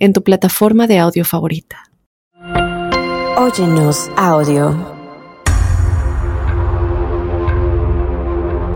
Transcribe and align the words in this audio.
en 0.00 0.14
tu 0.14 0.22
plataforma 0.22 0.86
de 0.86 0.98
audio 0.98 1.24
favorita. 1.24 1.76
Óyenos 3.36 4.10
audio. 4.16 4.72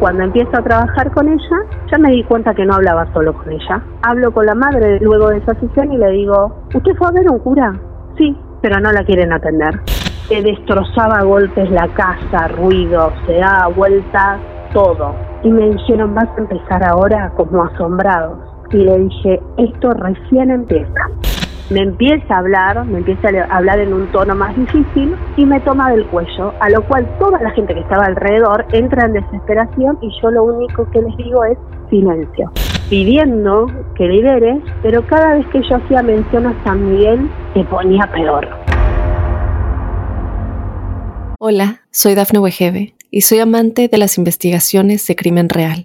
Cuando 0.00 0.24
empiezo 0.24 0.50
a 0.52 0.62
trabajar 0.62 1.10
con 1.12 1.28
ella, 1.28 1.56
ya 1.90 1.98
me 1.98 2.10
di 2.10 2.22
cuenta 2.24 2.54
que 2.54 2.66
no 2.66 2.74
hablaba 2.74 3.10
solo 3.14 3.32
con 3.32 3.50
ella. 3.50 3.82
Hablo 4.02 4.32
con 4.32 4.44
la 4.44 4.54
madre 4.54 5.00
luego 5.00 5.30
de 5.30 5.38
esa 5.38 5.54
sesión 5.54 5.92
y 5.92 5.96
le 5.96 6.10
digo, 6.10 6.62
¿usted 6.74 6.94
fue 6.96 7.08
a 7.08 7.12
ver 7.12 7.30
un 7.30 7.38
cura? 7.38 7.72
Sí, 8.18 8.36
pero 8.60 8.78
no 8.80 8.92
la 8.92 9.02
quieren 9.04 9.32
atender. 9.32 9.80
Se 10.28 10.42
destrozaba 10.42 11.20
a 11.20 11.24
golpes 11.24 11.70
la 11.70 11.88
casa, 11.88 12.48
ruido, 12.48 13.12
se 13.26 13.38
daba 13.38 13.68
vueltas, 13.68 14.40
todo. 14.74 15.14
Y 15.42 15.48
me 15.48 15.70
dijeron, 15.70 16.14
vas 16.14 16.28
a 16.36 16.40
empezar 16.40 16.84
ahora 16.84 17.32
como 17.34 17.64
asombrados 17.64 18.53
y 18.74 18.78
le 18.78 18.98
dije, 18.98 19.40
esto 19.56 19.92
recién 19.92 20.50
empieza. 20.50 21.08
Me 21.70 21.80
empieza 21.80 22.34
a 22.34 22.38
hablar, 22.38 22.84
me 22.84 22.98
empieza 22.98 23.28
a 23.28 23.56
hablar 23.56 23.78
en 23.78 23.92
un 23.92 24.08
tono 24.08 24.34
más 24.34 24.54
difícil 24.56 25.14
y 25.36 25.46
me 25.46 25.60
toma 25.60 25.92
del 25.92 26.04
cuello, 26.06 26.52
a 26.58 26.68
lo 26.70 26.82
cual 26.86 27.08
toda 27.20 27.40
la 27.40 27.50
gente 27.50 27.72
que 27.72 27.80
estaba 27.80 28.06
alrededor 28.06 28.66
entra 28.72 29.06
en 29.06 29.12
desesperación 29.12 29.96
y 30.02 30.10
yo 30.20 30.30
lo 30.32 30.44
único 30.44 30.90
que 30.90 31.00
les 31.00 31.16
digo 31.16 31.44
es 31.44 31.56
silencio, 31.88 32.50
pidiendo 32.90 33.66
que 33.94 34.08
libere, 34.08 34.60
pero 34.82 35.06
cada 35.06 35.34
vez 35.36 35.46
que 35.46 35.62
yo 35.62 35.76
hacía 35.76 36.02
mención 36.02 36.46
a 36.46 36.64
San 36.64 36.90
Miguel 36.90 37.30
se 37.54 37.62
ponía 37.64 38.10
peor. 38.12 38.48
Hola, 41.38 41.82
soy 41.92 42.14
Dafne 42.16 42.40
Wegebe 42.40 42.94
y 43.10 43.20
soy 43.20 43.38
amante 43.38 43.86
de 43.86 43.98
las 43.98 44.18
investigaciones 44.18 45.06
de 45.06 45.14
crimen 45.14 45.48
real. 45.48 45.84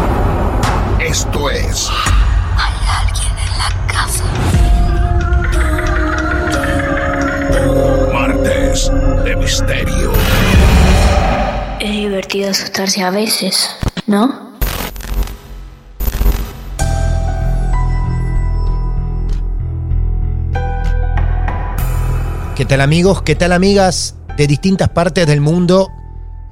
Esto 1.11 1.49
es. 1.49 1.89
Hay 2.55 2.73
alguien 3.01 3.33
en 3.37 3.51
la 3.57 3.69
casa. 3.87 4.23
Martes 8.13 8.89
de 9.25 9.35
Misterio. 9.35 10.13
Es 11.81 11.91
divertido 11.91 12.49
asustarse 12.49 13.03
a 13.03 13.09
veces, 13.09 13.69
¿no? 14.07 14.53
¿Qué 22.55 22.63
tal 22.63 22.79
amigos? 22.79 23.21
¿Qué 23.23 23.35
tal 23.35 23.51
amigas 23.51 24.15
de 24.37 24.47
distintas 24.47 24.87
partes 24.87 25.27
del 25.27 25.41
mundo? 25.41 25.89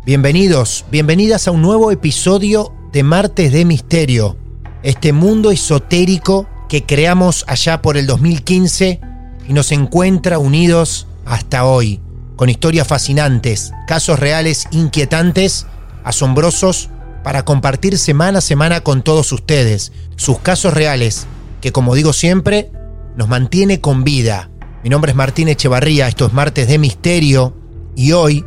Bienvenidos, 0.06 0.84
bienvenidas 0.92 1.48
a 1.48 1.52
un 1.52 1.62
nuevo 1.62 1.92
episodio 1.92 2.74
de 2.92 3.04
Martes 3.04 3.54
de 3.54 3.66
Misterio, 3.66 4.36
este 4.84 5.14
mundo 5.14 5.52
esotérico 5.52 6.48
que 6.70 6.86
creamos 6.86 7.44
allá 7.48 7.82
por 7.82 7.98
el 7.98 8.08
2015 8.08 9.02
y 9.48 9.54
nos 9.54 9.72
encuentra 9.72 10.40
unidos 10.40 11.08
hasta 11.26 11.66
hoy, 11.66 12.00
con 12.36 12.50
historias 12.50 12.88
fascinantes, 12.88 13.72
casos 13.88 14.20
reales 14.20 14.68
inquietantes, 14.72 15.66
asombrosos, 16.04 16.90
para 17.24 17.44
compartir 17.44 17.98
semana 17.98 18.40
a 18.40 18.42
semana 18.42 18.82
con 18.82 19.04
todos 19.04 19.32
ustedes, 19.34 19.92
sus 20.16 20.40
casos 20.40 20.74
reales, 20.74 21.28
que 21.60 21.72
como 21.74 21.94
digo 21.94 22.14
siempre, 22.14 22.72
nos 23.18 23.28
mantiene 23.28 23.82
con 23.82 24.06
vida. 24.06 24.50
Mi 24.84 24.90
nombre 24.90 25.12
es 25.12 25.18
Martín 25.18 25.50
Echevarría, 25.50 26.08
esto 26.08 26.28
es 26.28 26.34
Martes 26.34 26.70
de 26.70 26.78
Misterio, 26.78 27.54
y 27.96 28.14
hoy, 28.14 28.46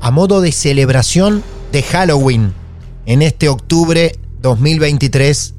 a 0.00 0.12
modo 0.12 0.40
de 0.40 0.52
celebración 0.52 1.42
de 1.72 1.82
Halloween, 1.82 2.54
en 3.06 3.22
este 3.22 3.48
octubre 3.48 4.16
2023 4.40 5.54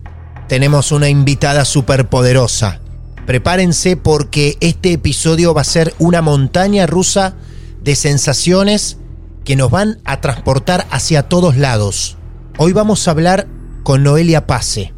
tenemos 0.47 0.91
una 0.91 1.09
invitada 1.09 1.65
superpoderosa. 1.65 2.79
Prepárense 3.25 3.95
porque 3.95 4.57
este 4.59 4.93
episodio 4.93 5.53
va 5.53 5.61
a 5.61 5.65
ser 5.65 5.93
una 5.99 6.21
montaña 6.21 6.85
rusa 6.85 7.35
de 7.81 7.95
sensaciones 7.95 8.97
que 9.45 9.55
nos 9.55 9.71
van 9.71 9.99
a 10.05 10.21
transportar 10.21 10.85
hacia 10.91 11.23
todos 11.23 11.57
lados. 11.57 12.17
Hoy 12.57 12.73
vamos 12.73 13.07
a 13.07 13.11
hablar 13.11 13.47
con 13.83 14.03
Noelia 14.03 14.45
Pase. 14.45 14.93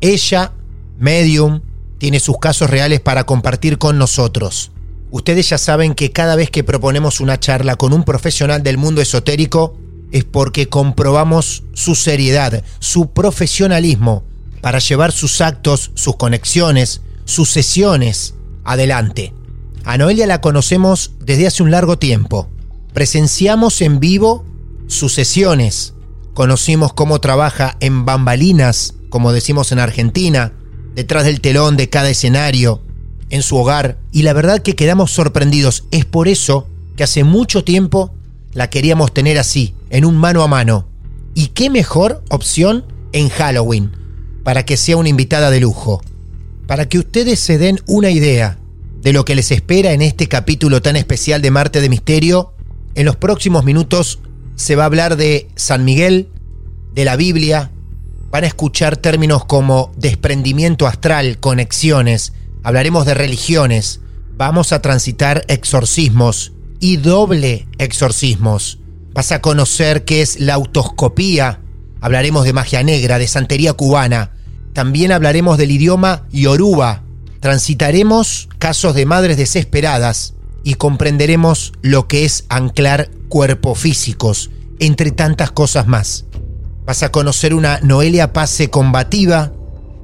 Ella, 0.00 0.52
medium, 0.98 1.60
tiene 1.98 2.20
sus 2.20 2.38
casos 2.38 2.70
reales 2.70 3.00
para 3.00 3.24
compartir 3.24 3.78
con 3.78 3.98
nosotros. 3.98 4.72
Ustedes 5.10 5.48
ya 5.48 5.58
saben 5.58 5.94
que 5.94 6.12
cada 6.12 6.36
vez 6.36 6.50
que 6.50 6.64
proponemos 6.64 7.20
una 7.20 7.38
charla 7.38 7.76
con 7.76 7.92
un 7.92 8.04
profesional 8.04 8.62
del 8.62 8.78
mundo 8.78 9.00
esotérico, 9.00 9.76
es 10.12 10.24
porque 10.24 10.68
comprobamos 10.68 11.62
su 11.72 11.94
seriedad, 11.94 12.64
su 12.80 13.12
profesionalismo 13.12 14.24
para 14.60 14.78
llevar 14.78 15.12
sus 15.12 15.40
actos, 15.40 15.90
sus 15.94 16.16
conexiones, 16.16 17.02
sus 17.24 17.50
sesiones 17.50 18.34
adelante. 18.64 19.32
A 19.84 19.96
Noelia 19.96 20.26
la 20.26 20.40
conocemos 20.40 21.12
desde 21.20 21.46
hace 21.46 21.62
un 21.62 21.70
largo 21.70 21.98
tiempo. 21.98 22.48
Presenciamos 22.92 23.80
en 23.80 24.00
vivo 24.00 24.44
sus 24.88 25.14
sesiones. 25.14 25.94
Conocimos 26.34 26.92
cómo 26.92 27.20
trabaja 27.20 27.76
en 27.80 28.04
bambalinas, 28.04 28.94
como 29.08 29.32
decimos 29.32 29.72
en 29.72 29.78
Argentina, 29.78 30.52
detrás 30.94 31.24
del 31.24 31.40
telón 31.40 31.76
de 31.76 31.88
cada 31.88 32.10
escenario, 32.10 32.82
en 33.30 33.42
su 33.42 33.56
hogar, 33.56 33.98
y 34.12 34.22
la 34.22 34.32
verdad 34.32 34.60
que 34.60 34.76
quedamos 34.76 35.12
sorprendidos. 35.12 35.84
Es 35.90 36.04
por 36.04 36.28
eso 36.28 36.66
que 36.96 37.04
hace 37.04 37.24
mucho 37.24 37.64
tiempo 37.64 38.14
la 38.52 38.70
queríamos 38.70 39.14
tener 39.14 39.38
así, 39.38 39.74
en 39.90 40.04
un 40.04 40.16
mano 40.16 40.42
a 40.42 40.48
mano. 40.48 40.86
¿Y 41.34 41.48
qué 41.48 41.70
mejor 41.70 42.22
opción 42.28 42.84
en 43.12 43.28
Halloween? 43.28 43.99
Para 44.50 44.64
que 44.64 44.76
sea 44.76 44.96
una 44.96 45.08
invitada 45.08 45.48
de 45.52 45.60
lujo. 45.60 46.02
Para 46.66 46.88
que 46.88 46.98
ustedes 46.98 47.38
se 47.38 47.56
den 47.56 47.78
una 47.86 48.10
idea 48.10 48.58
de 49.00 49.12
lo 49.12 49.24
que 49.24 49.36
les 49.36 49.52
espera 49.52 49.92
en 49.92 50.02
este 50.02 50.26
capítulo 50.26 50.82
tan 50.82 50.96
especial 50.96 51.40
de 51.40 51.52
Marte 51.52 51.80
de 51.80 51.88
Misterio, 51.88 52.52
en 52.96 53.06
los 53.06 53.14
próximos 53.14 53.64
minutos 53.64 54.18
se 54.56 54.74
va 54.74 54.82
a 54.82 54.86
hablar 54.86 55.14
de 55.14 55.46
San 55.54 55.84
Miguel, 55.84 56.30
de 56.92 57.04
la 57.04 57.14
Biblia, 57.14 57.70
van 58.32 58.42
a 58.42 58.48
escuchar 58.48 58.96
términos 58.96 59.44
como 59.44 59.92
desprendimiento 59.96 60.88
astral, 60.88 61.38
conexiones, 61.38 62.32
hablaremos 62.64 63.06
de 63.06 63.14
religiones, 63.14 64.00
vamos 64.36 64.72
a 64.72 64.82
transitar 64.82 65.44
exorcismos, 65.46 66.54
y 66.80 66.96
doble 66.96 67.68
exorcismos. 67.78 68.80
Vas 69.12 69.30
a 69.30 69.40
conocer 69.40 70.04
qué 70.04 70.22
es 70.22 70.40
la 70.40 70.54
autoscopía. 70.54 71.60
Hablaremos 72.00 72.44
de 72.44 72.52
magia 72.52 72.82
negra, 72.82 73.20
de 73.20 73.28
santería 73.28 73.74
cubana. 73.74 74.32
También 74.72 75.12
hablaremos 75.12 75.58
del 75.58 75.70
idioma 75.70 76.26
yoruba 76.30 77.02
transitaremos 77.40 78.48
casos 78.58 78.94
de 78.94 79.06
madres 79.06 79.36
desesperadas 79.38 80.34
y 80.62 80.74
comprenderemos 80.74 81.72
lo 81.80 82.06
que 82.06 82.26
es 82.26 82.44
anclar 82.50 83.10
cuerpos 83.28 83.78
físicos, 83.78 84.50
entre 84.78 85.10
tantas 85.10 85.50
cosas 85.50 85.86
más. 85.86 86.26
Vas 86.84 87.02
a 87.02 87.10
conocer 87.10 87.54
una 87.54 87.80
Noelia 87.80 88.32
Pase 88.32 88.68
combativa, 88.68 89.52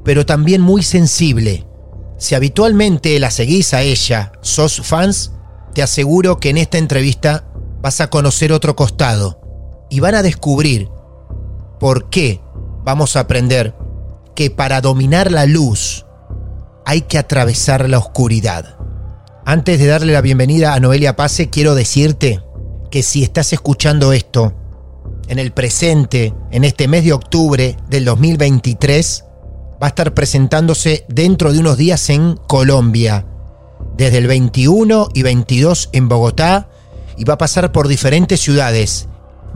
pero 0.04 0.24
también 0.24 0.62
muy 0.62 0.82
sensible. 0.82 1.66
Si 2.18 2.34
habitualmente 2.34 3.18
la 3.20 3.30
seguís 3.30 3.74
a 3.74 3.82
ella, 3.82 4.32
sos 4.40 4.80
fans, 4.82 5.32
te 5.74 5.82
aseguro 5.82 6.38
que 6.40 6.48
en 6.48 6.56
esta 6.56 6.78
entrevista 6.78 7.44
vas 7.82 8.00
a 8.00 8.08
conocer 8.08 8.52
otro 8.52 8.76
costado 8.76 9.40
y 9.90 10.00
van 10.00 10.14
a 10.14 10.22
descubrir 10.22 10.88
por 11.78 12.08
qué 12.08 12.40
vamos 12.84 13.16
a 13.16 13.20
aprender 13.20 13.74
que 14.36 14.50
para 14.50 14.80
dominar 14.80 15.32
la 15.32 15.46
luz 15.46 16.06
hay 16.84 17.00
que 17.00 17.18
atravesar 17.18 17.88
la 17.88 17.98
oscuridad. 17.98 18.76
Antes 19.44 19.80
de 19.80 19.86
darle 19.86 20.12
la 20.12 20.20
bienvenida 20.20 20.74
a 20.74 20.78
Noelia 20.80 21.16
Pase, 21.16 21.50
quiero 21.50 21.74
decirte 21.74 22.42
que 22.90 23.02
si 23.02 23.24
estás 23.24 23.52
escuchando 23.54 24.12
esto 24.12 24.52
en 25.26 25.38
el 25.38 25.52
presente, 25.52 26.34
en 26.52 26.64
este 26.64 26.86
mes 26.86 27.04
de 27.04 27.14
octubre 27.14 27.76
del 27.88 28.04
2023, 28.04 29.24
va 29.82 29.86
a 29.86 29.88
estar 29.88 30.12
presentándose 30.14 31.06
dentro 31.08 31.52
de 31.52 31.58
unos 31.58 31.78
días 31.78 32.10
en 32.10 32.36
Colombia, 32.46 33.26
desde 33.96 34.18
el 34.18 34.26
21 34.26 35.08
y 35.14 35.22
22 35.22 35.88
en 35.92 36.08
Bogotá, 36.08 36.68
y 37.16 37.24
va 37.24 37.34
a 37.34 37.38
pasar 37.38 37.72
por 37.72 37.88
diferentes 37.88 38.40
ciudades. 38.40 39.08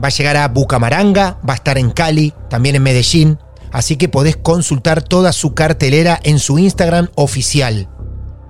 Va 0.03 0.09
a 0.09 0.11
llegar 0.11 0.39
a 0.39 0.49
Bucamaranga, 0.49 1.39
va 1.47 1.53
a 1.53 1.57
estar 1.57 1.77
en 1.77 1.91
Cali, 1.91 2.33
también 2.49 2.77
en 2.77 2.83
Medellín, 2.83 3.39
así 3.73 3.97
que 3.97 4.09
podés 4.09 4.37
consultar 4.37 5.03
toda 5.03 5.33
su 5.33 5.55
cartelera 5.55 6.19
en 6.23 6.39
su 6.39 6.59
Instagram 6.59 7.09
oficial. 7.15 7.89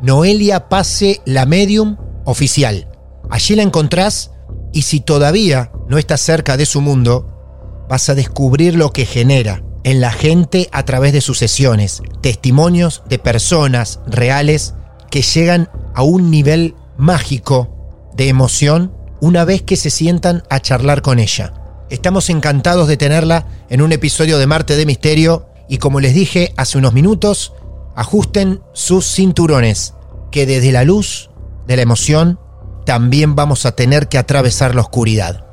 Noelia 0.03 0.69
Pase 0.69 1.21
la 1.25 1.47
Medium 1.47 1.97
Oficial. 2.25 2.89
Allí 3.31 3.55
la 3.55 3.63
encontrás 3.63 4.31
y 4.73 4.83
si 4.83 5.01
todavía 5.01 5.73
no 5.89 5.99
estás 5.99 6.21
cerca 6.21 6.57
de 6.57 6.67
su 6.67 6.81
mundo, 6.81 7.87
vas 7.89 8.09
a 8.09 8.15
descubrir 8.15 8.75
lo 8.75 8.93
que 8.93 9.05
genera 9.05 9.63
en 9.85 10.01
la 10.01 10.13
gente 10.13 10.69
a 10.73 10.85
través 10.85 11.13
de 11.13 11.21
sus 11.21 11.39
sesiones, 11.39 12.03
testimonios 12.23 13.03
de 13.09 13.19
personas 13.19 14.01
reales 14.07 14.75
que 15.11 15.23
llegan 15.23 15.69
a 15.95 16.03
un 16.03 16.31
nivel 16.31 16.75
mágico 16.97 18.11
de 18.15 18.29
emoción 18.29 18.95
una 19.21 19.45
vez 19.45 19.63
que 19.63 19.77
se 19.77 19.91
sientan 19.91 20.43
a 20.51 20.61
charlar 20.61 21.03
con 21.03 21.19
ella. 21.19 21.55
Estamos 21.91 22.31
encantados 22.31 22.87
de 22.87 22.97
tenerla 22.97 23.47
en 23.69 23.83
un 23.83 23.91
episodio 23.91 24.39
de 24.39 24.47
Marte 24.47 24.77
de 24.77 24.87
Misterio 24.87 25.47
y 25.69 25.79
como 25.79 25.99
les 25.99 26.15
dije 26.15 26.53
hace 26.57 26.79
unos 26.79 26.93
minutos, 26.93 27.53
ajusten 27.97 28.61
sus 28.73 29.05
cinturones, 29.05 29.97
que 30.31 30.47
desde 30.47 30.71
la 30.71 30.85
luz 30.85 31.31
de 31.67 31.75
la 31.75 31.83
emoción 31.83 32.39
también 32.87 33.35
vamos 33.35 33.67
a 33.67 33.75
tener 33.75 34.07
que 34.07 34.19
atravesar 34.19 34.77
la 34.77 34.83
oscuridad. 34.83 35.45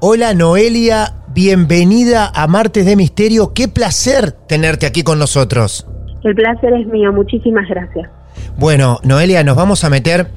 Hola 0.00 0.34
Noelia, 0.34 1.22
bienvenida 1.28 2.28
a 2.34 2.48
Martes 2.48 2.84
de 2.84 2.96
Misterio. 2.96 3.54
Qué 3.54 3.68
placer 3.68 4.32
tenerte 4.32 4.84
aquí 4.84 5.04
con 5.04 5.20
nosotros. 5.20 5.86
El 6.24 6.34
placer 6.34 6.72
es 6.72 6.88
mío, 6.88 7.12
muchísimas 7.12 7.68
gracias. 7.68 8.10
Bueno, 8.56 8.98
Noelia, 9.04 9.44
nos 9.44 9.54
vamos 9.54 9.84
a 9.84 9.90
meter 9.90 10.28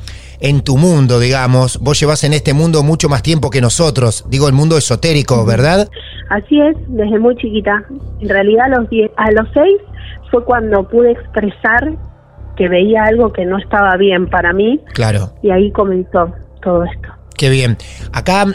en 0.41 0.61
tu 0.61 0.77
mundo, 0.77 1.19
digamos. 1.19 1.79
Vos 1.79 1.99
llevas 1.99 2.23
en 2.23 2.33
este 2.33 2.53
mundo 2.53 2.83
mucho 2.83 3.07
más 3.07 3.23
tiempo 3.23 3.49
que 3.49 3.61
nosotros, 3.61 4.25
digo 4.27 4.47
el 4.47 4.53
mundo 4.53 4.77
esotérico, 4.77 5.45
¿verdad? 5.45 5.88
Así 6.29 6.59
es, 6.59 6.75
desde 6.88 7.19
muy 7.19 7.35
chiquita. 7.38 7.85
En 8.19 8.29
realidad 8.29 8.65
a 8.65 8.79
los, 8.79 8.89
diez, 8.89 9.11
a 9.17 9.31
los 9.31 9.47
seis 9.53 9.77
fue 10.29 10.43
cuando 10.43 10.88
pude 10.88 11.11
expresar 11.11 11.95
que 12.57 12.67
veía 12.67 13.03
algo 13.03 13.31
que 13.31 13.45
no 13.45 13.57
estaba 13.57 13.95
bien 13.97 14.29
para 14.29 14.51
mí. 14.53 14.81
Claro. 14.93 15.33
Y 15.41 15.51
ahí 15.51 15.71
comenzó 15.71 16.33
todo 16.61 16.83
esto. 16.83 17.09
Qué 17.38 17.49
bien. 17.49 17.77
Acá 18.11 18.45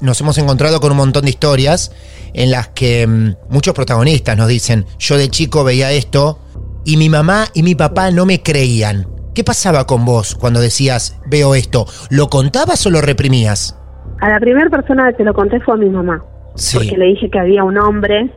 nos 0.00 0.20
hemos 0.20 0.36
encontrado 0.38 0.80
con 0.80 0.92
un 0.92 0.98
montón 0.98 1.24
de 1.24 1.30
historias 1.30 1.92
en 2.34 2.50
las 2.50 2.68
que 2.68 3.06
mm, 3.06 3.34
muchos 3.48 3.74
protagonistas 3.74 4.36
nos 4.36 4.48
dicen, 4.48 4.84
yo 4.98 5.16
de 5.16 5.28
chico 5.30 5.64
veía 5.64 5.90
esto 5.92 6.38
y 6.84 6.96
mi 6.96 7.08
mamá 7.08 7.46
y 7.54 7.62
mi 7.62 7.74
papá 7.74 8.10
no 8.10 8.26
me 8.26 8.42
creían. 8.42 9.15
¿Qué 9.36 9.44
pasaba 9.44 9.84
con 9.84 10.06
vos 10.06 10.34
cuando 10.34 10.60
decías, 10.60 11.20
veo 11.26 11.54
esto? 11.54 11.84
¿Lo 12.08 12.28
contabas 12.28 12.86
o 12.86 12.90
lo 12.90 13.02
reprimías? 13.02 13.78
A 14.22 14.30
la 14.30 14.40
primera 14.40 14.70
persona 14.70 15.08
que 15.08 15.18
te 15.18 15.24
lo 15.24 15.34
conté 15.34 15.60
fue 15.60 15.74
a 15.74 15.76
mi 15.76 15.90
mamá. 15.90 16.24
Sí. 16.54 16.78
Porque 16.78 16.96
le 16.96 17.04
dije 17.04 17.28
que 17.28 17.38
había 17.38 17.62
un 17.62 17.76
hombre 17.76 18.30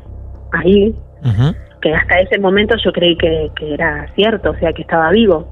ahí, 0.51 0.93
que 1.81 1.93
hasta 1.93 2.19
ese 2.19 2.37
momento 2.37 2.75
yo 2.83 2.91
creí 2.91 3.15
que, 3.15 3.49
que 3.55 3.75
era 3.75 4.13
cierto, 4.15 4.51
o 4.51 4.55
sea, 4.57 4.73
que 4.73 4.81
estaba 4.81 5.09
vivo. 5.11 5.47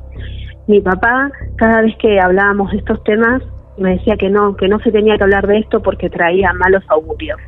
Mi 0.68 0.82
papá, 0.82 1.32
cada 1.56 1.82
vez 1.82 1.96
que 1.98 2.20
hablábamos 2.20 2.72
de 2.72 2.80
estos 2.80 3.02
temas, 3.06 3.42
me 3.78 3.92
decía 3.92 4.18
que 4.18 4.30
no, 4.30 4.58
que 4.58 4.68
no 4.68 4.80
se 4.80 4.92
tenía 4.92 5.16
que 5.16 5.24
hablar 5.24 5.48
de 5.48 5.60
esto 5.60 5.82
porque 5.82 6.10
traía 6.10 6.52
malos 6.52 6.84
augurios. 6.90 7.40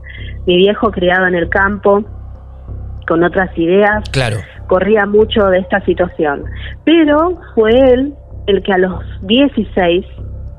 Mi 0.47 0.55
viejo 0.55 0.89
criado 0.91 1.27
en 1.27 1.35
el 1.35 1.49
campo, 1.49 2.05
con 3.09 3.23
otras 3.23 3.49
ideas, 3.57 4.07
Claro. 4.11 4.37
corría 4.67 5.05
mucho 5.05 5.47
de 5.47 5.59
esta 5.59 5.81
situación. 5.81 6.45
Pero 6.85 7.39
fue 7.55 7.71
él 7.71 8.13
el 8.47 8.61
que 8.63 8.71
a 8.71 8.77
los 8.77 9.03
16, 9.23 10.05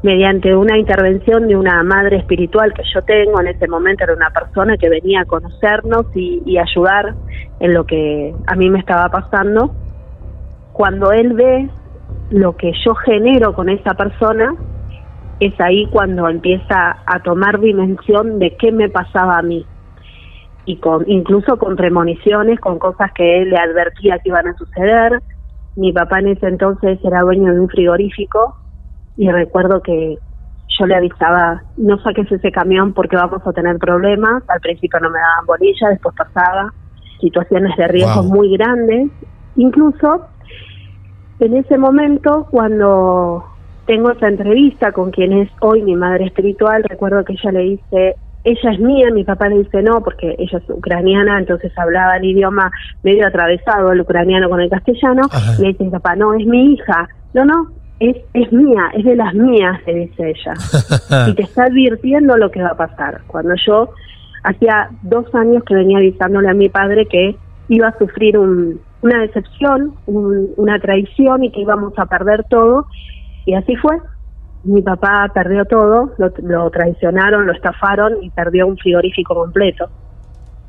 mediante 0.02 0.54
una 0.54 0.76
intervención 0.76 1.46
de 1.46 1.56
una 1.56 1.82
madre 1.84 2.16
espiritual 2.16 2.72
que 2.74 2.82
yo 2.92 3.02
tengo, 3.02 3.40
en 3.40 3.46
ese 3.46 3.68
momento 3.68 4.04
era 4.04 4.14
una 4.14 4.30
persona 4.30 4.76
que 4.76 4.88
venía 4.88 5.20
a 5.20 5.24
conocernos 5.24 6.06
y, 6.14 6.42
y 6.44 6.58
ayudar 6.58 7.14
en 7.60 7.72
lo 7.72 7.86
que 7.86 8.34
a 8.46 8.56
mí 8.56 8.68
me 8.68 8.80
estaba 8.80 9.08
pasando, 9.08 9.74
cuando 10.72 11.12
él 11.12 11.34
ve 11.34 11.68
lo 12.30 12.56
que 12.56 12.72
yo 12.84 12.94
genero 12.96 13.54
con 13.54 13.68
esa 13.68 13.94
persona, 13.94 14.54
es 15.38 15.58
ahí 15.60 15.86
cuando 15.86 16.28
empieza 16.28 16.96
a 17.06 17.22
tomar 17.22 17.60
dimensión 17.60 18.38
de 18.38 18.56
qué 18.56 18.72
me 18.72 18.88
pasaba 18.88 19.38
a 19.38 19.42
mí 19.42 19.64
y 20.70 20.76
con 20.76 21.04
incluso 21.10 21.56
con 21.58 21.74
premoniciones, 21.74 22.60
con 22.60 22.78
cosas 22.78 23.10
que 23.12 23.42
él 23.42 23.50
le 23.50 23.56
advertía 23.56 24.18
que 24.18 24.28
iban 24.28 24.46
a 24.46 24.54
suceder. 24.54 25.20
Mi 25.74 25.92
papá 25.92 26.20
en 26.20 26.28
ese 26.28 26.46
entonces 26.46 27.00
era 27.02 27.22
dueño 27.22 27.52
de 27.52 27.58
un 27.60 27.68
frigorífico 27.68 28.54
y 29.16 29.28
recuerdo 29.30 29.82
que 29.82 30.16
yo 30.78 30.86
le 30.86 30.94
avisaba, 30.94 31.62
no 31.76 31.98
saques 32.02 32.30
ese 32.30 32.52
camión 32.52 32.92
porque 32.92 33.16
vamos 33.16 33.44
a 33.44 33.52
tener 33.52 33.78
problemas. 33.78 34.44
Al 34.48 34.60
principio 34.60 35.00
no 35.00 35.10
me 35.10 35.18
daban 35.18 35.46
bolilla, 35.46 35.88
después 35.88 36.14
pasaba 36.16 36.72
situaciones 37.20 37.76
de 37.76 37.88
riesgo 37.88 38.22
Wow. 38.22 38.32
muy 38.32 38.56
grandes. 38.56 39.10
Incluso 39.56 40.26
en 41.40 41.56
ese 41.56 41.78
momento, 41.78 42.46
cuando 42.48 43.44
tengo 43.86 44.12
esa 44.12 44.28
entrevista 44.28 44.92
con 44.92 45.10
quien 45.10 45.32
es 45.32 45.50
hoy 45.62 45.82
mi 45.82 45.96
madre 45.96 46.26
espiritual, 46.26 46.84
recuerdo 46.88 47.24
que 47.24 47.32
ella 47.32 47.50
le 47.50 47.60
dice, 47.60 48.14
ella 48.44 48.70
es 48.72 48.80
mía, 48.80 49.08
mi 49.12 49.24
papá 49.24 49.48
le 49.48 49.58
dice 49.58 49.82
no, 49.82 50.02
porque 50.02 50.34
ella 50.38 50.58
es 50.58 50.70
ucraniana, 50.70 51.38
entonces 51.38 51.72
hablaba 51.76 52.16
el 52.16 52.24
idioma 52.24 52.70
medio 53.02 53.26
atravesado, 53.26 53.92
el 53.92 54.00
ucraniano 54.00 54.48
con 54.48 54.60
el 54.60 54.70
castellano, 54.70 55.22
Ajá. 55.30 55.60
le 55.60 55.68
dice 55.68 55.84
mi 55.84 55.90
papá, 55.90 56.16
no, 56.16 56.32
es 56.34 56.46
mi 56.46 56.72
hija, 56.72 57.08
no, 57.34 57.44
no, 57.44 57.68
es, 57.98 58.16
es 58.32 58.50
mía, 58.52 58.84
es 58.94 59.04
de 59.04 59.16
las 59.16 59.34
mías, 59.34 59.78
le 59.86 59.94
dice 60.06 60.30
ella, 60.30 60.54
y 61.28 61.34
te 61.34 61.42
está 61.42 61.64
advirtiendo 61.64 62.36
lo 62.38 62.50
que 62.50 62.62
va 62.62 62.70
a 62.70 62.76
pasar. 62.76 63.20
Cuando 63.26 63.54
yo 63.66 63.90
hacía 64.42 64.88
dos 65.02 65.26
años 65.34 65.62
que 65.64 65.74
venía 65.74 65.98
avisándole 65.98 66.48
a 66.48 66.54
mi 66.54 66.68
padre 66.70 67.06
que 67.06 67.36
iba 67.68 67.88
a 67.88 67.98
sufrir 67.98 68.38
un- 68.38 68.80
una 69.02 69.20
decepción, 69.20 69.94
un- 70.06 70.48
una 70.56 70.78
traición 70.78 71.44
y 71.44 71.50
que 71.52 71.60
íbamos 71.60 71.92
a 71.98 72.06
perder 72.06 72.44
todo, 72.48 72.86
y 73.44 73.54
así 73.54 73.76
fue. 73.76 73.96
Mi 74.64 74.82
papá 74.82 75.30
perdió 75.32 75.64
todo, 75.64 76.12
lo, 76.18 76.32
lo 76.42 76.70
traicionaron, 76.70 77.46
lo 77.46 77.52
estafaron 77.52 78.22
y 78.22 78.30
perdió 78.30 78.66
un 78.66 78.76
frigorífico 78.76 79.34
completo. 79.34 79.88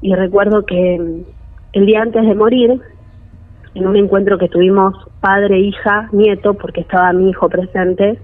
Y 0.02 0.16
recuerdo 0.16 0.66
que 0.66 0.98
mm, 1.00 1.32
el 1.74 1.86
día 1.86 2.02
antes 2.02 2.26
de 2.26 2.36
morir, 2.36 2.82
en 3.74 3.88
un 3.88 3.96
encuentro 3.96 4.38
que 4.38 4.50
tuvimos 4.50 4.94
padre, 5.20 5.60
hija, 5.60 6.10
nieto, 6.12 6.54
porque 6.56 6.82
estaba 6.82 7.14
mi 7.14 7.30
hijo 7.30 7.50
presente, 7.50 8.20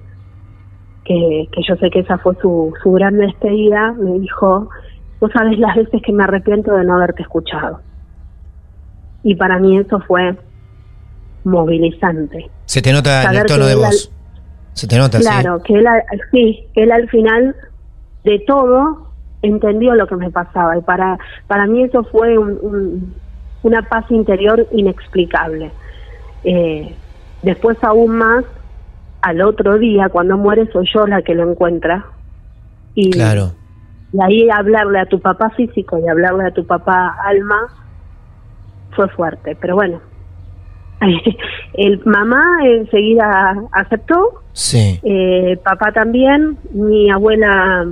que, 1.06 1.48
que 1.52 1.62
yo 1.68 1.76
sé 1.78 1.90
que 1.90 2.00
esa 2.00 2.18
fue 2.18 2.36
su, 2.42 2.74
su 2.84 2.92
gran 2.92 3.18
despedida, 3.18 3.94
me 3.94 4.20
dijo, 4.20 4.70
vos 5.22 5.32
sabes 5.32 5.58
las 5.58 5.76
veces 5.76 6.02
que 6.02 6.12
me 6.12 6.24
arrepiento 6.24 6.74
de 6.74 6.84
no 6.84 6.96
haberte 6.96 7.22
escuchado. 7.22 7.80
Y 9.24 9.36
para 9.36 9.60
mí 9.60 9.78
eso 9.78 10.00
fue 10.02 10.38
movilizante. 11.44 12.50
Se 12.66 12.82
te 12.82 12.92
nota 12.92 13.24
en 13.24 13.30
el 13.30 13.36
Saber 13.36 13.46
tono 13.48 13.64
que 13.64 13.70
de 13.70 13.76
voz. 13.76 14.12
Se 14.78 14.88
te 14.88 14.98
nota, 14.98 15.18
Claro, 15.20 15.62
que 15.64 15.74
él, 15.74 15.86
sí, 16.32 16.68
él 16.76 16.92
al 16.92 17.10
final 17.10 17.56
de 18.24 18.38
todo 18.46 19.08
entendió 19.42 19.96
lo 19.96 20.06
que 20.08 20.16
me 20.16 20.30
pasaba 20.30 20.78
y 20.78 20.82
para 20.82 21.18
para 21.48 21.66
mí 21.66 21.84
eso 21.84 22.04
fue 22.04 22.38
un- 22.38 22.60
un- 22.62 23.14
una 23.64 23.82
paz 23.82 24.06
interior 24.12 24.68
inexplicable. 24.72 25.72
Eh, 26.44 26.96
después 27.42 27.78
aún 27.82 28.18
más, 28.18 28.46
al 29.22 29.42
otro 29.42 29.80
día, 29.80 30.10
cuando 30.10 30.38
muere, 30.38 30.70
soy 30.72 30.88
yo 30.94 31.08
la 31.08 31.24
que 31.24 31.34
lo 31.34 31.50
encuentra. 31.50 32.06
Y. 32.94 33.10
Claro. 33.12 33.52
y 34.14 34.22
ahí 34.24 34.50
hablarle 34.50 35.00
a 35.00 35.06
tu 35.06 35.20
papá 35.20 35.50
físico 35.50 35.98
y 36.00 36.08
hablarle 36.08 36.46
a 36.46 36.52
tu 36.52 36.66
papá 36.66 37.18
alma 37.26 37.68
fue 38.92 39.10
fuerte, 39.10 39.58
pero 39.60 39.76
bueno, 39.76 40.00
El 41.74 42.02
mamá 42.06 42.44
enseguida 42.66 43.54
aceptó, 43.72 44.42
Sí. 44.54 45.00
eh, 45.04 45.58
papá 45.64 45.92
también, 45.92 46.58
mi 46.74 47.10
abuela 47.12 47.86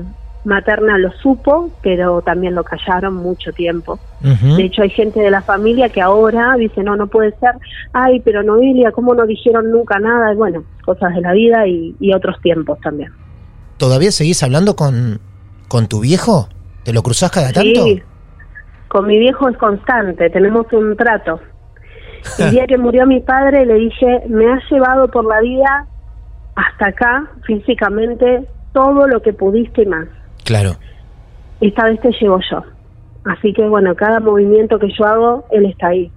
materna 0.43 0.97
lo 0.99 1.11
supo, 1.13 1.71
pero 1.81 2.21
también 2.21 2.53
lo 2.55 2.63
callaron 2.63 3.15
mucho 3.15 3.51
tiempo. 3.51 3.99
De 4.21 4.63
hecho, 4.63 4.81
hay 4.83 4.89
gente 4.91 5.19
de 5.19 5.29
la 5.31 5.41
familia 5.41 5.89
que 5.89 6.01
ahora 6.01 6.55
dice, 6.57 6.83
no, 6.83 6.95
no 6.95 7.07
puede 7.07 7.31
ser, 7.39 7.51
ay, 7.93 8.19
pero 8.21 8.41
Noelia, 8.43 8.91
¿cómo 8.91 9.13
no 9.15 9.25
dijeron 9.25 9.71
nunca 9.71 9.99
nada? 9.99 10.33
Y 10.33 10.35
bueno, 10.35 10.63
cosas 10.83 11.13
de 11.15 11.21
la 11.21 11.33
vida 11.33 11.67
y, 11.67 11.95
y 11.99 12.13
otros 12.13 12.39
tiempos 12.41 12.79
también. 12.81 13.11
¿Todavía 13.77 14.11
seguís 14.11 14.41
hablando 14.43 14.75
con, 14.75 15.19
con 15.67 15.87
tu 15.87 15.99
viejo? 16.01 16.47
¿Te 16.83 16.93
lo 16.93 17.01
cruzás 17.03 17.31
cada 17.31 17.51
tanto? 17.51 17.83
Sí, 17.85 18.01
con 18.87 19.07
mi 19.07 19.17
viejo 19.19 19.49
es 19.49 19.57
constante, 19.57 20.29
tenemos 20.29 20.65
un 20.73 20.95
trato. 20.95 21.39
El 22.39 22.51
día 22.51 22.67
que 22.67 22.77
murió 22.77 23.05
mi 23.05 23.19
padre 23.19 23.65
le 23.65 23.75
dije, 23.75 24.23
me 24.27 24.51
has 24.51 24.63
llevado 24.69 25.07
por 25.09 25.25
la 25.25 25.41
vida 25.41 25.87
hasta 26.55 26.87
acá, 26.87 27.31
físicamente, 27.45 28.47
todo 28.73 29.07
lo 29.07 29.21
que 29.21 29.33
pudiste 29.33 29.83
y 29.83 29.85
más. 29.85 30.07
Claro. 30.43 30.75
Esta 31.61 31.85
vez 31.85 31.99
te 32.01 32.11
llevo 32.19 32.39
yo. 32.49 32.63
Así 33.25 33.53
que 33.53 33.67
bueno, 33.67 33.95
cada 33.95 34.19
movimiento 34.19 34.77
que 34.79 34.89
yo 34.97 35.05
hago, 35.05 35.45
él 35.51 35.65
está 35.65 35.87
ahí. 35.87 36.11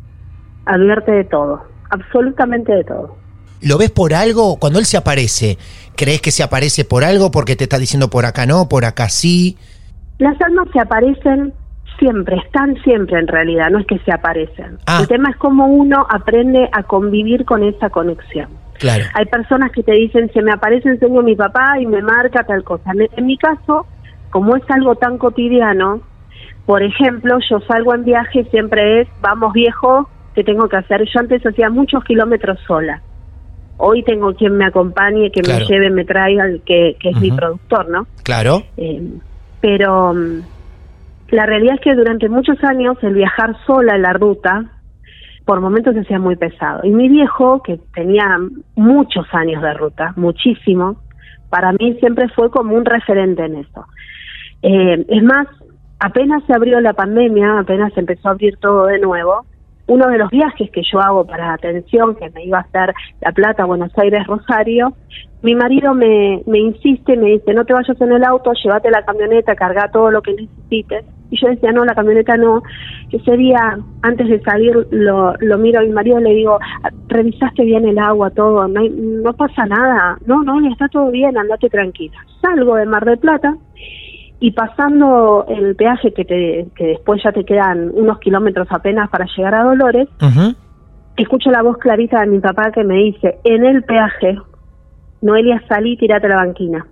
Advierte 0.66 1.12
de 1.12 1.24
todo, 1.24 1.62
absolutamente 1.90 2.72
de 2.72 2.84
todo. 2.84 3.16
¿Lo 3.60 3.78
ves 3.78 3.90
por 3.90 4.14
algo? 4.14 4.58
Cuando 4.58 4.78
él 4.78 4.84
se 4.84 4.96
aparece, 4.96 5.58
¿crees 5.96 6.20
que 6.20 6.30
se 6.30 6.42
aparece 6.42 6.84
por 6.84 7.02
algo? 7.02 7.30
Porque 7.30 7.56
te 7.56 7.64
está 7.64 7.78
diciendo 7.78 8.08
por 8.08 8.24
acá 8.24 8.46
no, 8.46 8.68
por 8.68 8.84
acá 8.84 9.08
sí. 9.08 9.56
Las 10.18 10.40
almas 10.40 10.68
se 10.72 10.80
aparecen 10.80 11.52
siempre, 11.98 12.36
están 12.36 12.76
siempre 12.82 13.18
en 13.18 13.26
realidad, 13.26 13.70
no 13.70 13.78
es 13.78 13.86
que 13.86 13.98
se 14.00 14.12
aparecen. 14.12 14.78
Ah. 14.86 14.98
El 15.02 15.08
tema 15.08 15.30
es 15.30 15.36
cómo 15.36 15.66
uno 15.66 16.06
aprende 16.08 16.68
a 16.72 16.82
convivir 16.82 17.44
con 17.44 17.62
esa 17.62 17.90
conexión. 17.90 18.48
Claro. 18.78 19.04
Hay 19.14 19.26
personas 19.26 19.72
que 19.72 19.82
te 19.82 19.92
dicen, 19.92 20.30
se 20.32 20.42
me 20.42 20.52
aparece 20.52 20.88
el 20.88 20.98
sueño 20.98 21.22
mi 21.22 21.34
papá 21.34 21.80
y 21.80 21.86
me 21.86 22.00
marca 22.00 22.44
tal 22.44 22.62
cosa. 22.62 22.92
En, 23.16 23.26
mi 23.26 23.36
caso, 23.36 23.86
como 24.30 24.56
es 24.56 24.62
algo 24.70 24.94
tan 24.94 25.18
cotidiano, 25.18 26.00
por 26.64 26.82
ejemplo, 26.82 27.38
yo 27.50 27.60
salgo 27.60 27.94
en 27.94 28.04
viaje 28.04 28.40
y 28.40 28.44
siempre 28.46 29.00
es, 29.00 29.08
vamos 29.20 29.52
viejo, 29.52 30.08
¿qué 30.34 30.44
tengo 30.44 30.68
que 30.68 30.76
hacer? 30.76 31.04
Yo 31.12 31.20
antes 31.20 31.44
hacía 31.44 31.70
muchos 31.70 32.04
kilómetros 32.04 32.58
sola. 32.66 33.02
Hoy 33.78 34.02
tengo 34.02 34.34
quien 34.34 34.56
me 34.56 34.66
acompañe, 34.66 35.30
que 35.30 35.40
Claro. 35.40 35.60
me 35.60 35.66
lleve, 35.66 35.90
me 35.90 36.04
traiga, 36.04 36.44
que, 36.64 36.96
que 37.00 37.10
es 37.10 37.20
mi 37.20 37.30
productor, 37.30 37.88
¿no? 37.88 38.06
Claro. 38.22 38.62
Eh, 38.76 39.02
pero 39.60 40.14
mm, 40.14 40.42
la 41.28 41.46
realidad 41.46 41.74
es 41.74 41.80
que 41.80 41.94
durante 41.94 42.28
muchos 42.28 42.62
años 42.64 42.96
el 43.02 43.14
viajar 43.14 43.54
sola 43.66 43.96
en 43.96 44.02
la 44.02 44.12
ruta, 44.14 44.64
por 45.44 45.60
momentos 45.60 45.94
se 45.94 46.00
hacía 46.00 46.18
muy 46.18 46.36
pesado. 46.36 46.80
Y 46.84 46.90
mi 46.90 47.08
viejo, 47.08 47.62
que 47.62 47.78
tenía 47.94 48.36
muchos 48.76 49.26
años 49.32 49.62
de 49.62 49.74
ruta, 49.74 50.12
muchísimo, 50.16 51.00
para 51.50 51.72
mí 51.72 51.96
siempre 52.00 52.28
fue 52.30 52.50
como 52.50 52.74
un 52.74 52.84
referente 52.84 53.44
en 53.44 53.56
eso. 53.56 53.86
Eh, 54.62 55.04
es 55.08 55.22
más, 55.22 55.46
apenas 56.00 56.42
se 56.44 56.54
abrió 56.54 56.80
la 56.80 56.92
pandemia, 56.92 57.60
apenas 57.60 57.96
empezó 57.96 58.28
a 58.28 58.32
abrir 58.32 58.56
todo 58.58 58.86
de 58.86 58.98
nuevo, 58.98 59.46
uno 59.88 60.06
de 60.08 60.18
los 60.18 60.30
viajes 60.30 60.70
que 60.70 60.82
yo 60.82 61.00
hago 61.00 61.26
para 61.26 61.54
atención, 61.54 62.14
que 62.14 62.30
me 62.30 62.44
iba 62.44 62.58
a 62.58 62.62
hacer 62.62 62.94
La 63.20 63.32
Plata, 63.32 63.64
Buenos 63.64 63.90
Aires, 63.96 64.26
Rosario, 64.26 64.94
mi 65.42 65.54
marido 65.54 65.94
me, 65.94 66.42
me 66.46 66.58
insiste, 66.58 67.16
me 67.16 67.30
dice, 67.30 67.54
no 67.54 67.64
te 67.64 67.72
vayas 67.72 68.00
en 68.00 68.12
el 68.12 68.24
auto, 68.24 68.52
llévate 68.52 68.90
la 68.90 69.04
camioneta, 69.04 69.54
carga 69.54 69.90
todo 69.90 70.10
lo 70.10 70.20
que 70.20 70.34
necesites. 70.34 71.04
Y 71.30 71.40
yo 71.40 71.48
decía, 71.48 71.70
no, 71.72 71.84
la 71.84 71.94
camioneta 71.94 72.36
no. 72.36 72.62
Ese 73.12 73.36
día, 73.36 73.78
antes 74.02 74.28
de 74.28 74.40
salir, 74.40 74.74
lo, 74.90 75.34
lo 75.38 75.58
miro 75.58 75.78
a 75.78 75.82
mi 75.82 75.90
marido 75.90 76.18
y 76.18 76.24
le 76.24 76.34
digo, 76.34 76.58
revisaste 77.06 77.64
bien 77.64 77.86
el 77.86 77.98
agua, 77.98 78.30
todo, 78.30 78.66
no, 78.66 78.80
no 78.82 79.32
pasa 79.34 79.64
nada. 79.66 80.18
No, 80.26 80.42
no, 80.42 80.66
está 80.68 80.88
todo 80.88 81.10
bien, 81.10 81.38
andate 81.38 81.68
tranquila. 81.68 82.16
Salgo 82.40 82.74
de 82.74 82.86
Mar 82.86 83.04
del 83.04 83.18
Plata 83.18 83.56
y 84.40 84.52
pasando 84.52 85.44
el 85.48 85.74
peaje 85.74 86.12
que, 86.12 86.24
te, 86.24 86.68
que 86.76 86.86
después 86.86 87.20
ya 87.24 87.32
te 87.32 87.44
quedan 87.44 87.90
unos 87.94 88.18
kilómetros 88.20 88.68
apenas 88.70 89.10
para 89.10 89.26
llegar 89.36 89.54
a 89.54 89.64
Dolores, 89.64 90.08
escucho 91.16 91.50
la 91.50 91.62
voz 91.62 91.78
clarita 91.78 92.20
de 92.20 92.28
mi 92.28 92.38
papá 92.38 92.70
que 92.72 92.84
me 92.84 92.94
dice, 92.96 93.38
en 93.44 93.64
el 93.64 93.82
peaje, 93.82 94.38
Noelia, 95.22 95.60
salí, 95.68 95.96
tirate 95.96 96.26
a 96.26 96.30
la 96.30 96.36
banquina. 96.36 96.86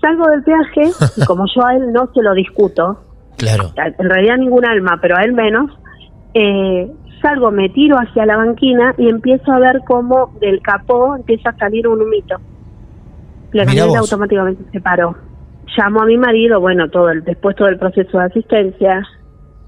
Salgo 0.00 0.28
del 0.30 0.42
peaje 0.44 0.92
y 1.16 1.24
como 1.26 1.44
yo 1.54 1.66
a 1.66 1.74
él 1.74 1.92
no 1.92 2.08
se 2.14 2.22
lo 2.22 2.32
discuto, 2.34 3.00
Claro. 3.36 3.70
en 3.76 4.08
realidad 4.10 4.36
ningún 4.36 4.64
alma, 4.64 4.98
pero 5.00 5.16
a 5.16 5.22
él 5.22 5.32
menos, 5.32 5.70
eh, 6.34 6.90
salgo, 7.22 7.50
me 7.50 7.68
tiro 7.70 7.96
hacia 7.96 8.26
la 8.26 8.36
banquina 8.36 8.94
y 8.96 9.08
empiezo 9.08 9.50
a 9.50 9.58
ver 9.58 9.80
cómo 9.88 10.32
del 10.40 10.60
capó 10.62 11.16
empieza 11.16 11.50
a 11.50 11.56
salir 11.56 11.88
un 11.88 12.00
humito. 12.02 12.36
La 13.52 13.64
camioneta 13.64 13.98
automáticamente 13.98 14.62
se 14.70 14.80
paró. 14.80 15.16
Llamo 15.76 16.02
a 16.02 16.06
mi 16.06 16.16
marido, 16.16 16.60
bueno, 16.60 16.88
todo 16.90 17.10
el, 17.10 17.22
después 17.24 17.54
todo 17.56 17.68
el 17.68 17.78
proceso 17.78 18.18
de 18.18 18.24
asistencia, 18.24 19.02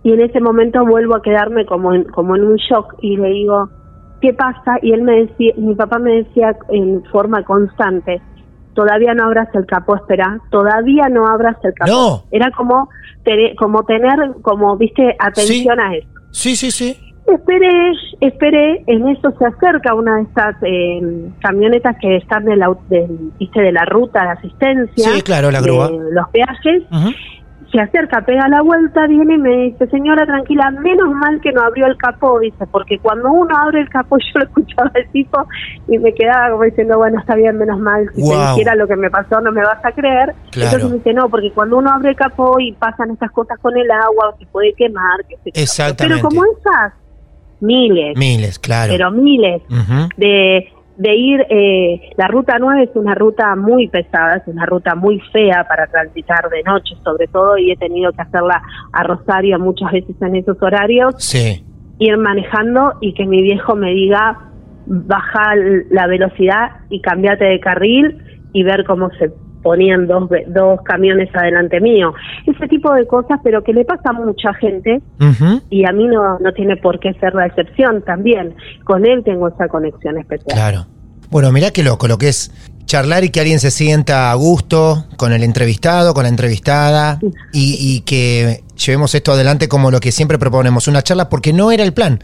y 0.03 0.13
en 0.13 0.21
ese 0.21 0.41
momento 0.41 0.85
vuelvo 0.85 1.15
a 1.17 1.23
quedarme 1.23 1.65
como 1.65 1.95
en, 1.95 2.05
como 2.05 2.35
en 2.37 2.45
un 2.45 2.57
shock 2.57 2.95
y 3.01 3.17
le 3.17 3.29
digo, 3.29 3.69
¿qué 4.21 4.33
pasa? 4.35 4.77
Y 4.83 4.93
él 4.93 5.03
me 5.03 5.27
decía, 5.27 5.53
mi 5.57 5.75
papá 5.75 5.99
me 5.99 6.13
decía 6.25 6.57
en 6.71 7.05
forma 7.13 7.45
constante, 7.45 8.21
todavía 8.75 9.15
no 9.15 9.25
abras 9.27 9.49
el 9.55 9.65
capó, 9.67 9.97
espera, 9.97 10.41
todavía 10.51 11.09
no 11.09 11.27
abras 11.29 11.57
el 11.63 11.73
capó. 11.75 11.91
No. 11.91 12.23
Era 12.33 12.51
como, 12.51 12.89
tener- 13.25 13.55
como 13.57 13.85
tener, 13.85 14.19
como, 14.43 14.77
viste, 14.77 15.15
atención 15.21 15.79
a 15.79 15.95
eso. 15.95 16.09
Sí, 16.33 16.57
sí, 16.57 16.71
sí. 16.71 16.97
Esperé, 17.35 17.93
esperé, 18.21 18.85
en 18.87 19.09
eso 19.09 19.33
se 19.39 19.47
acerca 19.47 19.95
una 19.95 20.17
de 20.17 20.23
estas 20.23 20.57
eh, 20.63 21.29
camionetas 21.41 21.97
que 22.01 22.17
están 22.17 22.45
de 22.45 22.57
la, 22.57 22.71
del- 22.89 23.33
viste, 23.39 23.61
de 23.61 23.73
la 23.73 23.85
ruta 23.85 24.23
de 24.23 24.29
asistencia. 24.31 25.11
Sí, 25.11 25.23
claro, 25.23 25.51
la 25.51 25.61
grúa. 25.61 25.89
de 25.89 26.13
los 26.13 26.29
peajes. 26.31 26.83
Se 27.73 27.81
acerca, 27.81 28.21
pega 28.21 28.47
la 28.49 28.61
vuelta, 28.61 29.07
viene 29.07 29.37
y 29.37 29.39
me 29.39 29.57
dice, 29.63 29.87
señora, 29.87 30.27
tranquila, 30.27 30.71
menos 30.83 31.09
mal 31.15 31.41
que 31.41 31.53
no 31.53 31.63
abrió 31.63 31.87
el 31.87 31.97
capó, 31.97 32.39
dice, 32.39 32.67
porque 32.71 32.99
cuando 32.99 33.31
uno 33.33 33.57
abre 33.57 33.81
el 33.81 33.89
capó, 33.89 34.19
yo 34.35 34.41
lo 34.41 34.45
escuchaba 34.45 34.91
al 34.95 35.09
tipo 35.11 35.47
y 35.89 35.97
me 35.97 36.13
quedaba 36.13 36.51
como 36.51 36.65
diciendo, 36.65 36.99
bueno, 36.99 37.19
está 37.19 37.35
bien, 37.35 37.57
menos 37.57 37.79
mal, 37.81 38.07
si 38.15 38.29
te 38.29 38.37
dijera 38.51 38.75
lo 38.75 38.87
que 38.87 38.97
me 38.97 39.09
pasó 39.09 39.41
no 39.41 39.53
me 39.53 39.63
vas 39.63 39.83
a 39.83 39.91
creer. 39.93 40.35
Claro. 40.51 40.67
Entonces 40.67 40.91
me 40.91 40.97
dice, 40.99 41.15
no, 41.15 41.31
porque 41.31 41.51
cuando 41.53 41.79
uno 41.79 41.91
abre 41.91 42.11
el 42.11 42.17
capó 42.17 42.61
y 42.61 42.73
pasan 42.73 43.11
estas 43.13 43.31
cosas 43.31 43.59
con 43.61 43.75
el 43.75 43.91
agua, 43.91 44.35
se 44.39 44.45
puede 44.49 44.75
quemar, 44.75 45.25
que 45.27 45.37
se 45.51 45.63
Exactamente. 45.63 46.21
Pero 46.21 46.29
como 46.29 46.43
esas, 46.45 46.93
miles, 47.63 48.17
Miles, 48.19 48.59
claro. 48.59 48.93
pero 48.93 49.11
miles 49.11 49.63
de, 50.17 50.69
de 50.97 51.15
ir, 51.15 51.47
eh, 51.49 52.11
la 52.17 52.27
ruta 52.29 52.57
9 52.59 52.83
es 52.85 52.91
una 52.97 53.15
ruta 53.15 53.55
muy 53.57 53.89
pesada, 53.89 54.37
es 54.37 54.43
una 54.47 54.67
ruta 54.67 54.95
muy 54.95 55.21
fea 55.33 55.65
para 55.69 55.87
transitar 55.87 56.49
de 56.51 56.63
noche 56.65 56.95
sobre 57.03 57.27
todo 57.29 57.57
y 57.57 57.71
he 57.71 57.77
tenido 57.77 58.13
que 58.13 58.23
hacerla 58.23 58.61
a 58.93 59.03
Rosario 59.05 59.59
muchas 59.59 59.91
veces 59.93 60.17
en 60.21 60.37
esos 60.37 60.61
horarios, 60.61 61.15
Sí. 61.19 61.65
ir 61.99 62.19
manejando 62.19 62.95
y 63.01 63.15
que 63.15 63.25
mi 63.27 63.41
viejo 63.43 63.75
me 63.77 63.93
diga 63.93 64.49
baja 64.87 65.55
la 65.91 66.07
velocidad 66.09 66.73
y 66.91 67.01
cambiate 67.01 67.45
de 67.45 67.61
carril 67.61 68.19
y 68.53 68.65
ver 68.65 68.85
cómo 68.85 69.09
se 69.19 69.31
ponían 69.63 70.07
dos, 70.07 70.29
dos 70.49 70.81
camiones 70.83 71.29
adelante 71.35 71.81
mío. 71.81 72.13
Ese 72.47 72.69
tipo 72.69 72.93
de 72.93 73.07
cosas, 73.07 73.41
pero 73.43 73.63
que 73.63 73.73
le 73.73 73.85
pasa 73.85 74.11
a 74.11 74.13
mucha 74.13 74.53
gente 74.55 75.01
y 75.71 75.85
a 75.85 75.93
mí 75.93 76.07
no, 76.07 76.39
no 76.39 76.53
tiene 76.53 76.77
por 76.77 76.99
qué 77.01 77.15
ser 77.15 77.35
la 77.35 77.47
excepción 77.47 78.03
también. 78.03 78.55
Con 78.85 79.07
él 79.07 79.23
tengo 79.25 79.49
esa 79.49 79.69
conexión 79.69 80.19
especial. 80.19 80.55
Claro. 80.55 80.87
Bueno, 81.31 81.51
mirá 81.51 81.71
qué 81.71 81.83
loco 81.83 82.09
lo 82.09 82.19
que 82.19 82.29
es 82.29 82.53
charlar 82.85 83.25
y 83.25 83.31
que 83.31 83.41
alguien 83.41 83.59
se 83.59 83.71
sienta 83.71 84.31
a 84.31 84.35
gusto 84.35 85.07
con 85.17 85.33
el 85.33 85.43
entrevistado, 85.43 86.13
con 86.13 86.25
la 86.25 86.29
entrevistada 86.29 87.19
y, 87.53 87.77
y 87.81 88.01
que 88.01 88.65
llevemos 88.77 89.15
esto 89.15 89.33
adelante 89.33 89.69
como 89.69 89.91
lo 89.91 90.01
que 90.01 90.13
siempre 90.13 90.39
proponemos, 90.39 90.89
una 90.89 91.03
charla 91.03 91.29
porque 91.29 91.53
no 91.53 91.73
era 91.73 91.85
el 91.85 91.95
plan. 91.95 92.21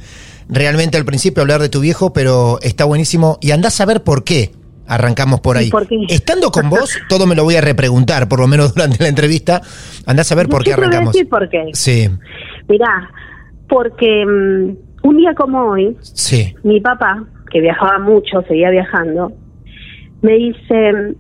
Realmente 0.49 0.97
al 0.97 1.05
principio 1.05 1.43
hablar 1.43 1.61
de 1.61 1.69
tu 1.69 1.81
viejo, 1.81 2.13
pero 2.13 2.59
está 2.63 2.85
buenísimo 2.85 3.39
y 3.41 3.53
andás 3.53 3.81
a 3.81 3.87
ver 3.87 4.03
por 4.03 4.25
qué. 4.25 4.53
Arrancamos 4.89 5.41
por 5.41 5.57
¿Y 5.57 5.61
ahí. 5.61 5.71
por? 5.71 5.87
Estando 6.09 6.51
con 6.51 6.71
vos, 6.71 6.99
todo 7.09 7.27
me 7.27 7.35
lo 7.35 7.45
voy 7.45 7.57
a 7.57 7.61
repreguntar, 7.61 8.29
por 8.29 8.41
lo 8.41 8.47
menos 8.47 8.75
durante 8.75 9.03
la 9.03 9.09
entrevista. 9.09 9.61
Andás 10.07 10.33
a 10.33 10.35
ver 10.35 10.49
por 10.49 10.65
qué 10.65 10.71
Yo 10.71 10.77
te 10.77 10.81
voy 10.81 10.85
a 10.87 10.89
arrancamos. 10.89 11.13
decir 11.15 11.29
por 11.29 11.49
qué. 11.49 11.65
Sí, 11.75 12.09
Mirá, 12.69 13.11
porque 13.69 14.25
mm, 14.27 15.07
un 15.07 15.17
día 15.17 15.35
como 15.35 15.63
hoy, 15.71 15.97
sí. 16.01 16.55
mi 16.65 16.81
papá, 16.81 17.25
que 17.51 17.61
viajaba 17.61 17.99
mucho, 17.99 18.43
seguía 18.49 18.71
viajando, 18.71 19.33
me 20.23 20.33
dice, 20.35 21.15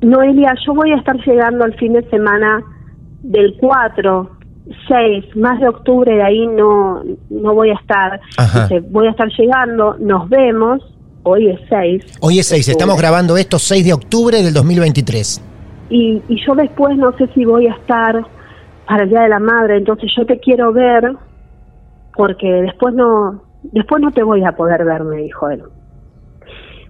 Noelia, 0.00 0.54
yo 0.66 0.74
voy 0.74 0.92
a 0.92 0.96
estar 0.96 1.16
llegando 1.26 1.64
al 1.64 1.74
fin 1.76 1.92
de 1.92 2.08
semana 2.08 2.62
del 3.22 3.56
4, 3.60 4.30
6, 4.88 5.36
más 5.36 5.60
de 5.60 5.68
octubre, 5.68 6.14
de 6.14 6.22
ahí 6.22 6.46
no, 6.46 7.02
no 7.30 7.54
voy 7.54 7.70
a 7.70 7.74
estar. 7.74 8.20
Dice, 8.62 8.80
voy 8.90 9.06
a 9.06 9.10
estar 9.10 9.28
llegando, 9.38 9.96
nos 9.98 10.28
vemos, 10.28 10.82
hoy 11.28 11.48
es 11.48 11.60
6. 11.68 12.18
Hoy 12.20 12.38
es 12.38 12.46
6, 12.48 12.68
estamos 12.68 12.94
Octubre. 12.94 13.08
grabando 13.08 13.36
esto 13.36 13.58
6 13.58 13.84
de 13.84 13.92
octubre 13.92 14.42
del 14.42 14.54
2023. 14.54 15.42
y, 15.90 16.22
y 16.28 16.46
yo 16.46 16.54
después 16.54 16.96
no 16.96 17.12
sé 17.16 17.28
si 17.34 17.44
voy 17.44 17.66
a 17.66 17.74
estar 17.74 18.24
para 18.86 19.04
el 19.04 19.10
Día 19.10 19.22
de 19.22 19.28
la 19.28 19.38
Madre, 19.38 19.76
entonces 19.76 20.10
yo 20.16 20.24
te 20.26 20.38
quiero 20.38 20.72
ver 20.72 21.12
porque 22.14 22.46
después 22.50 22.94
no, 22.94 23.42
después 23.62 24.02
no 24.02 24.10
te 24.12 24.22
voy 24.22 24.44
a 24.44 24.52
poder 24.52 24.84
ver, 24.84 25.04
me 25.04 25.18
dijo 25.18 25.48
él. 25.50 25.62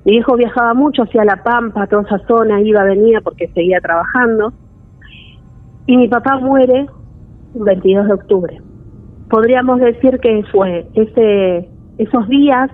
Mi 0.04 0.16
hijo 0.16 0.36
viajaba 0.36 0.72
mucho 0.74 1.02
hacia 1.02 1.24
La 1.24 1.42
Pampa, 1.42 1.86
toda 1.86 2.02
esa 2.02 2.18
zona, 2.26 2.60
iba, 2.62 2.82
venía 2.84 3.20
porque 3.20 3.48
seguía 3.48 3.80
trabajando. 3.80 4.54
Y 5.86 5.96
mi 5.96 6.08
papá 6.08 6.38
muere 6.38 6.86
el 7.54 7.62
22 7.62 8.06
de 8.06 8.12
octubre. 8.14 8.62
Podríamos 9.28 9.80
decir 9.80 10.18
que 10.20 10.44
fue 10.50 10.86
ese 10.94 11.68
esos 11.98 12.28
días 12.28 12.70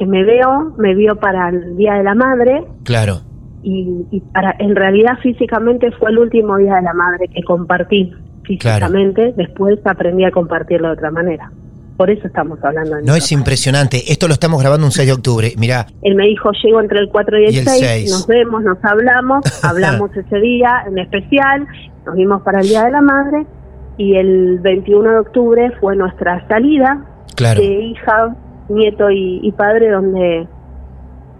que 0.00 0.06
me 0.06 0.24
veo, 0.24 0.72
me 0.78 0.94
vio 0.94 1.16
para 1.16 1.50
el 1.50 1.76
Día 1.76 1.92
de 1.92 2.02
la 2.02 2.14
Madre. 2.14 2.64
Claro. 2.84 3.20
Y, 3.62 4.06
y 4.10 4.20
para, 4.32 4.56
en 4.58 4.74
realidad 4.74 5.18
físicamente 5.22 5.90
fue 5.92 6.10
el 6.10 6.18
último 6.18 6.56
Día 6.56 6.76
de 6.76 6.82
la 6.82 6.94
Madre 6.94 7.28
que 7.28 7.42
compartí 7.42 8.10
físicamente. 8.44 9.34
Después 9.36 9.78
aprendí 9.84 10.24
a 10.24 10.30
compartirlo 10.30 10.88
de 10.88 10.94
otra 10.94 11.10
manera. 11.10 11.52
Por 11.98 12.08
eso 12.08 12.26
estamos 12.26 12.58
hablando 12.64 12.96
de 12.96 13.02
No 13.02 13.14
es 13.14 13.30
impresionante. 13.30 14.10
Esto 14.10 14.26
lo 14.26 14.32
estamos 14.32 14.58
grabando 14.62 14.86
un 14.86 14.90
6 14.90 15.06
de 15.06 15.12
octubre. 15.12 15.52
Mirá, 15.58 15.84
Él 16.00 16.14
me 16.14 16.28
dijo, 16.28 16.50
llego 16.64 16.80
entre 16.80 16.98
el 17.00 17.10
4 17.10 17.38
y 17.38 17.44
el, 17.44 17.54
Y 17.56 17.58
el 17.58 17.64
6, 17.66 17.78
seis. 17.78 18.10
nos 18.10 18.26
vemos, 18.26 18.62
nos 18.62 18.78
hablamos, 18.82 19.44
hablamos 19.62 20.16
ese 20.16 20.40
día 20.40 20.82
en 20.86 20.98
especial, 20.98 21.66
nos 22.06 22.14
vimos 22.14 22.40
para 22.40 22.60
el 22.60 22.68
Día 22.68 22.84
de 22.84 22.90
la 22.90 23.02
Madre 23.02 23.44
y 23.98 24.16
el 24.16 24.60
21 24.60 25.10
de 25.10 25.18
octubre 25.18 25.72
fue 25.78 25.94
nuestra 25.94 26.48
salida 26.48 27.04
claro. 27.36 27.60
de 27.60 27.66
hija, 27.66 28.34
nieto 28.70 29.10
y, 29.10 29.40
y 29.42 29.52
padre 29.52 29.90
donde 29.90 30.48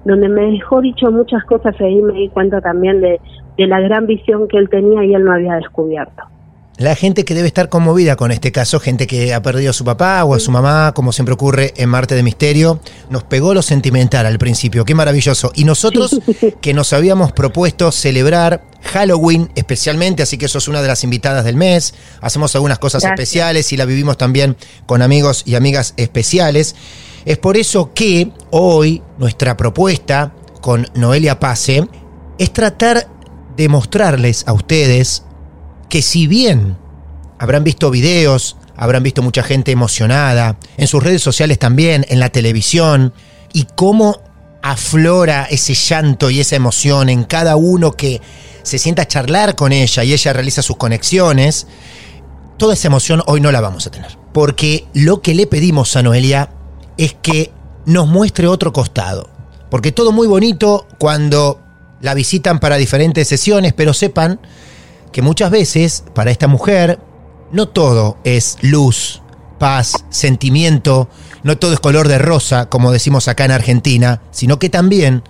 donde 0.04 0.28
me 0.28 0.50
dejó 0.52 0.80
dicho 0.80 1.10
muchas 1.10 1.44
cosas 1.44 1.74
y 1.78 1.84
ahí 1.84 2.02
me 2.02 2.14
di 2.14 2.28
cuenta 2.30 2.60
también 2.60 3.00
de, 3.00 3.20
de 3.56 3.66
la 3.66 3.80
gran 3.80 4.06
visión 4.06 4.48
que 4.48 4.56
él 4.56 4.68
tenía 4.70 5.04
y 5.04 5.14
él 5.14 5.24
no 5.24 5.32
había 5.32 5.56
descubierto. 5.56 6.22
La 6.80 6.96
gente 6.96 7.26
que 7.26 7.34
debe 7.34 7.46
estar 7.46 7.68
conmovida 7.68 8.16
con 8.16 8.32
este 8.32 8.52
caso, 8.52 8.80
gente 8.80 9.06
que 9.06 9.34
ha 9.34 9.42
perdido 9.42 9.68
a 9.68 9.74
su 9.74 9.84
papá 9.84 10.24
o 10.24 10.34
a 10.34 10.40
su 10.40 10.50
mamá, 10.50 10.92
como 10.94 11.12
siempre 11.12 11.34
ocurre 11.34 11.74
en 11.76 11.90
Marte 11.90 12.14
de 12.14 12.22
Misterio, 12.22 12.80
nos 13.10 13.22
pegó 13.22 13.52
lo 13.52 13.60
sentimental 13.60 14.24
al 14.24 14.38
principio, 14.38 14.86
qué 14.86 14.94
maravilloso. 14.94 15.52
Y 15.54 15.64
nosotros 15.64 16.18
que 16.62 16.72
nos 16.72 16.94
habíamos 16.94 17.32
propuesto 17.32 17.92
celebrar 17.92 18.62
Halloween 18.80 19.50
especialmente, 19.56 20.22
así 20.22 20.38
que 20.38 20.48
sos 20.48 20.68
una 20.68 20.80
de 20.80 20.88
las 20.88 21.04
invitadas 21.04 21.44
del 21.44 21.56
mes, 21.56 21.94
hacemos 22.22 22.54
algunas 22.54 22.78
cosas 22.78 23.02
Gracias. 23.02 23.20
especiales 23.20 23.72
y 23.74 23.76
la 23.76 23.84
vivimos 23.84 24.16
también 24.16 24.56
con 24.86 25.02
amigos 25.02 25.42
y 25.44 25.56
amigas 25.56 25.92
especiales. 25.98 26.74
Es 27.24 27.38
por 27.38 27.56
eso 27.56 27.92
que 27.92 28.32
hoy 28.50 29.02
nuestra 29.18 29.56
propuesta 29.56 30.32
con 30.60 30.86
Noelia 30.94 31.38
Pase 31.38 31.86
es 32.38 32.52
tratar 32.52 33.08
de 33.56 33.68
mostrarles 33.68 34.44
a 34.46 34.52
ustedes 34.52 35.24
que 35.88 36.02
si 36.02 36.26
bien 36.26 36.78
habrán 37.38 37.64
visto 37.64 37.90
videos, 37.90 38.56
habrán 38.76 39.02
visto 39.02 39.22
mucha 39.22 39.42
gente 39.42 39.72
emocionada, 39.72 40.58
en 40.76 40.86
sus 40.86 41.02
redes 41.02 41.22
sociales 41.22 41.58
también, 41.58 42.06
en 42.08 42.20
la 42.20 42.30
televisión, 42.30 43.12
y 43.52 43.66
cómo 43.74 44.22
aflora 44.62 45.44
ese 45.44 45.74
llanto 45.74 46.30
y 46.30 46.40
esa 46.40 46.56
emoción 46.56 47.08
en 47.08 47.24
cada 47.24 47.56
uno 47.56 47.92
que 47.92 48.20
se 48.62 48.78
sienta 48.78 49.02
a 49.02 49.08
charlar 49.08 49.56
con 49.56 49.72
ella 49.72 50.04
y 50.04 50.12
ella 50.12 50.32
realiza 50.32 50.62
sus 50.62 50.76
conexiones, 50.76 51.66
toda 52.56 52.74
esa 52.74 52.88
emoción 52.88 53.22
hoy 53.26 53.40
no 53.40 53.52
la 53.52 53.60
vamos 53.60 53.86
a 53.86 53.90
tener. 53.90 54.18
Porque 54.32 54.86
lo 54.94 55.22
que 55.22 55.34
le 55.34 55.46
pedimos 55.46 55.96
a 55.96 56.02
Noelia 56.02 56.50
es 57.00 57.14
que 57.14 57.50
nos 57.86 58.08
muestre 58.08 58.46
otro 58.46 58.74
costado. 58.74 59.30
Porque 59.70 59.90
todo 59.90 60.12
muy 60.12 60.26
bonito 60.26 60.86
cuando 60.98 61.60
la 62.02 62.12
visitan 62.12 62.60
para 62.60 62.76
diferentes 62.76 63.26
sesiones, 63.26 63.72
pero 63.72 63.94
sepan 63.94 64.38
que 65.10 65.22
muchas 65.22 65.50
veces 65.50 66.04
para 66.14 66.30
esta 66.30 66.46
mujer 66.46 67.00
no 67.52 67.68
todo 67.68 68.18
es 68.22 68.58
luz, 68.60 69.22
paz, 69.58 70.04
sentimiento, 70.10 71.08
no 71.42 71.56
todo 71.56 71.72
es 71.72 71.80
color 71.80 72.06
de 72.06 72.18
rosa, 72.18 72.68
como 72.68 72.92
decimos 72.92 73.28
acá 73.28 73.46
en 73.46 73.52
Argentina, 73.52 74.20
sino 74.30 74.58
que 74.58 74.68
también 74.68 75.22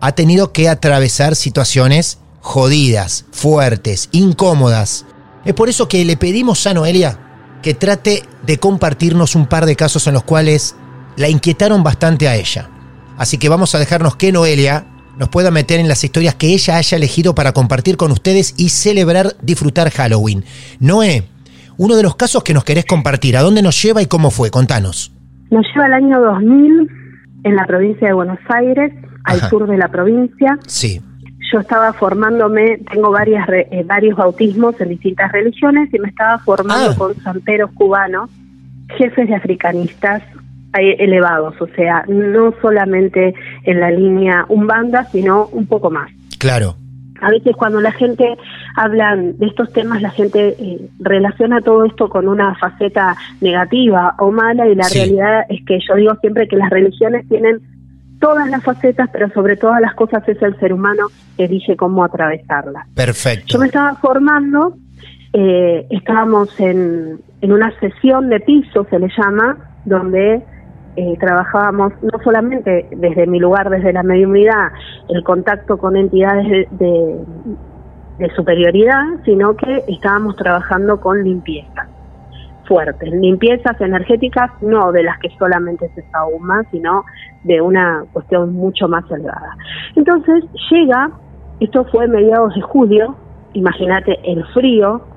ha 0.00 0.12
tenido 0.12 0.52
que 0.52 0.68
atravesar 0.68 1.34
situaciones 1.34 2.18
jodidas, 2.40 3.24
fuertes, 3.32 4.10
incómodas. 4.12 5.06
Es 5.46 5.54
por 5.54 5.70
eso 5.70 5.88
que 5.88 6.04
le 6.04 6.18
pedimos 6.18 6.66
a 6.66 6.74
Noelia 6.74 7.18
que 7.62 7.74
trate 7.74 8.22
de 8.42 8.58
compartirnos 8.58 9.34
un 9.34 9.46
par 9.46 9.66
de 9.66 9.76
casos 9.76 10.06
en 10.06 10.14
los 10.14 10.24
cuales 10.24 10.74
la 11.20 11.28
inquietaron 11.28 11.82
bastante 11.82 12.26
a 12.28 12.34
ella. 12.36 12.68
Así 13.18 13.38
que 13.38 13.48
vamos 13.48 13.74
a 13.74 13.78
dejarnos 13.78 14.16
que 14.16 14.32
Noelia 14.32 14.84
nos 15.18 15.28
pueda 15.28 15.50
meter 15.50 15.78
en 15.80 15.88
las 15.88 16.02
historias 16.02 16.34
que 16.34 16.54
ella 16.54 16.76
haya 16.78 16.96
elegido 16.96 17.34
para 17.34 17.52
compartir 17.52 17.96
con 17.96 18.10
ustedes 18.10 18.54
y 18.56 18.70
celebrar, 18.70 19.34
disfrutar 19.42 19.90
Halloween. 19.90 20.44
Noé, 20.78 21.24
uno 21.76 21.96
de 21.96 22.02
los 22.02 22.16
casos 22.16 22.42
que 22.42 22.54
nos 22.54 22.64
querés 22.64 22.86
compartir, 22.86 23.36
¿a 23.36 23.42
dónde 23.42 23.60
nos 23.62 23.80
lleva 23.82 24.00
y 24.00 24.06
cómo 24.06 24.30
fue? 24.30 24.50
Contanos. 24.50 25.12
Nos 25.50 25.66
lleva 25.74 25.86
al 25.86 25.92
año 25.92 26.20
2000 26.20 26.88
en 27.44 27.56
la 27.56 27.66
provincia 27.66 28.06
de 28.08 28.14
Buenos 28.14 28.38
Aires, 28.48 28.92
al 29.24 29.38
Ajá. 29.38 29.48
sur 29.50 29.66
de 29.68 29.76
la 29.76 29.88
provincia. 29.88 30.58
Sí, 30.66 31.00
Yo 31.52 31.58
estaba 31.58 31.92
formándome, 31.92 32.78
tengo 32.92 33.10
varias 33.10 33.44
re- 33.48 33.66
eh, 33.72 33.82
varios 33.84 34.16
bautismos 34.16 34.80
en 34.80 34.90
distintas 34.90 35.32
religiones 35.32 35.92
y 35.92 35.98
me 35.98 36.08
estaba 36.08 36.38
formando 36.38 36.92
Ah. 36.92 36.94
con 36.96 37.20
santeros 37.22 37.72
cubanos, 37.74 38.30
jefes 38.96 39.26
de 39.28 39.34
africanistas 39.34 40.22
elevados, 40.78 41.60
o 41.60 41.66
sea, 41.74 42.04
no 42.08 42.54
solamente 42.62 43.34
en 43.64 43.80
la 43.80 43.90
línea 43.90 44.44
umbanda, 44.48 45.04
sino 45.10 45.46
un 45.52 45.66
poco 45.66 45.90
más. 45.90 46.10
claro. 46.38 46.74
A 47.22 47.28
veces 47.28 47.54
cuando 47.54 47.82
la 47.82 47.92
gente 47.92 48.24
habla 48.76 49.14
de 49.14 49.46
estos 49.46 49.70
temas, 49.74 50.00
la 50.00 50.08
gente 50.08 50.56
eh, 50.58 50.88
relaciona 51.00 51.60
todo 51.60 51.84
esto 51.84 52.08
con 52.08 52.26
una 52.26 52.54
faceta 52.54 53.14
negativa 53.42 54.14
o 54.18 54.30
mala 54.30 54.66
y 54.66 54.74
la 54.74 54.84
Sí. 54.84 55.00
realidad 55.00 55.42
es 55.50 55.62
que 55.66 55.78
yo 55.86 55.96
digo 55.96 56.14
siempre 56.22 56.48
que 56.48 56.56
las 56.56 56.70
religiones 56.70 57.28
tienen 57.28 57.60
todas 58.20 58.48
las 58.48 58.64
facetas, 58.64 59.10
pero 59.12 59.28
sobre 59.34 59.58
todas 59.58 59.82
las 59.82 59.92
cosas 59.96 60.26
es 60.30 60.40
el 60.40 60.58
ser 60.60 60.72
humano 60.72 61.08
que 61.36 61.44
elige 61.44 61.76
cómo 61.76 62.04
atravesarlas. 62.04 62.86
Perfecto. 62.94 63.44
Yo 63.48 63.58
me 63.58 63.66
estaba 63.66 63.96
formando, 63.96 64.76
eh, 65.34 65.86
estábamos 65.90 66.58
en, 66.58 67.18
en 67.42 67.52
una 67.52 67.70
sesión 67.80 68.30
de 68.30 68.40
piso, 68.40 68.86
se 68.88 68.98
le 68.98 69.08
llama, 69.14 69.58
donde 69.84 70.40
eh, 70.96 71.16
trabajábamos 71.18 71.92
no 72.02 72.18
solamente 72.24 72.88
desde 72.90 73.26
mi 73.26 73.38
lugar, 73.38 73.70
desde 73.70 73.92
la 73.92 74.02
mediunidad, 74.02 74.68
el 75.08 75.22
contacto 75.24 75.78
con 75.78 75.96
entidades 75.96 76.46
de, 76.70 77.24
de- 78.18 78.30
superioridad, 78.36 79.02
sino 79.24 79.56
que 79.56 79.84
estábamos 79.88 80.36
trabajando 80.36 81.00
con 81.00 81.24
limpiezas 81.24 81.88
fuertes, 82.66 83.10
limpiezas 83.12 83.80
energéticas, 83.80 84.50
no 84.60 84.92
de 84.92 85.02
las 85.04 85.18
que 85.18 85.30
solamente 85.38 85.88
se 85.94 86.02
sauma, 86.12 86.62
sino 86.70 87.04
de 87.42 87.60
una 87.60 88.04
cuestión 88.12 88.52
mucho 88.52 88.88
más 88.88 89.04
elevada. 89.10 89.56
Entonces 89.96 90.44
llega, 90.70 91.10
esto 91.58 91.84
fue 91.86 92.06
mediados 92.08 92.54
de 92.54 92.60
julio, 92.60 93.18
imagínate 93.54 94.18
el 94.30 94.44
frío, 94.48 95.08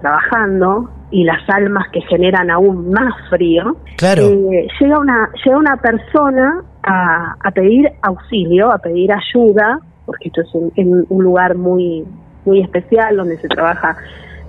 trabajando 0.00 0.95
y 1.10 1.24
las 1.24 1.48
almas 1.48 1.88
que 1.92 2.00
generan 2.02 2.50
aún 2.50 2.90
más 2.90 3.14
frío, 3.30 3.76
Claro. 3.96 4.22
eh, 4.24 4.66
llega 4.80 4.98
una 4.98 5.28
llega 5.44 5.56
una 5.58 5.76
persona 5.76 6.62
a, 6.82 7.36
a 7.42 7.50
pedir 7.52 7.88
auxilio, 8.02 8.72
a 8.72 8.78
pedir 8.78 9.10
ayuda, 9.12 9.78
porque 10.04 10.28
esto 10.28 10.40
es 10.42 10.54
un, 10.54 10.72
en 10.76 11.04
un 11.08 11.22
lugar 11.24 11.56
muy 11.56 12.04
muy 12.44 12.60
especial 12.60 13.16
donde 13.16 13.36
se 13.38 13.48
trabaja 13.48 13.96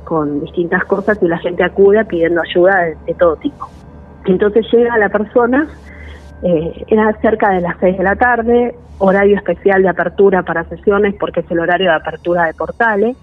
con 0.04 0.39
distintas 0.41 0.84
cosas 0.86 1.17
y 1.22 1.28
la 1.28 1.38
gente 1.39 1.63
acude 1.63 2.04
pidiendo 2.06 2.41
ayuda 2.41 2.78
de, 2.84 2.98
de 3.08 3.13
todo 3.15 3.36
tipo. 3.38 3.67
Entonces 4.26 4.65
llega 4.72 4.98
la 4.98 5.10
persona, 5.10 5.67
eh, 6.43 6.86
era 6.88 7.12
cerca 7.22 7.50
de 7.52 7.62
las 7.62 7.76
6 7.80 7.98
de 7.98 8.04
la 8.04 8.15
tarde, 8.15 8.76
horario 9.00 9.36
especial 9.38 9.82
de 9.84 9.89
apertura 9.89 10.43
para 10.43 10.63
sesiones 10.65 11.15
porque 11.20 11.41
es 11.41 11.52
el 11.52 11.60
horario 11.60 11.89
de 11.89 11.96
apertura 11.98 12.46
de 12.46 12.54
portales. 12.54 13.15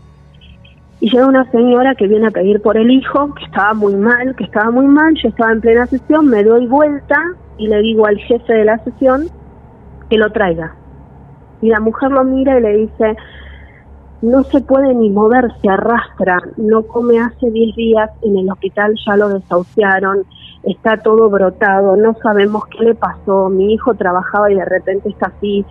Y 1.00 1.10
llega 1.10 1.26
una 1.26 1.50
señora 1.50 1.94
que 1.94 2.06
viene 2.06 2.28
a 2.28 2.30
pedir 2.30 2.62
por 2.62 2.76
el 2.76 2.90
hijo, 2.90 3.34
que 3.34 3.44
estaba 3.44 3.74
muy 3.74 3.94
mal, 3.94 4.34
que 4.36 4.44
estaba 4.44 4.70
muy 4.70 4.86
mal, 4.86 5.14
yo 5.22 5.28
estaba 5.28 5.52
en 5.52 5.60
plena 5.60 5.86
sesión, 5.86 6.28
me 6.28 6.44
doy 6.44 6.66
vuelta 6.66 7.16
y 7.58 7.68
le 7.68 7.80
digo 7.82 8.06
al 8.06 8.16
jefe 8.18 8.52
de 8.52 8.64
la 8.64 8.78
sesión 8.78 9.28
que 10.08 10.16
lo 10.16 10.30
traiga. 10.30 10.74
Y 11.60 11.68
la 11.68 11.80
mujer 11.80 12.10
lo 12.10 12.24
mira 12.24 12.58
y 12.58 12.62
le 12.62 12.76
dice, 12.76 13.16
no 14.22 14.42
se 14.44 14.60
puede 14.60 14.94
ni 14.94 15.10
mover, 15.10 15.50
se 15.60 15.68
arrastra, 15.68 16.40
no 16.56 16.82
come 16.84 17.18
hace 17.20 17.50
10 17.50 17.76
días, 17.76 18.10
en 18.22 18.38
el 18.38 18.50
hospital 18.50 18.94
ya 19.06 19.16
lo 19.16 19.28
desahuciaron, 19.28 20.24
está 20.62 20.96
todo 20.96 21.28
brotado, 21.28 21.96
no 21.96 22.14
sabemos 22.22 22.64
qué 22.66 22.84
le 22.84 22.94
pasó, 22.94 23.50
mi 23.50 23.74
hijo 23.74 23.94
trabajaba 23.94 24.50
y 24.50 24.54
de 24.54 24.64
repente 24.64 25.10
está 25.10 25.26
así. 25.26 25.64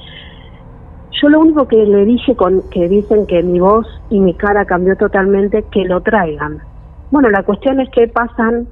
Yo 1.21 1.29
lo 1.29 1.39
único 1.41 1.67
que 1.67 1.77
le 1.77 2.05
dije 2.05 2.35
con 2.35 2.63
que 2.69 2.87
dicen 2.89 3.25
que 3.27 3.43
mi 3.43 3.59
voz 3.59 3.85
y 4.09 4.19
mi 4.19 4.33
cara 4.35 4.65
cambió 4.65 4.95
totalmente, 4.97 5.63
que 5.71 5.85
lo 5.85 6.01
traigan. 6.01 6.59
Bueno, 7.11 7.29
la 7.29 7.43
cuestión 7.43 7.79
es 7.79 7.89
que 7.91 8.07
pasan, 8.07 8.67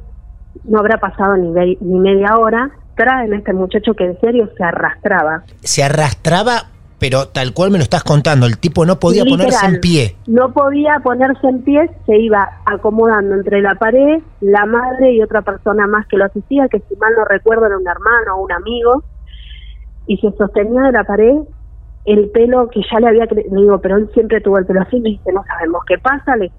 no 0.64 0.80
habrá 0.80 0.98
pasado 1.00 1.38
ni, 1.38 1.52
ve- 1.52 1.78
ni 1.82 2.00
media 2.00 2.38
hora, 2.38 2.72
traen 2.96 3.34
a 3.34 3.38
este 3.38 3.54
muchacho 3.54 3.94
que 3.94 4.06
en 4.06 4.20
serio 4.20 4.50
se 4.58 4.64
arrastraba. 4.64 5.44
¿Se 5.62 5.84
arrastraba 5.84 6.64
pero 7.00 7.30
tal 7.30 7.52
cual 7.56 7.72
me 7.72 7.80
lo 7.80 7.84
estás 7.84 8.04
contando, 8.04 8.46
el 8.46 8.60
tipo 8.60 8.86
no 8.86 9.00
podía 9.00 9.24
Literal. 9.24 9.48
ponerse 9.48 9.66
en 9.66 9.82
pie. 9.82 10.16
No 10.28 10.54
podía 10.54 11.00
ponerse 11.04 11.48
en 11.48 11.64
pie, 11.64 11.90
se 12.06 12.16
iba 12.16 12.48
acomodando 12.64 13.34
entre 13.34 13.60
la 13.60 13.74
pared, 13.74 14.22
la 14.40 14.68
madre 14.68 15.12
y 15.12 15.20
otra 15.24 15.42
persona 15.42 15.88
más 15.88 16.06
que 16.06 16.18
lo 16.18 16.26
asistía, 16.26 16.68
que 16.70 16.78
si 16.88 16.96
mal 16.98 17.12
no 17.18 17.26
recuerdo 17.26 17.66
era 17.66 17.76
un 17.80 17.88
hermano 17.88 18.36
o 18.38 18.44
un 18.44 18.52
amigo, 18.52 19.04
y 20.06 20.18
se 20.18 20.32
sostenía 20.38 20.82
de 20.84 20.92
la 20.92 21.04
pared 21.04 21.38
el 22.06 22.30
pelo 22.32 22.68
que 22.70 22.82
ya 22.92 23.00
le 23.00 23.08
había, 23.08 23.26
le 23.26 23.44
digo, 23.44 23.80
pero 23.80 23.98
él 23.98 24.10
siempre 24.14 24.42
tuvo 24.42 24.58
el 24.58 24.66
pelo 24.66 24.82
así, 24.82 25.00
me 25.00 25.10
dice, 25.10 25.32
no 25.32 25.44
sabemos 25.44 25.84
qué 25.88 25.98
pasa, 26.00 26.36
le, 26.36 26.52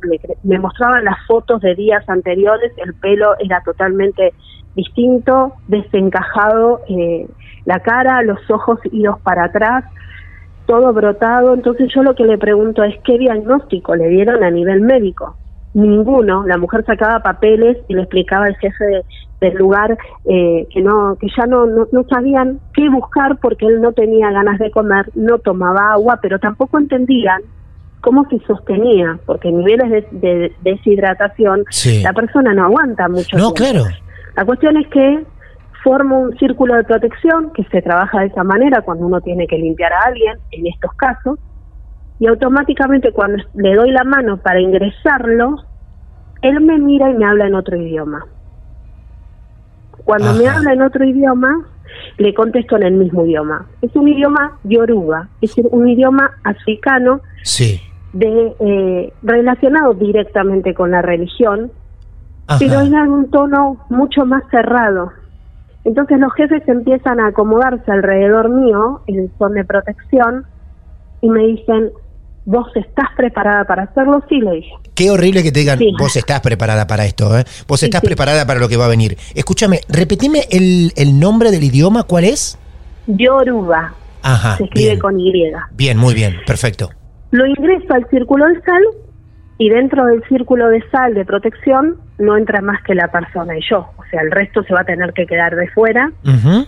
le 0.42 0.58
mostraban 0.58 1.04
las 1.04 1.16
fotos 1.26 1.60
de 1.60 1.74
días 1.74 2.08
anteriores, 2.08 2.72
el 2.76 2.94
pelo 2.94 3.34
era 3.40 3.60
totalmente 3.64 4.32
distinto, 4.74 5.54
desencajado, 5.68 6.80
eh, 6.88 7.26
la 7.64 7.80
cara, 7.80 8.22
los 8.22 8.38
ojos 8.50 8.78
idos 8.90 9.20
para 9.22 9.44
atrás, 9.44 9.84
todo 10.66 10.92
brotado. 10.92 11.54
Entonces 11.54 11.90
yo 11.94 12.02
lo 12.02 12.14
que 12.14 12.24
le 12.24 12.38
pregunto 12.38 12.82
es 12.82 12.94
qué 13.04 13.18
diagnóstico 13.18 13.94
le 13.94 14.08
dieron 14.08 14.42
a 14.42 14.50
nivel 14.50 14.80
médico. 14.80 15.36
Ninguno. 15.74 16.44
La 16.46 16.58
mujer 16.58 16.84
sacaba 16.84 17.20
papeles 17.20 17.78
y 17.88 17.94
le 17.94 18.02
explicaba 18.02 18.46
al 18.46 18.56
jefe 18.56 18.84
de- 18.84 19.04
del 19.42 19.54
lugar 19.58 19.98
eh, 20.24 20.66
que 20.72 20.80
no, 20.80 21.16
que 21.20 21.26
ya 21.36 21.44
no, 21.46 21.66
no, 21.66 21.86
no 21.92 22.04
sabían 22.08 22.60
qué 22.72 22.88
buscar 22.88 23.38
porque 23.40 23.66
él 23.66 23.80
no 23.82 23.92
tenía 23.92 24.30
ganas 24.30 24.58
de 24.58 24.70
comer, 24.70 25.10
no 25.14 25.38
tomaba 25.38 25.92
agua, 25.92 26.18
pero 26.22 26.38
tampoco 26.38 26.78
entendían 26.78 27.42
cómo 28.00 28.26
se 28.30 28.38
sostenía, 28.46 29.18
porque 29.26 29.52
niveles 29.52 29.90
de, 29.90 30.06
de 30.18 30.52
deshidratación 30.62 31.64
Sí. 31.70 32.02
la 32.02 32.12
persona 32.12 32.52
no 32.54 32.64
aguanta 32.64 33.08
mucho 33.08 33.36
No, 33.36 33.52
tiempo. 33.52 33.54
claro. 33.82 33.96
La 34.36 34.44
cuestión 34.44 34.76
es 34.78 34.88
que 34.88 35.24
forma 35.84 36.18
un 36.18 36.36
círculo 36.38 36.74
de 36.76 36.84
protección 36.84 37.52
que 37.52 37.64
se 37.64 37.82
trabaja 37.82 38.20
de 38.20 38.26
esa 38.26 38.44
manera 38.44 38.82
cuando 38.82 39.06
uno 39.06 39.20
tiene 39.20 39.46
que 39.46 39.58
limpiar 39.58 39.92
a 39.92 40.00
alguien, 40.06 40.34
en 40.52 40.66
estos 40.66 40.92
casos, 40.94 41.38
y 42.18 42.26
automáticamente 42.28 43.12
cuando 43.12 43.42
le 43.54 43.74
doy 43.74 43.90
la 43.90 44.04
mano 44.04 44.36
para 44.38 44.60
ingresarlo, 44.60 45.56
él 46.40 46.60
me 46.60 46.78
mira 46.78 47.10
y 47.10 47.14
me 47.14 47.24
habla 47.24 47.46
en 47.46 47.54
otro 47.54 47.76
idioma. 47.76 48.24
Cuando 50.04 50.32
me 50.34 50.48
habla 50.48 50.72
en 50.72 50.82
otro 50.82 51.04
idioma, 51.04 51.64
le 52.18 52.34
contesto 52.34 52.76
en 52.76 52.82
el 52.84 52.94
mismo 52.94 53.24
idioma. 53.24 53.66
Es 53.80 53.94
un 53.94 54.08
idioma 54.08 54.58
yoruba, 54.64 55.28
es 55.40 55.50
decir, 55.50 55.66
un 55.70 55.88
idioma 55.88 56.30
africano 56.44 57.20
Sí. 57.42 57.80
de, 58.12 58.54
eh, 58.60 59.12
relacionado 59.22 59.94
directamente 59.94 60.74
con 60.74 60.90
la 60.90 61.02
religión, 61.02 61.70
Ajá. 62.46 62.58
pero 62.58 62.80
era 62.80 63.04
en 63.04 63.10
un 63.10 63.30
tono 63.30 63.78
mucho 63.90 64.24
más 64.26 64.42
cerrado. 64.50 65.12
Entonces 65.84 66.18
los 66.20 66.32
jefes 66.34 66.62
empiezan 66.68 67.18
a 67.20 67.28
acomodarse 67.28 67.90
alrededor 67.90 68.48
mío 68.50 69.00
en 69.06 69.30
son 69.38 69.54
de 69.54 69.64
protección 69.64 70.44
y 71.20 71.28
me 71.30 71.40
dicen, 71.46 71.90
¿vos 72.44 72.68
estás 72.74 73.08
preparada 73.16 73.64
para 73.64 73.84
hacerlo? 73.84 74.22
Sí, 74.28 74.40
le 74.40 74.52
dije. 74.52 74.72
Qué 74.94 75.10
horrible 75.10 75.42
que 75.42 75.52
te 75.52 75.60
digan, 75.60 75.78
Sí. 75.78 75.92
vos 75.98 76.16
estás 76.16 76.40
preparada 76.40 76.86
para 76.86 77.04
esto, 77.04 77.36
¿eh? 77.38 77.44
Vos 77.66 77.80
Sí, 77.80 77.86
estás 77.86 78.00
sí. 78.00 78.06
preparada 78.06 78.46
para 78.46 78.60
lo 78.60 78.68
que 78.68 78.76
va 78.76 78.86
a 78.86 78.88
venir. 78.88 79.16
Escúchame, 79.34 79.80
repetime 79.88 80.40
el, 80.50 80.92
el 80.96 81.18
nombre 81.18 81.50
del 81.50 81.64
idioma, 81.64 82.02
¿cuál 82.04 82.24
es? 82.24 82.58
Yoruba, 83.06 83.94
Ajá, 84.22 84.56
se 84.56 84.64
escribe 84.64 84.88
bien. 84.90 84.98
con 85.00 85.18
Y. 85.20 85.32
Bien, 85.72 85.98
muy 85.98 86.14
bien, 86.14 86.36
perfecto. 86.46 86.90
Lo 87.30 87.46
ingreso 87.46 87.92
al 87.94 88.06
círculo 88.10 88.46
de 88.46 88.60
sal 88.62 88.82
y 89.58 89.68
dentro 89.70 90.04
del 90.06 90.22
círculo 90.28 90.68
de 90.68 90.82
sal 90.90 91.14
de 91.14 91.24
protección 91.24 91.96
no 92.18 92.36
entra 92.36 92.60
más 92.60 92.82
que 92.82 92.94
la 92.94 93.08
persona 93.10 93.56
y 93.56 93.60
yo. 93.68 93.78
O 93.96 94.02
sea, 94.10 94.20
el 94.20 94.30
resto 94.30 94.62
se 94.64 94.74
va 94.74 94.80
a 94.82 94.84
tener 94.84 95.12
que 95.12 95.26
quedar 95.26 95.54
de 95.56 95.68
fuera 95.70 96.10
Ujú. 96.24 96.66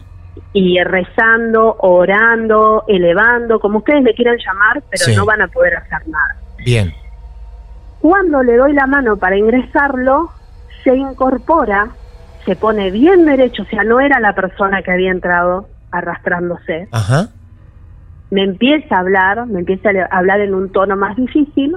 Y 0.53 0.83
rezando, 0.83 1.77
orando, 1.81 2.85
elevando, 2.89 3.61
como 3.61 3.79
ustedes 3.79 4.03
le 4.03 4.15
quieran 4.15 4.37
llamar, 4.39 4.83
pero 4.91 5.05
Sí. 5.05 5.17
no 5.17 5.25
van 5.25 5.43
a 5.43 5.49
poder 5.49 5.77
hacer 5.77 6.07
nada. 6.09 6.37
Bien. 6.65 6.93
Cuando 8.01 8.43
le 8.43 8.57
doy 8.57 8.73
la 8.73 8.87
mano 8.87 9.17
para 9.17 9.37
ingresarlo, 9.37 10.31
se 10.83 10.95
incorpora, 10.95 11.89
se 12.45 12.57
pone 12.57 12.91
bien 12.91 13.25
derecho, 13.25 13.63
o 13.63 13.67
sea, 13.67 13.85
no 13.85 14.01
era 14.01 14.21
la 14.21 14.35
persona 14.35 14.83
que 14.83 14.93
había 14.93 15.11
entrado 15.11 15.69
arrastrándose. 15.91 16.89
Ajá. 16.93 17.29
Me 18.31 18.43
empieza 18.43 18.97
a 18.97 19.01
hablar, 19.01 19.47
me 19.47 19.61
empieza 19.61 19.91
a 20.11 20.19
hablar 20.19 20.41
en 20.41 20.55
un 20.55 20.71
tono 20.73 20.97
más 20.97 21.17
difícil 21.17 21.77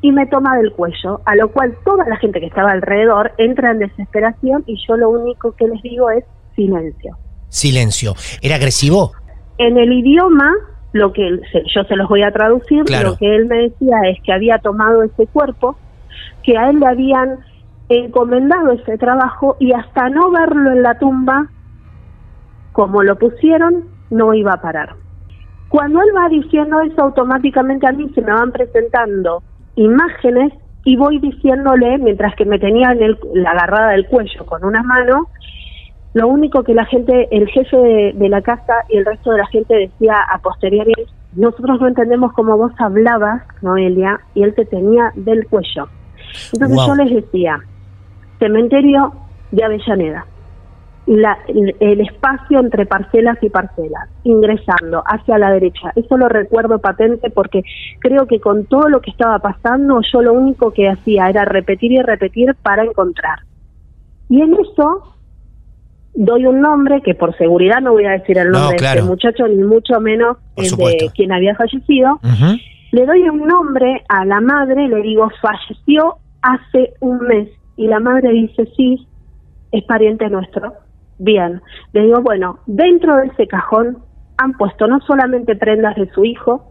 y 0.00 0.12
me 0.12 0.26
toma 0.26 0.56
del 0.56 0.72
cuello, 0.72 1.20
a 1.24 1.36
lo 1.36 1.50
cual 1.50 1.76
toda 1.84 2.06
la 2.08 2.16
gente 2.16 2.40
que 2.40 2.46
estaba 2.46 2.72
alrededor 2.72 3.32
entra 3.38 3.70
en 3.70 3.78
desesperación 3.78 4.64
y 4.66 4.76
yo 4.86 4.96
lo 4.96 5.10
único 5.10 5.52
que 5.52 5.66
les 5.68 5.82
digo 5.82 6.10
es 6.10 6.24
silencio. 6.56 7.16
Silencio. 7.52 8.14
¿Era 8.40 8.56
agresivo? 8.56 9.12
En 9.58 9.76
el 9.76 9.92
idioma, 9.92 10.50
lo 10.92 11.12
que 11.12 11.38
yo 11.74 11.84
se 11.84 11.96
los 11.96 12.08
voy 12.08 12.22
a 12.22 12.32
traducir, 12.32 12.84
Claro. 12.84 13.10
lo 13.10 13.16
que 13.18 13.36
él 13.36 13.44
me 13.46 13.58
decía 13.58 13.96
es 14.10 14.18
que 14.24 14.32
había 14.32 14.58
tomado 14.58 15.02
ese 15.02 15.26
cuerpo, 15.26 15.76
que 16.42 16.56
a 16.56 16.70
él 16.70 16.80
le 16.80 16.86
habían 16.86 17.38
encomendado 17.90 18.72
ese 18.72 18.96
trabajo 18.96 19.56
y 19.60 19.72
hasta 19.72 20.08
no 20.08 20.30
verlo 20.30 20.72
en 20.72 20.82
la 20.82 20.98
tumba, 20.98 21.48
como 22.72 23.02
lo 23.02 23.18
pusieron, 23.18 23.84
no 24.08 24.32
iba 24.32 24.54
a 24.54 24.62
parar. 24.62 24.94
Cuando 25.68 26.00
él 26.00 26.08
va 26.16 26.28
diciendo 26.30 26.80
eso, 26.80 27.02
automáticamente 27.02 27.86
a 27.86 27.92
mí 27.92 28.10
se 28.14 28.22
me 28.22 28.32
van 28.32 28.50
presentando 28.50 29.42
imágenes 29.76 30.52
y 30.84 30.96
voy 30.96 31.18
diciéndole, 31.18 31.98
mientras 31.98 32.34
que 32.34 32.46
me 32.46 32.58
tenía 32.58 32.92
en 32.92 33.02
el- 33.02 33.18
la 33.34 33.50
agarrada 33.50 33.90
del 33.90 34.06
cuello 34.06 34.46
con 34.46 34.64
una 34.64 34.82
mano, 34.82 35.28
lo 36.14 36.28
único 36.28 36.62
que 36.62 36.74
la 36.74 36.84
gente, 36.84 37.28
el 37.30 37.48
jefe 37.48 37.76
de, 37.76 38.12
de 38.14 38.28
la 38.28 38.42
casa 38.42 38.74
y 38.88 38.98
el 38.98 39.06
resto 39.06 39.30
de 39.32 39.38
la 39.38 39.46
gente 39.46 39.74
decía 39.74 40.14
a 40.30 40.38
posteriori, 40.38 40.92
nosotros 41.34 41.80
no 41.80 41.88
entendemos 41.88 42.32
cómo 42.34 42.56
vos 42.58 42.72
hablabas, 42.78 43.42
Noelia, 43.62 44.20
y 44.34 44.42
él 44.42 44.54
te 44.54 44.66
tenía 44.66 45.10
del 45.14 45.46
cuello. 45.48 45.88
Entonces 46.52 46.76
Wow. 46.76 46.86
yo 46.88 46.94
les 46.96 47.14
decía, 47.14 47.58
cementerio 48.38 49.12
de 49.50 49.64
Avellaneda, 49.64 50.26
la- 51.06 51.38
el, 51.48 51.74
el 51.80 52.00
espacio 52.02 52.60
entre 52.60 52.86
parcelas 52.86 53.38
y 53.42 53.48
parcelas, 53.48 54.08
ingresando 54.22 55.02
hacia 55.06 55.38
la 55.38 55.50
derecha. 55.50 55.92
Eso 55.96 56.16
lo 56.16 56.28
recuerdo 56.28 56.78
patente 56.78 57.30
porque 57.30 57.62
creo 58.00 58.26
que 58.26 58.38
con 58.40 58.66
todo 58.66 58.88
lo 58.88 59.00
que 59.00 59.10
estaba 59.10 59.38
pasando, 59.38 60.00
yo 60.12 60.22
lo 60.22 60.32
único 60.34 60.70
que 60.72 60.88
hacía 60.88 61.28
era 61.28 61.44
repetir 61.44 61.92
y 61.92 62.02
repetir 62.02 62.54
para 62.62 62.84
encontrar. 62.84 63.40
Y 64.28 64.42
en 64.42 64.54
eso 64.54 65.11
doy 66.14 66.46
un 66.46 66.60
nombre 66.60 67.00
que 67.02 67.14
por 67.14 67.36
seguridad 67.36 67.80
no 67.80 67.92
voy 67.92 68.04
a 68.04 68.12
decir 68.12 68.38
el 68.38 68.50
No, 68.50 68.58
nombre 68.60 68.78
de 68.78 68.86
este 68.86 69.02
muchacho, 69.02 69.48
ni 69.48 69.62
mucho 69.62 70.00
menos 70.00 70.36
el 70.56 70.70
de 70.76 71.10
quien 71.14 71.32
había 71.32 71.54
fallecido. 71.54 72.20
Le 72.90 73.06
doy 73.06 73.22
un 73.28 73.46
nombre 73.46 74.02
a 74.08 74.24
la 74.24 74.40
madre, 74.40 74.88
le 74.88 75.00
digo, 75.02 75.30
falleció 75.40 76.16
hace 76.42 76.92
un 77.00 77.18
mes. 77.20 77.48
Y 77.76 77.86
la 77.86 78.00
madre 78.00 78.30
dice, 78.32 78.68
sí, 78.76 79.06
es 79.70 79.82
pariente 79.84 80.28
nuestro. 80.28 80.74
Bien. 81.18 81.62
Le 81.94 82.02
digo, 82.02 82.20
bueno, 82.20 82.58
dentro 82.66 83.16
de 83.16 83.28
ese 83.28 83.46
cajón 83.46 83.98
han 84.36 84.52
puesto 84.52 84.86
no 84.86 85.00
solamente 85.06 85.56
prendas 85.56 85.96
de 85.96 86.10
su 86.12 86.24
hijo, 86.24 86.70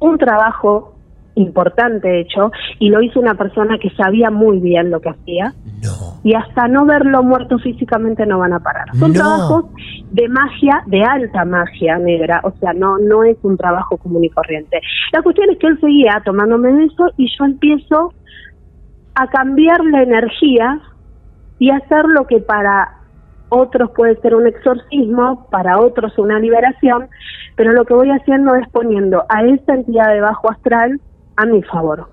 un 0.00 0.18
trabajo 0.18 0.96
importante 1.36 2.20
hecho, 2.20 2.50
y 2.78 2.88
lo 2.88 3.00
hizo 3.00 3.20
una 3.20 3.34
persona 3.34 3.78
que 3.78 3.90
sabía 3.90 4.30
muy 4.30 4.58
bien 4.58 4.90
lo 4.90 5.00
que 5.00 5.10
hacía, 5.10 5.54
No. 5.82 5.90
Y 6.22 6.34
hasta 6.34 6.68
no 6.68 6.84
verlo 6.84 7.22
muerto 7.22 7.58
físicamente 7.58 8.26
no 8.26 8.38
van 8.38 8.52
a 8.52 8.60
parar. 8.60 8.94
Son 8.96 9.12
No. 9.12 9.18
trabajos 9.18 9.64
de 10.10 10.28
magia, 10.28 10.82
de 10.86 11.02
alta 11.02 11.44
magia 11.44 11.98
negra, 11.98 12.40
o 12.44 12.52
sea, 12.60 12.72
no 12.72 12.98
no 12.98 13.24
es 13.24 13.38
un 13.42 13.56
trabajo 13.56 13.96
común 13.96 14.24
y 14.24 14.30
corriente. 14.30 14.80
La 15.12 15.22
cuestión 15.22 15.50
es 15.50 15.58
que 15.58 15.68
él 15.68 15.80
seguía 15.80 16.20
tomándome 16.24 16.72
de 16.72 16.84
eso 16.84 17.10
y 17.16 17.26
yo 17.38 17.44
empiezo 17.44 18.12
a 19.14 19.26
cambiar 19.28 19.84
la 19.84 20.02
energía 20.02 20.80
y 21.58 21.70
hacer 21.70 22.04
lo 22.06 22.26
que 22.26 22.40
para 22.40 22.96
otros 23.48 23.90
puede 23.96 24.16
ser 24.20 24.34
un 24.34 24.46
exorcismo, 24.46 25.46
para 25.50 25.80
otros 25.80 26.16
una 26.18 26.38
liberación, 26.38 27.08
pero 27.56 27.72
lo 27.72 27.84
que 27.84 27.94
voy 27.94 28.10
haciendo 28.10 28.54
es 28.54 28.68
poniendo 28.70 29.24
a 29.28 29.42
esa 29.42 29.74
entidad 29.74 30.12
de 30.12 30.20
bajo 30.20 30.50
astral 30.50 31.00
a 31.36 31.46
mi 31.46 31.62
favor 31.64 32.08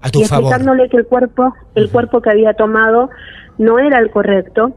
A 0.00 0.10
tu 0.10 0.20
y 0.20 0.24
favor. 0.24 0.44
explicándole 0.44 0.88
que 0.88 0.96
el 0.96 1.06
cuerpo, 1.06 1.54
el 1.74 1.90
cuerpo 1.90 2.20
que 2.20 2.30
había 2.30 2.54
tomado 2.54 3.10
no 3.58 3.78
era 3.78 3.98
el 3.98 4.10
correcto, 4.10 4.72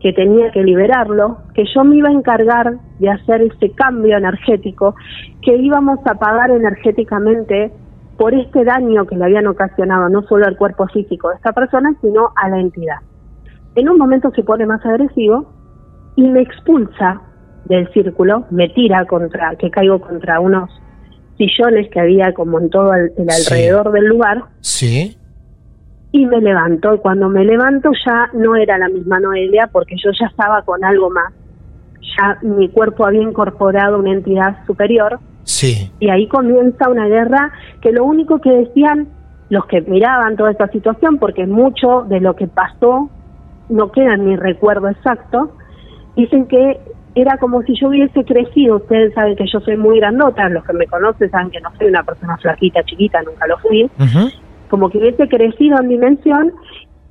que 0.00 0.12
tenía 0.12 0.50
que 0.50 0.62
liberarlo, 0.62 1.38
que 1.54 1.64
yo 1.74 1.82
me 1.82 1.96
iba 1.96 2.10
a 2.10 2.12
encargar 2.12 2.74
de 2.98 3.08
hacer 3.08 3.40
ese 3.40 3.70
cambio 3.70 4.16
energético, 4.18 4.94
que 5.40 5.56
íbamos 5.56 5.98
a 6.06 6.14
pagar 6.14 6.50
energéticamente 6.50 7.72
por 8.18 8.34
este 8.34 8.64
daño 8.64 9.06
que 9.06 9.16
le 9.16 9.24
habían 9.24 9.46
ocasionado 9.46 10.08
no 10.08 10.22
solo 10.22 10.46
al 10.46 10.56
cuerpo 10.56 10.86
físico 10.88 11.30
de 11.30 11.36
esta 11.36 11.52
persona, 11.52 11.94
sino 12.00 12.32
a 12.36 12.48
la 12.48 12.60
entidad. 12.60 12.98
En 13.74 13.88
un 13.88 13.98
momento 13.98 14.30
se 14.34 14.42
pone 14.42 14.66
más 14.66 14.84
agresivo 14.84 15.50
y 16.16 16.28
me 16.28 16.42
expulsa 16.42 17.22
del 17.64 17.90
círculo, 17.92 18.44
me 18.50 18.68
tira 18.68 19.04
contra, 19.06 19.56
que 19.56 19.70
caigo 19.70 20.00
contra 20.00 20.38
unos 20.38 20.70
sillones 21.36 21.88
que 21.90 22.00
había 22.00 22.32
como 22.34 22.60
en 22.60 22.70
todo 22.70 22.92
el, 22.94 23.12
el 23.18 23.30
Sí. 23.30 23.52
alrededor 23.54 23.92
del 23.92 24.04
lugar 24.06 24.44
Sí. 24.60 25.16
y 26.12 26.26
me 26.26 26.40
levanto. 26.40 26.94
Y 26.94 26.98
cuando 26.98 27.28
me 27.28 27.44
levanto 27.44 27.90
ya 28.06 28.30
no 28.34 28.56
era 28.56 28.78
la 28.78 28.88
misma 28.88 29.20
Noelia 29.20 29.68
porque 29.72 29.96
yo 30.02 30.10
ya 30.18 30.26
estaba 30.26 30.62
con 30.62 30.84
algo 30.84 31.10
más. 31.10 31.32
Ya 32.16 32.38
mi 32.42 32.68
cuerpo 32.68 33.06
había 33.06 33.22
incorporado 33.22 33.98
una 33.98 34.12
entidad 34.12 34.64
superior 34.66 35.18
Sí. 35.46 35.90
Y 36.00 36.08
ahí 36.08 36.26
comienza 36.28 36.88
una 36.88 37.06
guerra 37.06 37.52
que 37.82 37.92
lo 37.92 38.04
único 38.04 38.40
que 38.40 38.50
decían 38.50 39.08
los 39.50 39.66
que 39.66 39.82
miraban 39.82 40.36
toda 40.36 40.50
esta 40.50 40.68
situación, 40.68 41.18
porque 41.18 41.46
mucho 41.46 42.06
de 42.08 42.18
lo 42.20 42.34
que 42.34 42.46
pasó 42.46 43.10
no 43.68 43.92
queda 43.92 44.14
en 44.14 44.24
mi 44.24 44.36
recuerdo 44.36 44.88
exacto, 44.88 45.52
dicen 46.16 46.46
que 46.46 46.80
era 47.14 47.38
como 47.38 47.62
si 47.62 47.74
yo 47.78 47.88
hubiese 47.88 48.24
crecido, 48.24 48.76
ustedes 48.76 49.14
saben 49.14 49.36
que 49.36 49.46
yo 49.46 49.60
soy 49.60 49.76
muy 49.76 49.98
grandota, 49.98 50.48
los 50.48 50.64
que 50.64 50.72
me 50.72 50.86
conocen 50.86 51.30
saben 51.30 51.50
que 51.50 51.60
no 51.60 51.70
soy 51.78 51.88
una 51.88 52.02
persona 52.02 52.36
flaquita, 52.38 52.82
chiquita, 52.84 53.22
nunca 53.22 53.46
lo 53.46 53.58
fui, 53.58 53.88
como 54.68 54.90
que 54.90 54.98
hubiese 54.98 55.28
crecido 55.28 55.78
en 55.80 55.88
dimensión 55.88 56.52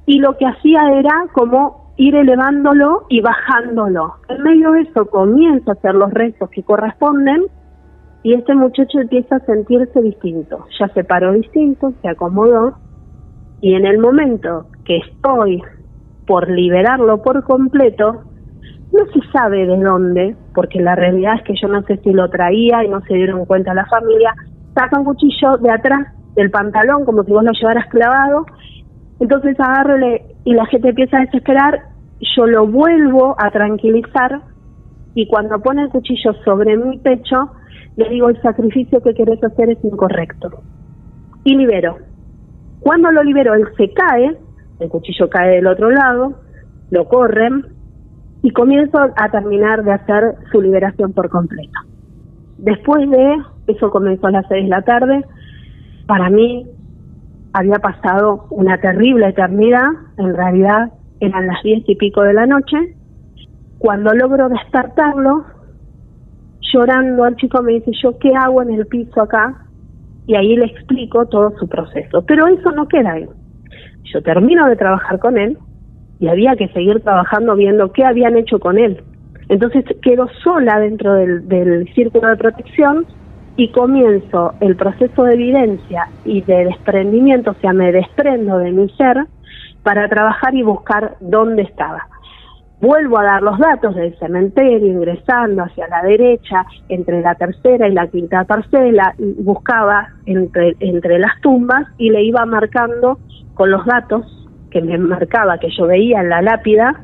y 0.05 0.19
lo 0.19 0.37
que 0.37 0.45
hacía 0.45 0.81
era 0.99 1.25
como 1.31 1.93
ir 1.97 2.15
elevándolo 2.15 3.05
y 3.09 3.21
bajándolo. 3.21 4.15
En 4.27 4.43
medio 4.43 4.71
de 4.71 4.81
eso 4.81 5.05
comienza 5.05 5.71
a 5.71 5.73
hacer 5.75 5.95
los 5.95 6.11
rezos 6.11 6.49
que 6.49 6.63
corresponden 6.63 7.43
y 8.23 8.33
este 8.33 8.55
muchacho 8.55 8.99
empieza 8.99 9.35
a 9.37 9.45
sentirse 9.45 10.01
distinto. 10.01 10.65
Ya 10.79 10.87
se 10.89 11.03
paró 11.03 11.33
distinto, 11.33 11.93
se 12.01 12.09
acomodó 12.09 12.77
y 13.61 13.75
en 13.75 13.85
el 13.85 13.99
momento 13.99 14.65
que 14.85 14.97
estoy 14.97 15.61
por 16.25 16.49
liberarlo 16.49 17.21
por 17.21 17.43
completo, 17.43 18.23
no 18.93 19.05
se 19.11 19.27
sabe 19.31 19.65
de 19.65 19.77
dónde, 19.77 20.35
porque 20.53 20.79
la 20.79 20.95
realidad 20.95 21.35
es 21.37 21.43
que 21.43 21.55
yo 21.59 21.67
no 21.67 21.81
sé 21.83 21.97
si 21.97 22.11
lo 22.11 22.29
traía 22.29 22.83
y 22.83 22.89
no 22.89 23.01
se 23.01 23.15
dieron 23.15 23.45
cuenta 23.45 23.73
la 23.73 23.87
familia, 23.87 24.33
saca 24.75 24.99
un 24.99 25.05
cuchillo 25.05 25.57
de 25.57 25.71
atrás 25.71 26.07
del 26.35 26.51
pantalón 26.51 27.03
como 27.03 27.23
si 27.23 27.31
vos 27.31 27.43
lo 27.43 27.51
llevaras 27.51 27.87
clavado, 27.89 28.45
entonces 29.19 29.59
agarro 29.59 29.95
y 30.43 30.53
la 30.53 30.65
gente 30.67 30.89
empieza 30.89 31.17
a 31.17 31.21
desesperar, 31.21 31.81
yo 32.35 32.45
lo 32.45 32.67
vuelvo 32.67 33.35
a 33.39 33.49
tranquilizar 33.49 34.41
y 35.15 35.27
cuando 35.27 35.59
pone 35.59 35.83
el 35.83 35.89
cuchillo 35.89 36.33
sobre 36.45 36.77
mi 36.77 36.99
pecho, 36.99 37.51
le 37.95 38.09
digo 38.09 38.29
el 38.29 38.41
sacrificio 38.41 39.01
que 39.01 39.13
querés 39.13 39.43
hacer 39.43 39.69
es 39.69 39.83
incorrecto. 39.83 40.49
Y 41.43 41.55
libero. 41.55 41.97
Cuando 42.79 43.11
lo 43.11 43.23
libero, 43.23 43.53
él 43.53 43.65
se 43.77 43.91
cae, 43.93 44.37
el 44.79 44.89
cuchillo 44.89 45.29
cae 45.29 45.55
del 45.55 45.67
otro 45.67 45.89
lado, 45.89 46.41
lo 46.89 47.07
corren 47.07 47.65
y 48.43 48.51
comienzo 48.51 48.99
a 49.15 49.31
terminar 49.31 49.83
de 49.83 49.93
hacer 49.93 50.35
su 50.51 50.61
liberación 50.61 51.13
por 51.13 51.29
completo. 51.29 51.79
Después 52.57 53.09
de, 53.09 53.37
eso 53.67 53.89
comenzó 53.89 54.27
a 54.27 54.31
las 54.31 54.45
seis 54.49 54.65
de 54.65 54.69
la 54.69 54.81
tarde, 54.81 55.25
para 56.05 56.29
mí 56.29 56.67
había 57.53 57.79
pasado 57.79 58.47
una 58.51 58.77
terrible 58.79 59.29
eternidad, 59.29 59.87
en 60.17 60.35
realidad 60.35 60.91
eran 61.21 61.47
las 61.47 61.63
diez 61.63 61.83
y 61.87 61.95
pico 61.95 62.21
de 62.21 62.33
la 62.33 62.45
noche, 62.45 62.95
cuando 63.77 64.13
logro 64.13 64.49
despertarlo, 64.49 65.45
llorando, 66.73 67.25
el 67.25 67.37
chico 67.37 67.61
me 67.61 67.73
dice, 67.73 67.91
yo 68.03 68.17
qué 68.17 68.35
hago 68.35 68.61
en 68.61 68.73
el 68.73 68.85
piso 68.87 69.21
acá, 69.21 69.67
y 70.27 70.35
ahí 70.35 70.57
le 70.57 70.65
explico 70.65 71.25
todo 71.27 71.57
su 71.57 71.67
proceso. 71.69 72.25
Pero 72.25 72.47
eso 72.47 72.71
no 72.71 72.87
queda 72.89 73.13
ahí. 73.13 73.27
Yo 74.13 74.21
termino 74.21 74.67
de 74.67 74.75
trabajar 74.75 75.19
con 75.19 75.37
él 75.37 75.57
y 76.23 76.29
había 76.29 76.55
que 76.55 76.69
seguir 76.69 77.01
trabajando 77.01 77.53
viendo 77.53 77.91
qué 77.91 78.05
habían 78.05 78.37
hecho 78.37 78.57
con 78.57 78.77
él. 78.77 79.03
Entonces 79.49 79.83
quedo 80.01 80.29
sola 80.41 80.79
dentro 80.79 81.15
del, 81.15 81.85
círculo 81.93 82.29
de 82.29 82.37
protección 82.37 83.05
y 83.57 83.69
comienzo 83.71 84.53
el 84.61 84.77
proceso 84.77 85.23
de 85.25 85.33
evidencia 85.33 86.07
y 86.23 86.39
de 86.39 86.63
desprendimiento, 86.63 87.51
o 87.51 87.55
sea, 87.55 87.73
me 87.73 87.91
desprendo 87.91 88.57
de 88.59 88.71
mi 88.71 88.87
ser 88.91 89.25
para 89.83 90.07
trabajar 90.07 90.55
y 90.55 90.63
buscar 90.63 91.17
dónde 91.19 91.63
estaba. 91.63 92.07
Vuelvo 92.79 93.17
a 93.17 93.23
dar 93.23 93.41
los 93.41 93.59
datos 93.59 93.93
del 93.93 94.17
cementerio, 94.17 94.87
ingresando 94.87 95.63
hacia 95.63 95.89
la 95.89 96.03
derecha, 96.03 96.65
entre 96.87 97.19
la 97.19 97.35
tercera 97.35 97.89
y 97.89 97.91
la 97.91 98.07
quinta 98.07 98.45
parcela, 98.45 99.13
buscaba 99.39 100.07
entre, 100.25 100.77
entre 100.79 101.19
las 101.19 101.41
tumbas 101.41 101.85
y 101.97 102.11
le 102.11 102.23
iba 102.23 102.45
marcando 102.45 103.19
con 103.55 103.71
los 103.71 103.85
datos 103.85 104.42
que 104.73 104.81
me 104.81 104.97
marcaba, 104.97 105.59
que 105.59 105.69
yo 105.69 105.85
veía 105.85 106.19
en 106.21 106.29
la 106.29 106.41
lápida, 106.41 106.99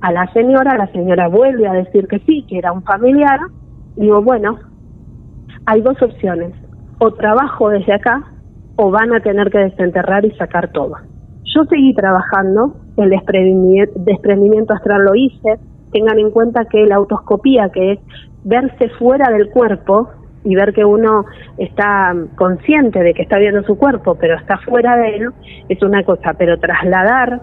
a 0.00 0.12
la 0.12 0.30
señora, 0.32 0.76
la 0.76 0.86
señora 0.92 1.26
vuelve 1.28 1.66
a 1.66 1.72
decir 1.72 2.06
que 2.06 2.20
sí, 2.20 2.44
que 2.48 2.58
era 2.58 2.70
un 2.70 2.84
familiar, 2.84 3.40
digo, 3.96 4.22
bueno, 4.22 4.58
hay 5.66 5.80
dos 5.80 6.00
opciones, 6.02 6.52
o 6.98 7.12
trabajo 7.14 7.70
desde 7.70 7.94
acá 7.94 8.22
o 8.76 8.90
van 8.90 9.12
a 9.12 9.20
tener 9.20 9.50
que 9.50 9.58
desenterrar 9.58 10.24
y 10.24 10.30
sacar 10.32 10.70
todo. 10.70 10.94
Yo 11.54 11.64
seguí 11.64 11.94
trabajando, 11.94 12.76
el 12.96 13.10
desprendimiento, 13.10 14.74
astral 14.74 15.02
lo 15.04 15.14
hice, 15.14 15.58
tengan 15.92 16.18
en 16.18 16.30
cuenta 16.30 16.66
que 16.66 16.84
la 16.86 16.96
autoscopía, 16.96 17.70
que 17.70 17.92
es 17.92 17.98
verse 18.44 18.88
fuera 18.98 19.32
del 19.32 19.50
cuerpo 19.50 20.10
y 20.48 20.54
ver 20.54 20.72
que 20.72 20.84
uno 20.84 21.26
está 21.58 22.14
consciente 22.36 23.00
de 23.00 23.12
que 23.12 23.20
está 23.22 23.36
viendo 23.38 23.62
su 23.64 23.76
cuerpo, 23.76 24.14
pero 24.14 24.34
está 24.36 24.56
fuera 24.58 24.96
de 24.96 25.16
él, 25.16 25.28
es 25.68 25.82
una 25.82 26.02
cosa, 26.04 26.32
pero 26.38 26.58
trasladar 26.58 27.42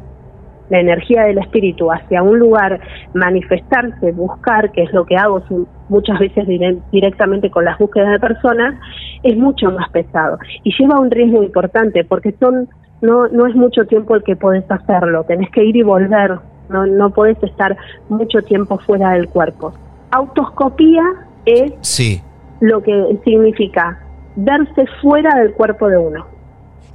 la 0.70 0.80
energía 0.80 1.22
del 1.26 1.38
espíritu 1.38 1.92
hacia 1.92 2.24
un 2.24 2.40
lugar, 2.40 2.80
manifestarse, 3.14 4.12
buscar, 4.12 4.72
que 4.72 4.82
es 4.82 4.92
lo 4.92 5.06
que 5.06 5.16
hago 5.16 5.44
muchas 5.90 6.18
veces 6.18 6.48
dire- 6.48 6.80
directamente 6.92 7.52
con 7.52 7.64
las 7.66 7.78
búsquedas 7.78 8.12
de 8.14 8.20
personas, 8.20 8.74
es 9.22 9.38
mucho 9.38 9.70
más 9.70 9.88
pesado 9.92 10.40
y 10.64 10.74
lleva 10.76 11.00
un 11.00 11.12
riesgo 11.12 11.44
importante 11.44 12.04
porque 12.04 12.32
son 12.40 12.68
no 13.02 13.28
no 13.28 13.46
es 13.46 13.56
mucho 13.56 13.86
tiempo 13.86 14.16
el 14.16 14.24
que 14.24 14.36
podés 14.36 14.66
hacerlo, 14.72 15.24
tenés 15.26 15.52
que 15.52 15.64
ir 15.64 15.76
y 15.76 15.84
volver, 15.84 16.40
no 16.70 16.88
no 16.88 17.12
podés 17.12 17.38
estar 17.44 17.78
mucho 18.10 18.42
tiempo 18.42 18.80
fuera 18.80 19.12
del 19.12 19.28
cuerpo. 19.30 19.74
Autoscopía 20.10 21.04
es 21.46 21.74
Sí. 21.82 22.22
Lo 22.68 22.82
que 22.82 23.20
significa 23.24 24.00
verse 24.36 24.86
fuera 25.02 25.36
del 25.40 25.54
cuerpo 25.54 25.88
de 25.88 25.98
uno. 25.98 26.26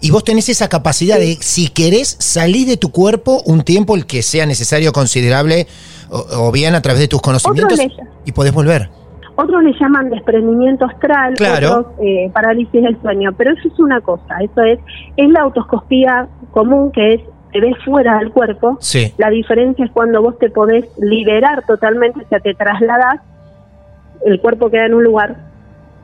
Y 0.02 0.11
vos 0.11 0.24
tenés 0.24 0.48
esa 0.48 0.68
capacidad 0.68 1.18
de, 1.18 1.37
si 1.40 1.68
querés, 1.68 2.16
salir 2.18 2.66
de 2.66 2.76
tu 2.76 2.90
cuerpo 2.90 3.42
un 3.44 3.62
tiempo, 3.62 3.96
el 3.96 4.06
que 4.06 4.22
sea 4.22 4.46
necesario, 4.46 4.92
considerable, 4.92 5.66
o, 6.11 6.46
o 6.48 6.52
bien 6.52 6.74
a 6.74 6.80
través 6.80 7.00
de 7.00 7.09
tus 7.09 7.20
conocimientos, 7.20 7.78
y 8.24 8.33
podés 8.33 8.52
volver. 8.52 8.88
Otros 9.37 9.62
le 9.62 9.72
llaman 9.78 10.11
desprendimiento 10.11 10.87
astral, 10.87 11.35
Claro. 11.35 11.70
otros 11.70 11.87
eh, 12.02 12.30
parálisis 12.33 12.83
del 12.83 13.00
sueño, 13.00 13.33
pero 13.37 13.52
eso 13.52 13.68
es 13.68 13.78
una 13.78 14.00
cosa, 14.00 14.38
eso 14.42 14.62
es, 14.62 14.78
es 15.16 15.28
la 15.30 15.40
autoscopía 15.42 16.28
común 16.50 16.90
que 16.92 17.14
es 17.14 17.20
te 17.52 17.61
ves 17.61 17.74
fuera 17.85 18.18
del 18.18 18.30
cuerpo. 18.30 18.78
Sí. 18.80 19.12
La 19.18 19.28
diferencia 19.28 19.85
es 19.85 19.90
cuando 19.90 20.22
vos 20.22 20.38
te 20.38 20.50
podés 20.50 20.85
liberar 20.98 21.64
totalmente, 21.66 22.20
o 22.24 22.28
sea, 22.28 22.38
te 22.38 22.54
trasladás, 22.54 23.20
el 24.24 24.40
cuerpo 24.40 24.70
queda 24.70 24.87
en 24.87 24.94
un 24.94 25.04
lugar 25.04 25.49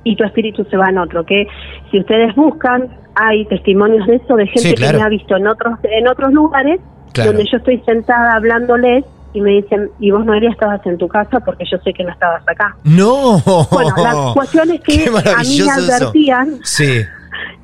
y 0.09 0.15
tu 0.17 0.25
espíritu 0.25 0.65
se 0.71 0.77
va 0.77 0.89
en 0.89 0.99
otro. 0.99 1.25
Que 1.25 1.47
si 1.91 1.99
ustedes 2.01 2.35
buscan, 2.37 2.89
hay 3.15 3.45
testimonios 3.47 4.07
de 4.07 4.17
eso, 4.17 4.37
de 4.37 4.47
gente 4.47 4.69
Sí, 4.69 4.75
claro. 4.75 4.93
que 4.93 4.99
me 4.99 5.05
ha 5.05 5.09
visto 5.09 5.37
en 5.37 5.47
otros, 5.49 5.79
en 5.83 6.07
otros 6.09 6.33
lugares, 6.33 6.81
Claro. 7.13 7.33
donde 7.33 7.47
yo 7.51 7.57
estoy 7.59 7.79
sentada 7.87 8.35
hablándoles 8.37 9.05
y 9.33 9.41
me 9.41 9.51
dicen, 9.51 9.91
y 9.99 10.11
vos 10.11 10.25
Noelia 10.25 10.51
estabas 10.51 10.85
en 10.87 10.97
tu 10.99 11.09
casa 11.09 11.41
porque 11.41 11.65
yo 11.71 11.77
sé 11.79 11.93
que 11.93 12.05
no 12.05 12.11
estabas 12.11 12.43
acá. 12.49 12.77
¡No! 12.85 13.39
Bueno, 13.71 13.91
la 13.97 14.31
cuestión 14.35 14.71
es 14.71 14.81
que 14.83 15.07
a 15.07 15.43
mí 15.43 15.61
me 15.65 15.71
advertían, 15.73 16.59
Sí. 16.63 17.03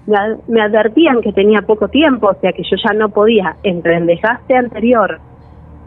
me 0.48 0.60
advertían 0.60 1.20
que 1.22 1.32
tenía 1.32 1.62
poco 1.62 1.88
tiempo, 1.88 2.28
o 2.28 2.40
sea 2.40 2.52
que 2.52 2.62
yo 2.64 2.76
ya 2.84 2.92
no 2.94 3.08
podía, 3.10 3.56
entre 3.62 3.96
el 3.98 4.06
desgaste 4.06 4.56
anterior, 4.56 5.20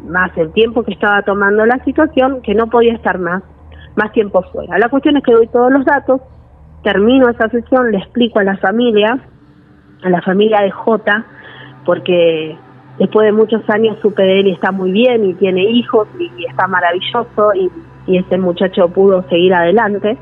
más 0.07 0.31
el 0.37 0.51
tiempo 0.53 0.83
que 0.83 0.93
estaba 0.93 1.21
tomando 1.23 1.65
la 1.65 1.83
situación, 1.83 2.41
que 2.41 2.53
no 2.55 2.67
podía 2.67 2.93
estar 2.93 3.19
más, 3.19 3.43
más 3.95 4.11
tiempo 4.13 4.41
fuera. 4.51 4.77
La 4.77 4.89
cuestión 4.89 5.17
es 5.17 5.23
que 5.23 5.33
doy 5.33 5.47
todos 5.47 5.71
los 5.71 5.83
datos, 5.85 6.21
termino 6.85 7.27
esa 7.27 7.49
sesión, 7.49 7.91
le 7.91 7.97
explico 7.97 8.37
a 8.37 8.43
la 8.43 8.57
familia, 8.57 9.17
a 10.03 10.09
la 10.09 10.21
familia 10.21 10.61
de 10.61 10.69
J, 10.69 11.25
porque 11.83 12.55
después 12.99 13.25
de 13.25 13.31
muchos 13.31 13.67
años 13.71 13.97
supe 14.03 14.21
de 14.21 14.39
él 14.39 14.47
y 14.47 14.51
está 14.51 14.71
muy 14.71 14.91
bien 14.91 15.25
y 15.25 15.33
tiene 15.33 15.63
hijos 15.63 16.07
y, 16.19 16.45
está 16.45 16.67
maravilloso 16.67 17.53
y, 17.55 17.71
y 18.05 18.19
ese 18.19 18.37
muchacho 18.37 18.87
pudo 18.89 19.27
seguir 19.29 19.55
adelante. 19.55 20.15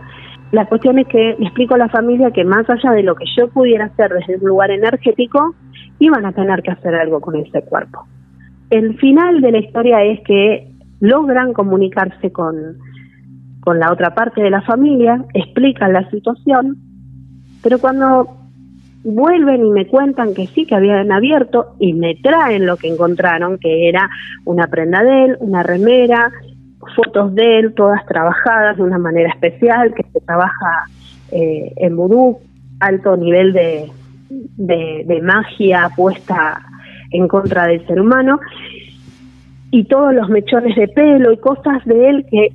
La 0.53 0.65
cuestión 0.65 0.99
es 0.99 1.07
que 1.07 1.35
le 1.37 1.45
explico 1.45 1.75
a 1.75 1.79
la 1.79 1.89
familia 1.89 2.31
que 2.31 2.45
más 2.45 2.69
allá 2.69 2.91
de 2.91 3.03
lo 3.03 3.15
que 3.15 3.25
yo 3.37 3.49
pudiera 3.49 3.85
hacer 3.85 4.13
desde 4.13 4.37
un 4.37 4.47
lugar 4.47 4.71
energético, 4.71 5.53
iban 5.99 6.25
a 6.25 6.31
tener 6.31 6.63
que 6.63 6.71
hacer 6.71 6.95
algo 6.95 7.19
con 7.19 7.35
ese 7.35 7.61
cuerpo. 7.63 8.07
El 8.69 8.97
final 8.99 9.41
de 9.41 9.51
la 9.51 9.57
historia 9.57 10.01
es 10.01 10.21
que 10.21 10.71
logran 11.01 11.51
comunicarse 11.51 12.31
con, 12.31 12.77
con 13.63 13.79
la 13.79 13.91
otra 13.91 14.13
parte 14.13 14.41
de 14.41 14.49
la 14.49 14.61
familia, 14.61 15.23
explican 15.33 15.93
la 15.93 16.09
situación, 16.09 16.77
pero 17.61 17.79
cuando 17.79 18.27
vuelven 19.03 19.65
y 19.65 19.71
me 19.71 19.87
cuentan 19.87 20.33
que 20.33 20.47
sí, 20.47 20.65
que 20.65 20.75
habían 20.75 21.11
abierto 21.11 21.75
y 21.79 21.93
me 21.93 22.15
traen 22.15 22.65
lo 22.65 22.77
que 22.77 22.89
encontraron, 22.89 23.57
que 23.57 23.87
era 23.89 24.09
una 24.45 24.67
prenda 24.67 25.03
de 25.03 25.25
él, 25.25 25.37
una 25.39 25.63
remera, 25.63 26.31
fotos 26.95 27.33
de 27.35 27.59
él, 27.59 27.73
todas 27.73 28.05
trabajadas 28.05 28.77
de 28.77 28.83
una 28.83 28.97
manera 28.97 29.29
especial, 29.29 29.93
que 29.93 30.03
se 30.03 30.19
trabaja 30.21 30.85
eh, 31.31 31.71
en 31.77 31.95
vudú, 31.95 32.39
alto 32.79 33.15
nivel 33.15 33.53
de, 33.53 33.89
de, 34.29 35.21
magia 35.21 35.89
puesta 35.95 36.61
en 37.11 37.27
contra 37.27 37.67
del 37.67 37.85
ser 37.87 38.01
humano, 38.01 38.39
y 39.71 39.85
todos 39.85 40.13
los 40.13 40.29
mechones 40.29 40.75
de 40.75 40.87
pelo 40.89 41.31
y 41.31 41.37
cosas 41.37 41.83
de 41.85 42.09
él 42.09 42.25
que 42.29 42.49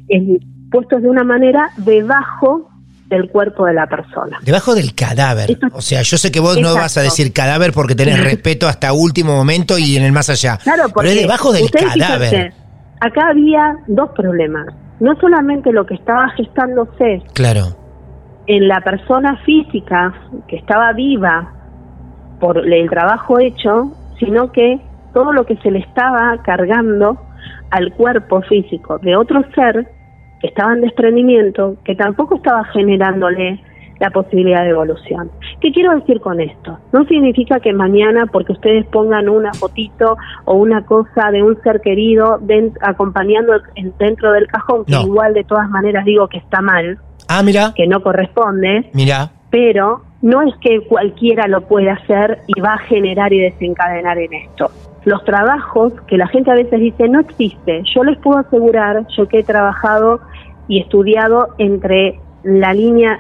puestos 0.71 1.03
de 1.03 1.09
una 1.09 1.25
manera 1.25 1.71
debajo 1.77 2.71
del 3.07 3.31
cuerpo 3.31 3.65
de 3.65 3.73
la 3.73 3.87
persona. 3.87 4.39
Debajo 4.43 4.75
del 4.75 4.95
cadáver. 4.95 5.51
Esto- 5.51 5.69
O 5.73 5.81
sea, 5.81 6.03
yo 6.03 6.19
sé 6.19 6.31
que 6.31 6.41
vos 6.41 6.61
no 6.61 6.75
vas 6.75 6.97
a 6.99 7.01
decir 7.03 7.33
cadáver 7.33 7.73
porque 7.73 7.95
tenés 7.95 8.23
respeto 8.25 8.69
hasta 8.69 8.93
último 8.93 9.35
momento 9.35 9.79
y 9.79 9.97
en 9.97 10.03
el 10.05 10.13
más 10.13 10.29
allá. 10.29 10.59
Claro, 10.63 10.85
porque 10.93 11.09
Pero 11.09 11.21
es 11.21 11.23
debajo 11.23 11.53
del 11.53 11.71
cadáver. 11.71 12.29
fíjense, 12.29 12.57
acá 13.01 13.29
había 13.31 13.77
dos 13.87 14.11
problemas. 14.15 14.67
No 15.01 15.15
solamente 15.21 15.73
lo 15.73 15.87
que 15.87 15.95
estaba 15.95 16.29
gestándose 16.31 17.23
Claro. 17.33 17.77
en 18.47 18.69
la 18.69 18.81
persona 18.83 19.37
física 19.47 20.13
que 20.49 20.57
estaba 20.57 20.93
viva 20.93 21.53
por 22.41 22.59
el 22.59 22.91
trabajo 22.91 23.39
hecho, 23.39 23.93
sino 24.19 24.53
que 24.53 24.81
todo 25.15 25.33
lo 25.33 25.47
que 25.47 25.57
se 25.59 25.71
le 25.71 25.79
estaba 25.79 26.37
cargando 26.45 27.19
al 27.71 27.93
cuerpo 27.95 28.43
físico 28.43 28.99
de 28.99 29.17
otro 29.17 29.43
ser 29.55 29.89
que 30.41 30.49
estaba 30.49 30.73
en 30.75 30.83
desprendimiento, 30.83 31.77
que 31.85 31.95
tampoco 31.95 32.37
estaba 32.37 32.65
generándole 32.65 33.61
la 34.01 34.11
posibilidad 34.11 34.63
de 34.63 34.71
evolución. 34.71 35.29
¿Qué 35.61 35.73
quiero 35.73 35.93
decir 35.97 36.21
con 36.21 36.41
esto? 36.41 36.79
No 36.93 37.05
significa 37.07 37.59
que 37.59 37.73
mañana, 37.73 38.27
porque 38.27 38.53
ustedes 38.53 38.87
pongan 38.87 39.29
una 39.29 39.53
fotito 39.53 40.17
o 40.45 40.55
una 40.55 40.85
cosa 40.87 41.33
de 41.33 41.43
un 41.43 41.61
ser 41.63 41.81
querido 41.81 42.39
den- 42.41 42.73
acompañando 42.81 43.55
en- 43.75 43.93
dentro 43.99 44.31
del 44.33 44.47
cajón, 44.47 44.85
que 44.85 44.93
No. 44.93 45.03
igual 45.03 45.35
de 45.35 45.43
todas 45.43 45.69
maneras 45.69 46.05
digo 46.05 46.29
que 46.29 46.39
está 46.39 46.61
mal, 46.61 46.99
Ah, 47.29 47.43
mira, 47.45 47.73
que 47.75 47.89
no 47.89 48.01
corresponde, 48.01 48.89
mira. 48.95 49.33
pero 49.51 50.03
no 50.23 50.43
es 50.43 50.55
que 50.61 50.81
cualquiera 50.87 51.49
lo 51.49 51.63
pueda 51.63 51.95
hacer 51.95 52.39
y 52.47 52.61
va 52.61 52.75
a 52.75 52.79
generar 52.79 53.33
y 53.33 53.41
desencadenar 53.41 54.17
en 54.19 54.33
esto. 54.33 54.71
Los 55.05 55.25
trabajos 55.25 55.93
que 56.07 56.17
la 56.17 56.27
gente 56.29 56.51
a 56.51 56.55
veces 56.55 56.79
dice 56.81 57.09
no 57.09 57.21
existe, 57.21 57.83
yo 57.95 58.05
les 58.05 58.17
puedo 58.19 58.39
asegurar, 58.39 59.07
yo 59.17 59.27
que 59.27 59.41
he 59.41 59.45
trabajado 59.45 60.21
y 60.69 60.81
estudiado 60.81 61.49
entre 61.59 62.21
la 62.45 62.73
línea 62.75 63.19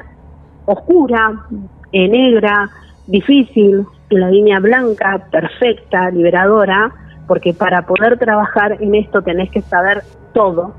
oscura, 0.66 1.44
eh, 1.92 2.08
negra, 2.08 2.70
difícil, 3.06 3.86
y 4.10 4.16
la 4.16 4.30
línea 4.30 4.60
blanca, 4.60 5.26
perfecta, 5.30 6.10
liberadora, 6.10 6.92
porque 7.26 7.52
para 7.52 7.82
poder 7.82 8.18
trabajar 8.18 8.76
en 8.80 8.94
esto 8.94 9.22
tenés 9.22 9.50
que 9.50 9.60
saber 9.62 10.02
todo, 10.32 10.74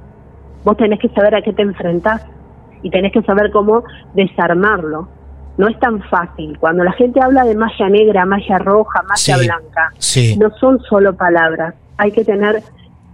vos 0.63 0.77
tenés 0.77 0.99
que 0.99 1.09
saber 1.09 1.35
a 1.35 1.41
qué 1.41 1.53
te 1.53 1.61
enfrentás 1.61 2.25
y 2.81 2.89
tenés 2.89 3.11
que 3.11 3.21
saber 3.23 3.51
cómo 3.51 3.83
desarmarlo. 4.13 5.07
No 5.57 5.67
es 5.67 5.77
tan 5.79 6.01
fácil. 6.03 6.57
Cuando 6.57 6.83
la 6.83 6.93
gente 6.93 7.19
habla 7.21 7.43
de 7.43 7.53
magia 7.55 7.89
negra, 7.89 8.25
magia 8.25 8.57
roja, 8.59 9.01
magia 9.03 9.35
Sí, 9.37 9.45
blanca, 9.45 9.91
sí. 9.97 10.37
no 10.37 10.49
son 10.51 10.79
solo 10.81 11.13
palabras. 11.15 11.75
Hay 11.97 12.11
que 12.11 12.23
tener 12.23 12.63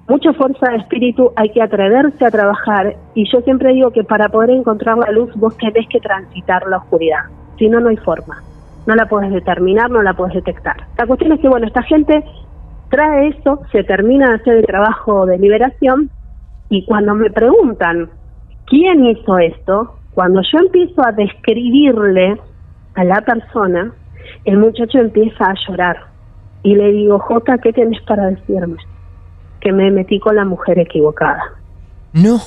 mucha 0.07 0.33
fuerza 0.33 0.71
de 0.71 0.77
espíritu, 0.77 1.31
hay 1.35 1.49
que 1.49 1.61
atreverse 1.61 2.25
a 2.25 2.31
trabajar 2.31 2.95
y 3.13 3.29
yo 3.31 3.41
siempre 3.41 3.73
digo 3.73 3.91
que 3.91 4.03
para 4.03 4.29
poder 4.29 4.51
encontrar 4.51 4.97
la 4.97 5.11
luz 5.11 5.31
vos 5.35 5.57
tenés 5.57 5.87
que 5.89 5.99
transitar 5.99 6.67
la 6.67 6.77
oscuridad. 6.77 7.25
Si 7.57 7.67
no, 7.69 7.79
no 7.79 7.89
hay 7.89 7.97
forma. 7.97 8.43
No 8.85 8.95
la 8.95 9.07
puedes 9.07 9.31
determinar, 9.31 9.89
no 9.89 10.03
la 10.03 10.13
puedes 10.13 10.35
detectar. 10.35 10.75
La 10.97 11.07
cuestión 11.07 11.31
es 11.31 11.39
que, 11.39 11.49
bueno, 11.49 11.65
esta 11.65 11.81
gente 11.81 12.23
trae 12.89 13.29
eso, 13.29 13.61
se 13.71 13.83
termina 13.83 14.29
de 14.29 14.35
hacer 14.35 14.55
el 14.57 14.65
trabajo 14.65 15.25
de 15.25 15.39
liberación 15.39 16.11
y 16.69 16.85
cuando 16.85 17.15
me 17.15 17.31
preguntan 17.31 18.09
quién 18.67 19.05
hizo 19.05 19.39
esto, 19.39 19.95
cuando 20.13 20.41
yo 20.41 20.59
empiezo 20.59 21.05
a 21.05 21.11
describirle 21.11 22.39
a 22.93 23.03
la 23.03 23.21
persona, 23.21 23.91
el 24.45 24.57
muchacho 24.57 24.99
empieza 24.99 25.45
a 25.45 25.55
llorar 25.67 25.97
y 26.63 26.75
le 26.75 26.91
digo, 26.91 27.19
Jota, 27.19 27.57
¿qué 27.57 27.73
tenés 27.73 28.01
para 28.03 28.27
decirme? 28.27 28.77
Que 29.65 29.73
me 29.73 29.89
metí 29.89 30.19
con 30.19 30.35
la 30.35 30.45
mujer 30.45 30.77
equivocada. 30.77 31.41
No. 32.13 32.37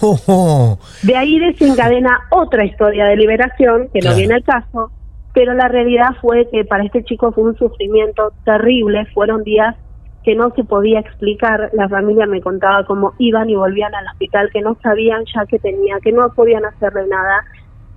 De 1.03 1.17
ahí 1.17 1.41
desencadena 1.41 2.21
otra 2.31 2.65
historia 2.65 3.07
de 3.07 3.17
liberación, 3.17 3.89
que 3.93 3.99
Claro. 3.99 4.15
no 4.15 4.19
viene 4.19 4.35
al 4.35 4.45
caso, 4.45 4.93
pero 5.35 5.53
la 5.55 5.67
realidad 5.67 6.11
fue 6.21 6.49
que 6.49 6.65
para 6.65 6.85
este 6.85 7.03
chico 7.03 7.33
fue 7.33 7.43
un 7.43 7.57
sufrimiento 7.57 8.33
terrible, 8.45 9.05
fueron 9.13 9.43
días 9.43 9.75
que 10.23 10.37
no 10.37 10.53
se 10.55 10.63
podía 10.63 11.01
explicar, 11.01 11.71
la 11.73 11.89
familia 11.89 12.27
me 12.27 12.41
contaba 12.41 12.85
cómo 12.87 13.15
iban 13.19 13.51
y 13.51 13.57
volvían 13.57 13.97
al 13.97 14.07
hospital, 14.07 14.51
que 14.53 14.61
no 14.61 14.77
sabían 14.81 15.25
ya 15.35 15.45
que 15.47 15.59
tenía, 15.59 15.99
que 16.01 16.13
no 16.13 16.33
podían 16.35 16.65
hacerle 16.67 17.09
nada. 17.09 17.45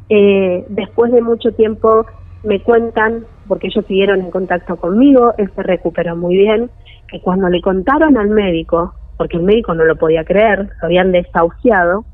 Eh, 0.10 0.66
después 0.70 1.12
de 1.12 1.22
mucho 1.22 1.52
tiempo 1.52 2.08
me 2.44 2.60
cuentan, 2.62 3.26
porque 3.48 3.68
ellos 3.68 3.86
siguieron 3.86 4.22
en 4.22 4.32
contacto 4.32 4.78
conmigo, 4.78 5.36
él 5.38 5.52
se 5.56 5.62
recuperó 5.62 6.16
muy 6.16 6.36
bien, 6.38 6.72
que 7.08 7.22
cuando 7.22 7.50
le 7.50 7.62
contaron 7.62 8.18
al 8.18 8.30
médico, 8.30 8.96
porque 9.22 9.38
el 9.38 9.44
médico 9.44 9.76
no 9.76 9.84
lo 9.84 9.96
podía 9.98 10.26
creer, 10.26 10.68
lo 10.82 10.88
habían 10.88 11.12
desahuciado, 11.12 12.06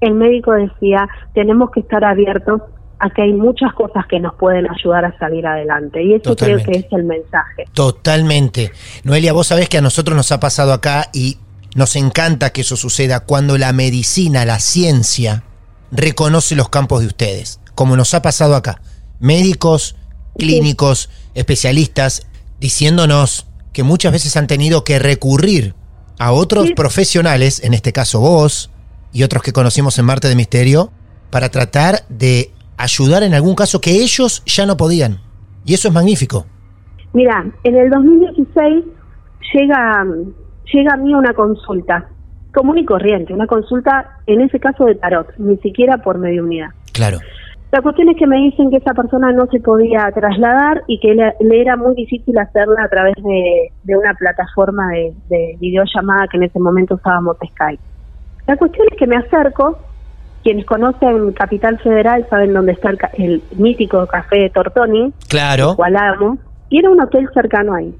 el 0.00 0.14
médico 0.14 0.52
decía, 0.52 1.08
tenemos 1.34 1.72
que 1.72 1.80
estar 1.80 2.04
abiertos 2.04 2.62
a 3.00 3.10
que 3.10 3.22
hay 3.22 3.32
muchas 3.32 3.72
cosas 3.74 4.06
que 4.08 4.20
nos 4.20 4.36
pueden 4.36 4.70
ayudar 4.70 5.04
a 5.04 5.18
salir 5.18 5.44
adelante. 5.44 6.00
Y 6.04 6.14
eso 6.14 6.36
creo 6.36 6.62
que 6.62 6.70
es 6.70 6.86
el 6.92 7.02
mensaje. 7.02 7.64
Totalmente. 7.74 8.70
Noelia, 9.02 9.32
vos 9.32 9.48
sabés 9.48 9.68
que 9.68 9.78
a 9.78 9.80
nosotros 9.80 10.16
nos 10.16 10.30
ha 10.30 10.38
pasado 10.38 10.72
acá 10.72 11.08
y 11.12 11.38
nos 11.74 11.96
encanta 11.96 12.50
que 12.50 12.60
eso 12.60 12.76
suceda 12.76 13.18
cuando 13.18 13.58
la 13.58 13.72
medicina, 13.72 14.44
la 14.44 14.60
ciencia, 14.60 15.42
reconoce 15.90 16.54
los 16.54 16.68
campos 16.68 17.00
de 17.00 17.08
ustedes, 17.08 17.58
como 17.74 17.96
nos 17.96 18.14
ha 18.14 18.22
pasado 18.22 18.54
acá. 18.54 18.80
Médicos, 19.18 19.96
clínicos, 20.38 21.10
especialistas, 21.34 22.28
diciéndonos 22.60 23.48
que 23.72 23.82
muchas 23.82 24.12
veces 24.12 24.36
han 24.36 24.46
tenido 24.46 24.84
que 24.84 25.00
recurrir 25.00 25.74
a 26.18 26.32
otros 26.32 26.68
Sí. 26.68 26.74
profesionales, 26.74 27.62
en 27.64 27.74
este 27.74 27.92
caso 27.92 28.20
vos 28.20 28.70
y 29.12 29.22
otros 29.22 29.42
que 29.42 29.52
conocimos 29.52 29.98
en 29.98 30.04
Marte 30.06 30.28
de 30.28 30.36
Misterio, 30.36 30.90
para 31.30 31.48
tratar 31.48 32.00
de 32.08 32.50
ayudar 32.76 33.22
en 33.22 33.34
algún 33.34 33.54
caso 33.54 33.80
que 33.80 34.02
ellos 34.02 34.42
ya 34.46 34.66
no 34.66 34.76
podían. 34.76 35.20
Y 35.64 35.74
eso 35.74 35.88
es 35.88 35.94
magnífico. 35.94 36.46
Mira, 37.12 37.44
en 37.64 37.76
el 37.76 37.90
2016 37.90 38.84
llega, 39.54 40.04
llega 40.72 40.94
a 40.94 40.96
mí 40.96 41.14
una 41.14 41.34
consulta 41.34 42.08
común 42.54 42.78
y 42.78 42.84
corriente, 42.84 43.32
una 43.32 43.46
consulta 43.46 44.18
en 44.26 44.40
ese 44.42 44.60
caso 44.60 44.84
de 44.84 44.94
tarot, 44.94 45.26
ni 45.38 45.56
siquiera 45.58 45.98
por 45.98 46.18
mediunidad. 46.18 46.68
Claro. 46.92 47.18
La 47.72 47.80
cuestión 47.80 48.10
es 48.10 48.16
que 48.18 48.26
me 48.26 48.36
dicen 48.36 48.70
que 48.70 48.76
esa 48.76 48.92
persona 48.92 49.32
no 49.32 49.46
se 49.46 49.58
podía 49.58 50.10
trasladar 50.14 50.82
y 50.86 51.00
que 51.00 51.14
le, 51.14 51.34
le 51.40 51.62
era 51.62 51.74
muy 51.76 51.94
difícil 51.94 52.36
hacerla 52.38 52.84
a 52.84 52.88
través 52.88 53.14
de, 53.16 53.72
de 53.82 53.96
una 53.96 54.12
plataforma 54.12 54.90
de, 54.90 55.14
de 55.30 55.56
videollamada 55.58 56.26
que 56.30 56.36
en 56.36 56.42
ese 56.42 56.60
momento 56.60 56.96
usábamos 56.96 57.38
Skype. 57.38 57.82
La 58.46 58.56
cuestión 58.58 58.86
es 58.90 58.98
que 58.98 59.06
me 59.06 59.16
acerco, 59.16 59.78
quienes 60.42 60.66
conocen 60.66 61.32
Capital 61.32 61.78
Federal 61.78 62.26
saben 62.28 62.52
dónde 62.52 62.72
está 62.72 62.90
el, 62.90 62.98
el 63.16 63.42
mítico 63.56 64.06
café 64.06 64.36
de 64.36 64.50
Tortoni, 64.50 65.12
Claro. 65.30 65.74
cual 65.74 65.96
amo, 65.96 66.36
y 66.68 66.78
era 66.78 66.90
un 66.90 67.00
hotel 67.00 67.26
cercano 67.32 67.72
ahí. 67.74 67.94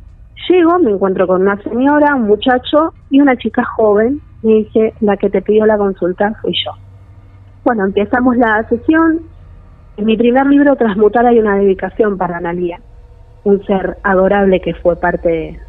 Llego, 0.50 0.78
me 0.80 0.90
encuentro 0.90 1.26
con 1.26 1.40
una 1.40 1.56
señora, 1.62 2.14
un 2.16 2.26
muchacho 2.26 2.92
y 3.08 3.20
una 3.20 3.36
chica 3.36 3.64
joven. 3.64 4.20
Me 4.42 4.54
dice, 4.54 4.92
la 5.00 5.16
que 5.16 5.30
te 5.30 5.40
pidió 5.40 5.64
la 5.64 5.78
consulta 5.78 6.34
fui 6.42 6.52
yo. 6.52 6.72
Bueno, 7.64 7.86
empezamos 7.86 8.36
la 8.36 8.68
sesión. 8.68 9.20
En 9.96 10.06
mi 10.06 10.16
primer 10.16 10.46
libro, 10.46 10.76
Transmutar, 10.76 11.26
hay 11.26 11.38
una 11.38 11.56
dedicación 11.56 12.16
para 12.16 12.38
Analia, 12.38 12.80
un 13.44 13.64
ser 13.64 13.98
adorable 14.02 14.60
que 14.60 14.74
fue 14.74 14.96
parte 14.96 15.28
de, 15.28 15.60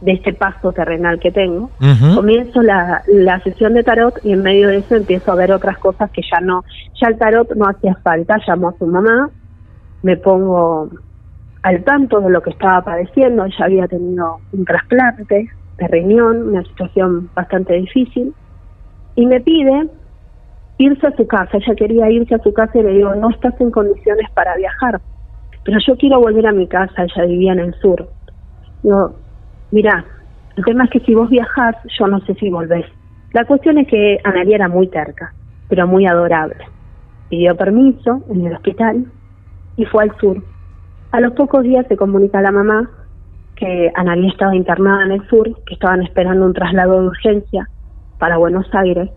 de 0.00 0.12
este 0.12 0.32
paso 0.32 0.72
terrenal 0.72 1.20
que 1.20 1.30
tengo. 1.30 1.70
Comienzo 2.14 2.62
la, 2.62 3.02
la 3.06 3.40
sesión 3.40 3.74
de 3.74 3.82
tarot 3.82 4.18
y 4.24 4.32
en 4.32 4.42
medio 4.42 4.68
de 4.68 4.78
eso 4.78 4.96
empiezo 4.96 5.32
a 5.32 5.36
ver 5.36 5.52
otras 5.52 5.78
cosas 5.78 6.10
que 6.10 6.22
ya 6.22 6.40
no, 6.40 6.64
ya 7.00 7.08
el 7.08 7.18
tarot 7.18 7.54
no 7.54 7.66
hacía 7.68 7.94
falta. 8.02 8.38
Llamo 8.46 8.68
a 8.70 8.78
su 8.78 8.86
mamá, 8.86 9.30
me 10.02 10.16
pongo 10.16 10.88
al 11.62 11.84
tanto 11.84 12.20
de 12.20 12.30
lo 12.30 12.42
que 12.42 12.50
estaba 12.50 12.82
padeciendo. 12.82 13.44
Ella 13.44 13.64
había 13.64 13.86
tenido 13.86 14.40
un 14.52 14.64
trasplante 14.64 15.48
de 15.78 15.88
riñón, 15.88 16.48
una 16.48 16.62
situación 16.64 17.30
bastante 17.34 17.74
difícil, 17.74 18.34
y 19.14 19.26
me 19.26 19.40
pide 19.40 19.88
irse 20.82 21.06
a 21.06 21.16
su 21.16 21.26
casa. 21.26 21.56
Ella 21.56 21.74
quería 21.74 22.10
irse 22.10 22.34
a 22.34 22.42
su 22.42 22.52
casa 22.52 22.78
y 22.78 22.82
le 22.82 22.92
digo, 22.92 23.14
no 23.14 23.30
estás 23.30 23.58
en 23.60 23.70
condiciones 23.70 24.30
para 24.34 24.56
viajar, 24.56 25.00
pero 25.64 25.78
yo 25.86 25.96
quiero 25.96 26.20
volver 26.20 26.46
a 26.46 26.52
mi 26.52 26.66
casa. 26.66 27.04
Ella 27.04 27.26
vivía 27.26 27.52
en 27.52 27.60
el 27.60 27.74
sur. 27.74 28.08
Digo, 28.82 29.14
mira, 29.70 30.04
el 30.56 30.64
tema 30.64 30.84
es 30.84 30.90
que 30.90 31.00
si 31.00 31.14
vos 31.14 31.30
viajás, 31.30 31.76
yo 31.98 32.06
no 32.06 32.20
sé 32.20 32.34
si 32.34 32.50
volvés. 32.50 32.86
La 33.32 33.44
cuestión 33.44 33.78
es 33.78 33.88
que 33.88 34.18
Analia 34.24 34.56
era 34.56 34.68
muy 34.68 34.88
terca, 34.88 35.32
pero 35.68 35.86
muy 35.86 36.06
adorable. 36.06 36.64
Pidió 37.30 37.56
permiso 37.56 38.22
en 38.28 38.46
el 38.46 38.54
hospital 38.54 39.06
y 39.76 39.86
fue 39.86 40.04
al 40.04 40.16
sur. 40.18 40.42
A 41.12 41.20
los 41.20 41.32
pocos 41.32 41.62
días 41.62 41.86
se 41.88 41.96
comunica 41.96 42.40
a 42.40 42.42
la 42.42 42.52
mamá 42.52 42.90
que 43.56 43.90
Analia 43.94 44.30
estaba 44.30 44.54
internada 44.54 45.04
en 45.04 45.12
el 45.12 45.28
sur, 45.28 45.48
que 45.64 45.74
estaban 45.74 46.02
esperando 46.02 46.44
un 46.44 46.52
traslado 46.52 47.00
de 47.00 47.06
urgencia 47.06 47.68
para 48.18 48.36
Buenos 48.36 48.66
Aires, 48.74 49.10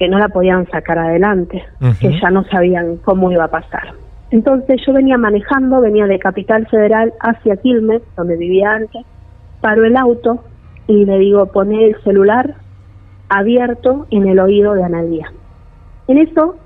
que 0.00 0.08
no 0.08 0.18
la 0.18 0.30
podían 0.30 0.66
sacar 0.70 0.98
adelante, 0.98 1.62
que 2.00 2.18
ya 2.18 2.30
no 2.30 2.42
sabían 2.44 2.96
cómo 3.04 3.30
iba 3.30 3.44
a 3.44 3.50
pasar. 3.50 3.92
Entonces 4.30 4.80
yo 4.86 4.94
venía 4.94 5.18
manejando, 5.18 5.78
venía 5.82 6.06
de 6.06 6.18
Capital 6.18 6.66
Federal 6.68 7.12
hacia 7.20 7.58
Quilmes, 7.58 8.00
donde 8.16 8.38
vivía 8.38 8.70
antes, 8.70 9.04
paro 9.60 9.84
el 9.84 9.98
auto 9.98 10.42
y 10.86 11.04
le 11.04 11.18
digo, 11.18 11.44
poné 11.52 11.84
el 11.84 12.02
celular 12.02 12.54
abierto 13.28 14.06
en 14.10 14.26
el 14.26 14.38
oído 14.38 14.72
de 14.72 14.84
Analia. 14.84 15.30
En 16.08 16.16
eso 16.16 16.56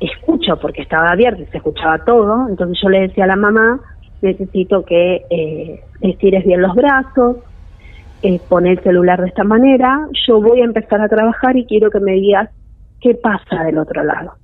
escucho 0.00 0.58
porque 0.60 0.82
estaba 0.82 1.10
abierto 1.10 1.42
y 1.42 1.46
se 1.46 1.58
escuchaba 1.58 1.98
todo, 1.98 2.48
entonces 2.48 2.76
yo 2.82 2.88
le 2.88 3.02
decía 3.02 3.24
a 3.24 3.28
la 3.28 3.36
mamá, 3.36 3.78
necesito 4.22 4.84
que 4.84 5.24
eh, 5.30 5.84
estires 6.00 6.44
bien 6.44 6.62
los 6.62 6.74
brazos, 6.74 7.36
eh, 8.24 8.40
el 8.64 8.82
celular 8.82 9.20
de 9.20 9.28
esta 9.28 9.44
manera, 9.44 10.08
yo 10.26 10.40
voy 10.40 10.60
a 10.60 10.64
empezar 10.64 11.00
a 11.00 11.08
trabajar 11.08 11.56
y 11.56 11.66
quiero 11.66 11.90
que 11.90 12.00
me 12.00 12.12
digas 12.12 12.50
qué 13.00 13.14
pasa 13.14 13.64
del 13.64 13.78
otro 13.78 14.02
lado. 14.02 14.34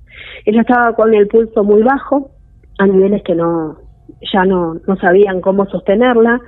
Ella 0.45 0.61
estaba 0.61 0.93
con 0.93 1.13
el 1.13 1.27
pulso 1.27 1.63
muy 1.63 1.81
bajo, 1.81 2.31
a 2.77 2.87
niveles 2.87 3.23
que 3.23 3.35
no 3.35 3.77
ya 4.33 4.45
no, 4.45 4.75
no 4.87 4.95
sabían 4.97 5.41
cómo 5.41 5.65
sostenerla, 5.67 6.39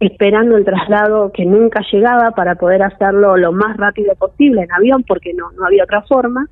esperando 0.00 0.56
el 0.56 0.64
traslado 0.64 1.32
que 1.32 1.44
nunca 1.44 1.80
llegaba 1.92 2.30
para 2.30 2.54
poder 2.54 2.82
hacerlo 2.82 3.36
lo 3.36 3.52
más 3.52 3.76
rápido 3.76 4.14
posible 4.14 4.62
en 4.62 4.72
avión 4.72 5.04
porque 5.06 5.34
no, 5.34 5.50
no 5.52 5.66
había 5.66 5.84
otra 5.84 6.02
forma. 6.02 6.46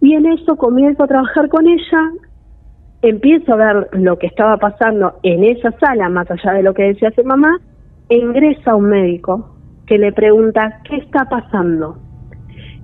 Y 0.00 0.14
en 0.14 0.26
eso 0.26 0.56
comienzo 0.56 1.02
a 1.02 1.08
trabajar 1.08 1.48
con 1.48 1.66
ella, 1.66 2.10
empiezo 3.02 3.52
a 3.52 3.56
ver 3.56 3.88
lo 3.92 4.18
que 4.18 4.28
estaba 4.28 4.56
pasando 4.56 5.14
en 5.22 5.44
esa 5.44 5.72
sala, 5.72 6.08
más 6.08 6.30
allá 6.30 6.52
de 6.52 6.62
lo 6.62 6.72
que 6.72 6.84
decía 6.84 7.10
su 7.10 7.24
mamá, 7.24 7.58
ingresa 8.16 8.74
un 8.74 8.84
médico 8.84 9.56
que 9.86 9.98
le 9.98 10.12
pregunta, 10.12 10.80
¿qué 10.84 10.96
está 10.96 11.28
pasando? 11.28 11.98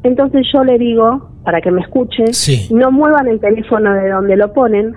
Entonces 0.02 0.46
yo 0.52 0.64
le 0.64 0.78
digo, 0.78 1.30
para 1.44 1.60
que 1.60 1.70
me 1.70 1.80
escuche, 1.80 2.24
no 2.72 2.90
muevan 2.90 3.28
el 3.28 3.40
teléfono 3.40 3.92
de 3.92 4.10
donde 4.10 4.36
lo 4.36 4.52
ponen, 4.52 4.94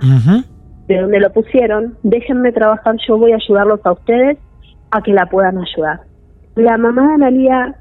de 0.88 0.98
donde 1.00 1.20
lo 1.20 1.32
pusieron, 1.32 1.96
déjenme 2.04 2.52
trabajar, 2.52 2.96
yo 3.08 3.18
voy 3.18 3.32
a 3.32 3.36
ayudarlos 3.36 3.80
a 3.84 3.92
ustedes 3.94 4.38
a 4.92 5.02
que 5.02 5.14
la 5.14 5.28
puedan 5.28 5.58
ayudar. 5.58 6.02
La 6.56 6.78
mamá 6.78 7.08
de 7.08 7.14
Analia, 7.14 7.76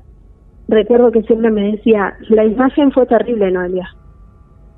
recuerdo 0.69 1.11
que 1.11 1.23
siempre 1.23 1.51
me 1.51 1.73
decía, 1.73 2.15
la 2.29 2.45
imagen 2.45 2.93
fue 2.93 3.07
terrible, 3.07 3.51
Noelia, 3.51 3.89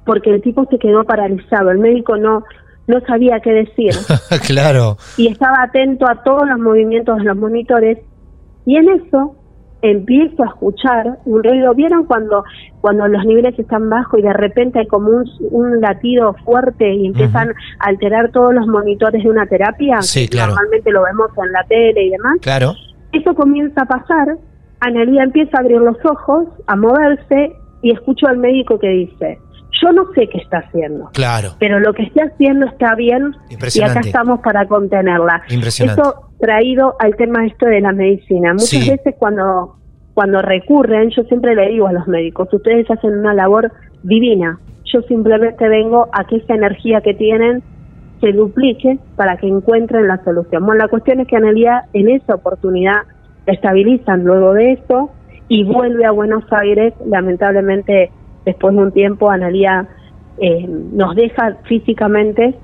porque 0.07 0.31
el 0.31 0.43
tipo 0.43 0.64
se 0.71 0.79
quedó 0.79 1.05
paralizado, 1.05 1.71
el 1.71 1.79
médico 1.79 2.16
no 2.16 2.45
no 2.91 3.01
sabía 3.07 3.41
qué 3.41 3.53
decir. 3.53 3.93
claro. 4.47 4.97
Y 5.16 5.28
estaba 5.28 5.62
atento 5.62 6.07
a 6.09 6.22
todos 6.22 6.49
los 6.49 6.59
movimientos 6.59 7.18
de 7.18 7.24
los 7.24 7.36
monitores 7.36 7.99
y 8.66 8.76
en 8.76 8.88
eso 8.91 9.36
empiezo 9.82 10.43
a 10.43 10.49
escuchar 10.49 11.18
un 11.24 11.43
ruido. 11.43 11.74
¿Vieron 11.74 12.05
cuando, 12.05 12.45
cuando 12.80 13.09
los 13.09 13.24
niveles 13.24 13.59
están 13.59 13.88
bajos 13.88 14.20
y 14.20 14.22
de 14.22 14.32
repente 14.32 14.80
hay 14.80 14.86
como 14.86 15.11
un, 15.41 15.80
latido 15.80 16.34
fuerte 16.45 16.93
y 16.93 17.07
empiezan 17.07 17.49
a 17.78 17.88
alterar 17.88 18.30
todos 18.30 18.55
los 18.55 18.66
monitores 18.66 19.22
de 19.22 19.30
una 19.30 19.47
terapia? 19.47 20.03
Sí, 20.03 20.28
claro. 20.28 20.53
Normalmente 20.53 20.91
lo 20.91 21.03
vemos 21.05 21.30
en 21.36 21.53
la 21.53 21.64
tele 21.64 22.05
y 22.05 22.11
demás. 22.11 22.38
Claro. 22.43 22.74
Eso 23.12 23.34
comienza 23.34 23.82
a 23.82 23.86
pasar. 23.86 24.36
Analia 24.80 25.24
empieza 25.24 25.57
a 25.57 25.61
abrir 25.61 25.80
los 25.80 25.97
ojos, 26.05 26.49
a 26.66 26.76
moverse 26.76 27.53
y 27.82 27.93
escucho 27.93 28.26
al 28.26 28.38
médico 28.38 28.78
que 28.78 28.88
dice, 28.88 29.38
yo 29.83 29.93
no 29.93 30.07
sé 30.14 30.28
qué 30.28 30.39
está 30.39 30.59
haciendo. 30.59 31.11
Claro. 31.12 31.51
Pero 31.59 31.81
lo 31.81 31.93
que 31.93 32.03
está 32.03 32.24
haciendo 32.24 32.66
está 32.66 32.95
bien 32.95 33.35
y 33.49 33.83
acá 33.83 34.01
estamos 34.01 34.41
para 34.41 34.66
contenerla. 34.66 35.43
Impresionante. 35.49 36.01
Eso 36.01 36.31
traído 36.39 36.97
al 36.99 37.16
tema 37.16 37.47
esto 37.47 37.66
de 37.66 37.81
la 37.81 37.93
medicina. 37.93 38.53
Muchas 38.53 38.89
veces 38.89 39.14
cuando 39.18 39.76
cuando 40.14 40.43
recurren, 40.43 41.11
yo 41.11 41.22
siempre 41.24 41.55
le 41.55 41.68
digo 41.70 41.87
a 41.87 41.93
los 41.93 42.07
médicos, 42.07 42.53
ustedes 42.53 42.91
hacen 42.91 43.18
una 43.18 43.33
labor 43.33 43.72
divina. 44.03 44.59
Yo 44.93 45.03
simplemente 45.03 45.68
vengo 45.68 46.09
a 46.12 46.24
que 46.24 46.37
esa 46.37 46.55
energía 46.55 47.01
que 47.01 47.14
tienen 47.14 47.62
se 48.20 48.33
duplique 48.33 48.99
para 49.16 49.37
que 49.39 49.47
encuentren 49.47 50.09
la 50.09 50.22
solución. 50.24 50.66
Bueno, 50.66 50.83
la 50.83 50.89
cuestión 50.89 51.20
es 51.20 51.28
que 51.28 51.37
Analia 51.37 51.85
en 51.93 52.11
esa 52.11 52.35
oportunidad 52.35 53.05
estabilizan 53.47 54.24
luego 54.24 54.53
de 54.53 54.72
eso 54.72 55.11
y 55.49 55.64
vuelve 55.64 56.05
a 56.05 56.11
Buenos 56.11 56.45
Aires, 56.51 56.93
lamentablemente 57.07 58.11
después 58.45 58.74
de 58.74 58.82
un 58.82 58.93
tiempo 58.93 59.30
Analia 59.30 59.88
eh, 60.38 60.66
nos 60.66 61.14
deja 61.16 61.59
físicamente, 61.64 62.55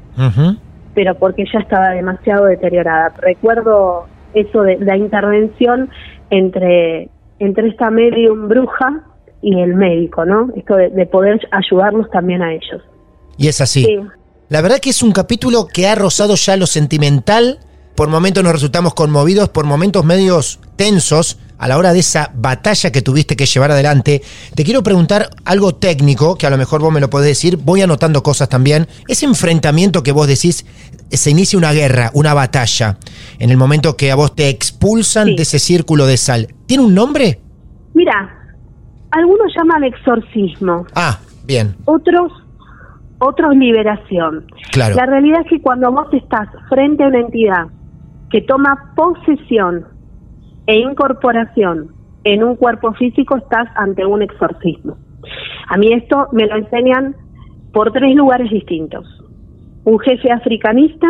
pero 0.95 1.15
porque 1.17 1.45
ya 1.53 1.61
estaba 1.61 1.91
demasiado 1.91 2.47
deteriorada. 2.47 3.13
Recuerdo 3.21 4.07
eso 4.35 4.63
de 4.63 4.79
la 4.79 4.97
intervención 4.97 5.91
entre, 6.31 7.11
entre 7.39 7.69
esta 7.69 7.91
medium 7.91 8.49
bruja 8.49 9.03
y 9.43 9.61
el 9.61 9.75
médico, 9.75 10.25
¿no? 10.25 10.49
Esto 10.57 10.77
de, 10.77 11.07
poder 11.07 11.47
ayudarlos 11.51 12.11
también 12.11 12.43
a 12.43 12.53
ellos. 12.53 12.83
Y 13.37 13.49
es 13.49 13.61
así. 13.61 13.87
La 14.49 14.63
verdad 14.63 14.79
que 14.79 14.91
es 14.91 15.03
un 15.03 15.13
capítulo 15.13 15.67
que 15.67 15.87
ha 15.87 15.95
rozado 15.95 16.35
ya 16.37 16.57
lo 16.57 16.67
sentimental. 16.67 17.59
Por 17.95 18.09
momentos 18.09 18.43
nos 18.43 18.53
resultamos 18.53 18.95
conmovidos, 18.95 19.49
por 19.49 19.65
momentos 19.65 20.05
medios 20.05 20.61
tensos, 20.77 21.39
a 21.59 21.69
la 21.69 21.79
hora 21.79 21.93
de 21.93 22.01
esa 22.01 22.31
batalla 22.35 22.91
que 22.91 23.03
tuviste 23.03 23.37
que 23.37 23.47
llevar 23.47 23.71
adelante, 23.71 24.23
te 24.55 24.65
quiero 24.65 24.83
preguntar 24.83 25.31
algo 25.45 25.75
técnico, 25.75 26.37
que 26.37 26.47
a 26.47 26.51
lo 26.51 26.59
mejor 26.59 26.81
vos 26.81 26.93
me 26.93 27.01
lo 27.01 27.11
podés 27.11 27.29
decir, 27.29 27.57
voy 27.57 27.83
anotando 27.83 28.23
cosas 28.23 28.49
también. 28.49 28.87
Ese 29.09 29.27
enfrentamiento 29.27 30.03
que 30.03 30.13
vos 30.13 30.27
decís, 30.27 30.67
se 31.11 31.31
inicia 31.31 31.59
una 31.59 31.73
guerra, 31.73 32.11
una 32.15 32.35
batalla, 32.35 32.99
en 33.39 33.51
el 33.51 33.57
momento 33.57 33.97
que 33.97 34.11
a 34.11 34.17
vos 34.17 34.35
te 34.35 34.49
expulsan 34.49 35.37
de 35.37 35.43
ese 35.43 35.59
círculo 35.59 36.07
de 36.07 36.17
sal, 36.17 36.49
¿tiene 36.67 36.85
un 36.85 36.95
nombre? 36.95 37.41
Mira, 37.95 38.55
algunos 39.11 39.53
llaman 39.57 39.85
exorcismo. 39.85 40.87
Ah, 40.95 41.19
bien. 41.45 41.77
Otros 41.85 42.33
otros 43.19 43.57
liberación. 43.57 44.45
Claro. 44.73 44.95
La 44.95 45.07
realidad 45.07 45.41
es 45.45 45.49
que 45.49 45.63
cuando 45.63 45.91
vos 45.91 46.07
estás 46.13 46.49
frente 46.69 47.03
a 47.03 47.09
una 47.09 47.21
entidad 47.21 47.67
que 48.31 48.43
toma 48.43 48.93
posesión 48.95 49.87
e 50.67 50.77
incorporación 50.79 51.93
en 52.25 52.43
un 52.43 52.57
cuerpo 52.57 52.93
físico, 52.95 53.37
estás 53.37 53.69
ante 53.77 54.05
un 54.05 54.23
exorcismo. 54.23 54.97
A 55.69 55.77
mí 55.77 55.93
esto 55.93 56.29
me 56.33 56.47
lo 56.47 56.57
enseñan 56.57 57.15
por 57.73 57.93
tres 57.93 58.15
lugares 58.15 58.51
distintos. 58.51 59.07
Un 59.85 59.99
jefe 60.01 60.33
africanista, 60.33 61.07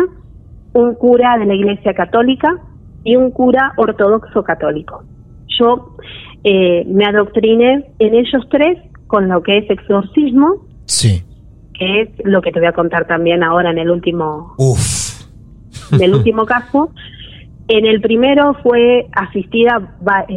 un 0.73 0.93
cura 0.95 1.37
de 1.39 1.45
la 1.45 1.55
Iglesia 1.55 1.93
Católica 1.93 2.61
y 3.03 3.15
un 3.15 3.31
cura 3.31 3.73
ortodoxo 3.77 4.43
católico. 4.43 5.03
Yo 5.59 5.95
eh, 6.43 6.85
me 6.85 7.05
adoctriné 7.05 7.85
en 7.99 8.13
ellos 8.15 8.47
tres 8.51 8.77
con 9.07 9.27
lo 9.27 9.41
que 9.41 9.59
es 9.59 9.69
exorcismo, 9.69 10.67
sí. 10.85 11.23
que 11.73 12.01
es 12.01 12.09
lo 12.25 12.41
que 12.41 12.51
te 12.51 12.59
voy 12.59 12.67
a 12.67 12.73
contar 12.73 13.07
también 13.07 13.43
ahora 13.43 13.71
en 13.71 13.79
el 13.79 13.89
último, 13.89 14.53
Uf. 14.57 15.23
en 15.93 16.01
el 16.01 16.13
último 16.15 16.45
caso, 16.45 16.91
en 17.67 17.85
el 17.85 17.99
primero 17.99 18.53
fue 18.63 19.07
asistida, 19.11 19.95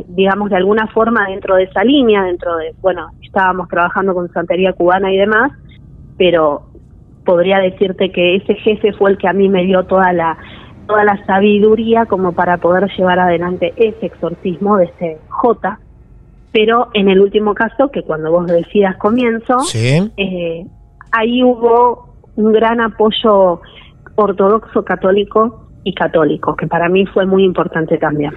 digamos, 0.09 0.51
de 0.51 0.57
alguna 0.57 0.89
forma 0.89 1.28
dentro 1.28 1.55
de 1.55 1.64
esa 1.64 1.85
línea, 1.85 2.24
dentro 2.24 2.57
de, 2.57 2.74
bueno, 2.81 3.11
estábamos 3.22 3.68
trabajando 3.68 4.14
con 4.14 4.33
santería 4.33 4.72
cubana 4.72 5.12
y 5.12 5.16
demás, 5.16 5.53
pero 6.18 6.62
podría 7.24 7.59
decirte 7.59 8.11
que 8.11 8.37
ese 8.37 8.55
jefe 8.57 8.93
fue 8.95 9.12
el 9.12 9.18
que 9.18 9.28
a 9.28 9.33
mí 9.33 9.49
me 9.49 9.64
dio 9.64 9.85
toda 9.85 10.12
la 10.12 10.37
toda 10.89 11.05
la 11.05 11.24
sabiduría 11.24 12.07
como 12.07 12.33
para 12.33 12.57
poder 12.57 12.91
llevar 12.97 13.20
adelante 13.20 13.72
ese 13.76 14.07
exorcismo 14.07 14.76
de 14.76 14.87
ese 14.87 15.18
J. 15.28 15.78
Pero 16.51 16.89
en 16.95 17.09
el 17.09 17.20
último 17.20 17.55
caso, 17.55 17.93
que 17.93 18.03
cuando 18.03 18.33
vos 18.33 18.49
decidas 18.49 18.97
comienzo, 18.97 19.59
eh, 19.72 20.66
ahí 21.12 21.45
hubo 21.45 22.16
un 22.35 22.53
gran 22.53 22.81
apoyo 22.81 23.61
ortodoxo 24.16 24.85
católico 24.85 25.70
y 25.85 25.95
católicos, 25.95 26.57
que 26.57 26.66
para 26.66 26.89
mí 26.89 27.07
fue 27.07 27.26
muy 27.26 27.45
importante 27.45 27.99
también. 27.99 28.33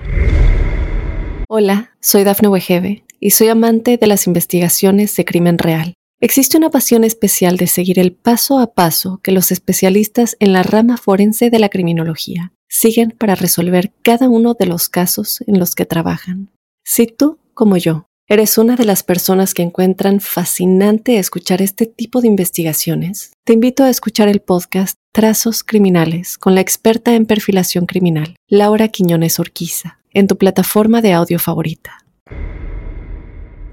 Hola, 1.47 1.91
soy 1.99 2.23
Dafne 2.23 2.47
Wegebe 2.47 3.03
y 3.19 3.31
soy 3.31 3.49
amante 3.49 3.97
de 3.97 4.07
las 4.07 4.27
investigaciones 4.27 5.15
de 5.15 5.25
crimen 5.25 5.57
real. 5.57 5.93
Existe 6.19 6.57
una 6.57 6.69
pasión 6.69 7.03
especial 7.03 7.57
de 7.57 7.67
seguir 7.67 7.99
el 7.99 8.13
paso 8.13 8.59
a 8.59 8.73
paso 8.73 9.19
que 9.21 9.33
los 9.33 9.51
especialistas 9.51 10.37
en 10.39 10.53
la 10.53 10.63
rama 10.63 10.97
forense 10.97 11.49
de 11.49 11.59
la 11.59 11.69
criminología 11.69 12.53
siguen 12.69 13.11
para 13.11 13.35
resolver 13.35 13.91
cada 14.03 14.29
uno 14.29 14.53
de 14.53 14.65
los 14.65 14.87
casos 14.89 15.43
en 15.47 15.59
los 15.59 15.75
que 15.75 15.85
trabajan. 15.85 16.49
Si 16.85 17.07
tú, 17.07 17.39
como 17.53 17.77
yo, 17.77 18.07
¿Eres 18.30 18.57
una 18.57 18.78
de 18.78 18.86
las 18.86 19.03
personas 19.03 19.53
que 19.53 19.63
encuentran 19.63 20.21
fascinante 20.21 21.19
escuchar 21.19 21.61
este 21.61 21.86
tipo 21.86 22.21
de 22.21 22.30
investigaciones? 22.30 23.34
Te 23.43 23.51
invito 23.51 23.84
a 23.84 23.89
escuchar 23.89 24.30
el 24.30 24.39
podcast 24.39 24.97
Trazos 25.11 25.61
Criminales 25.61 26.38
con 26.38 26.55
la 26.55 26.61
experta 26.61 27.15
en 27.15 27.26
perfilación 27.26 27.86
criminal, 27.86 28.38
Laura 28.47 28.88
Quiñones 28.88 29.41
Orquiza, 29.41 29.97
en 30.13 30.28
tu 30.28 30.38
plataforma 30.38 31.01
de 31.01 31.11
audio 31.11 31.38
favorita. 31.38 31.97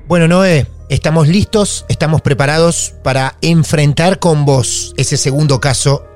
Bueno, 0.09 0.27
Noé, 0.27 0.67
estamos 0.89 1.29
listos, 1.29 1.87
estamos 1.89 2.21
preparados 2.21 2.97
para 3.05 3.35
enfrentar 3.43 4.19
con 4.19 4.45
vos 4.45 4.95
ese 4.97 5.17
segundo 5.17 5.61
caso 5.61 6.09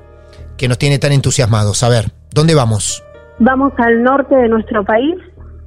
que 0.57 0.67
nos 0.67 0.77
tiene 0.77 0.99
tan 0.99 1.13
entusiasmados. 1.13 1.83
A 1.83 1.89
ver, 1.89 2.11
¿dónde 2.31 2.53
vamos? 2.53 3.01
Vamos 3.39 3.71
al 3.77 4.03
norte 4.03 4.35
de 4.35 4.49
nuestro 4.49 4.83
país, 4.83 5.15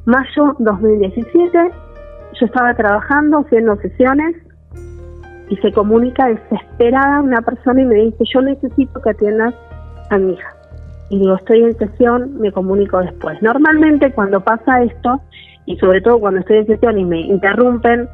mayo 0.04 0.54
2017 0.58 1.87
yo 2.40 2.46
estaba 2.46 2.74
trabajando, 2.74 3.38
haciendo 3.40 3.76
sesiones 3.76 4.36
y 5.48 5.56
se 5.56 5.72
comunica 5.72 6.26
desesperada 6.26 7.20
una 7.22 7.40
persona 7.42 7.80
y 7.80 7.84
me 7.86 7.94
dice, 7.94 8.24
yo 8.32 8.42
necesito 8.42 9.00
que 9.00 9.10
atiendas 9.10 9.54
a 10.10 10.18
mi 10.18 10.32
hija. 10.34 10.48
Y 11.10 11.18
digo, 11.20 11.36
estoy 11.36 11.62
en 11.64 11.76
sesión, 11.78 12.38
me 12.38 12.52
comunico 12.52 12.98
después. 12.98 13.40
Normalmente 13.40 14.12
cuando 14.12 14.40
pasa 14.44 14.82
esto, 14.82 15.20
y 15.64 15.76
sobre 15.78 16.00
todo 16.02 16.18
cuando 16.20 16.40
estoy 16.40 16.58
en 16.58 16.66
sesión 16.66 16.98
y 16.98 17.04
me 17.04 17.20
interrumpen, 17.20 18.08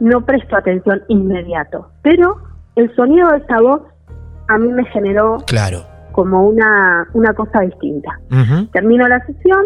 no 0.00 0.24
presto 0.24 0.56
atención 0.56 1.02
inmediato. 1.08 1.88
Pero 2.02 2.36
el 2.76 2.94
sonido 2.94 3.28
de 3.30 3.38
esta 3.38 3.60
voz 3.60 3.82
a 4.48 4.58
mí 4.58 4.68
me 4.72 4.84
generó 4.86 5.38
Claro. 5.46 5.78
como 6.12 6.48
una, 6.48 7.06
una 7.14 7.32
cosa 7.34 7.60
distinta. 7.62 8.10
Termino 8.72 9.08
la 9.08 9.24
sesión, 9.26 9.64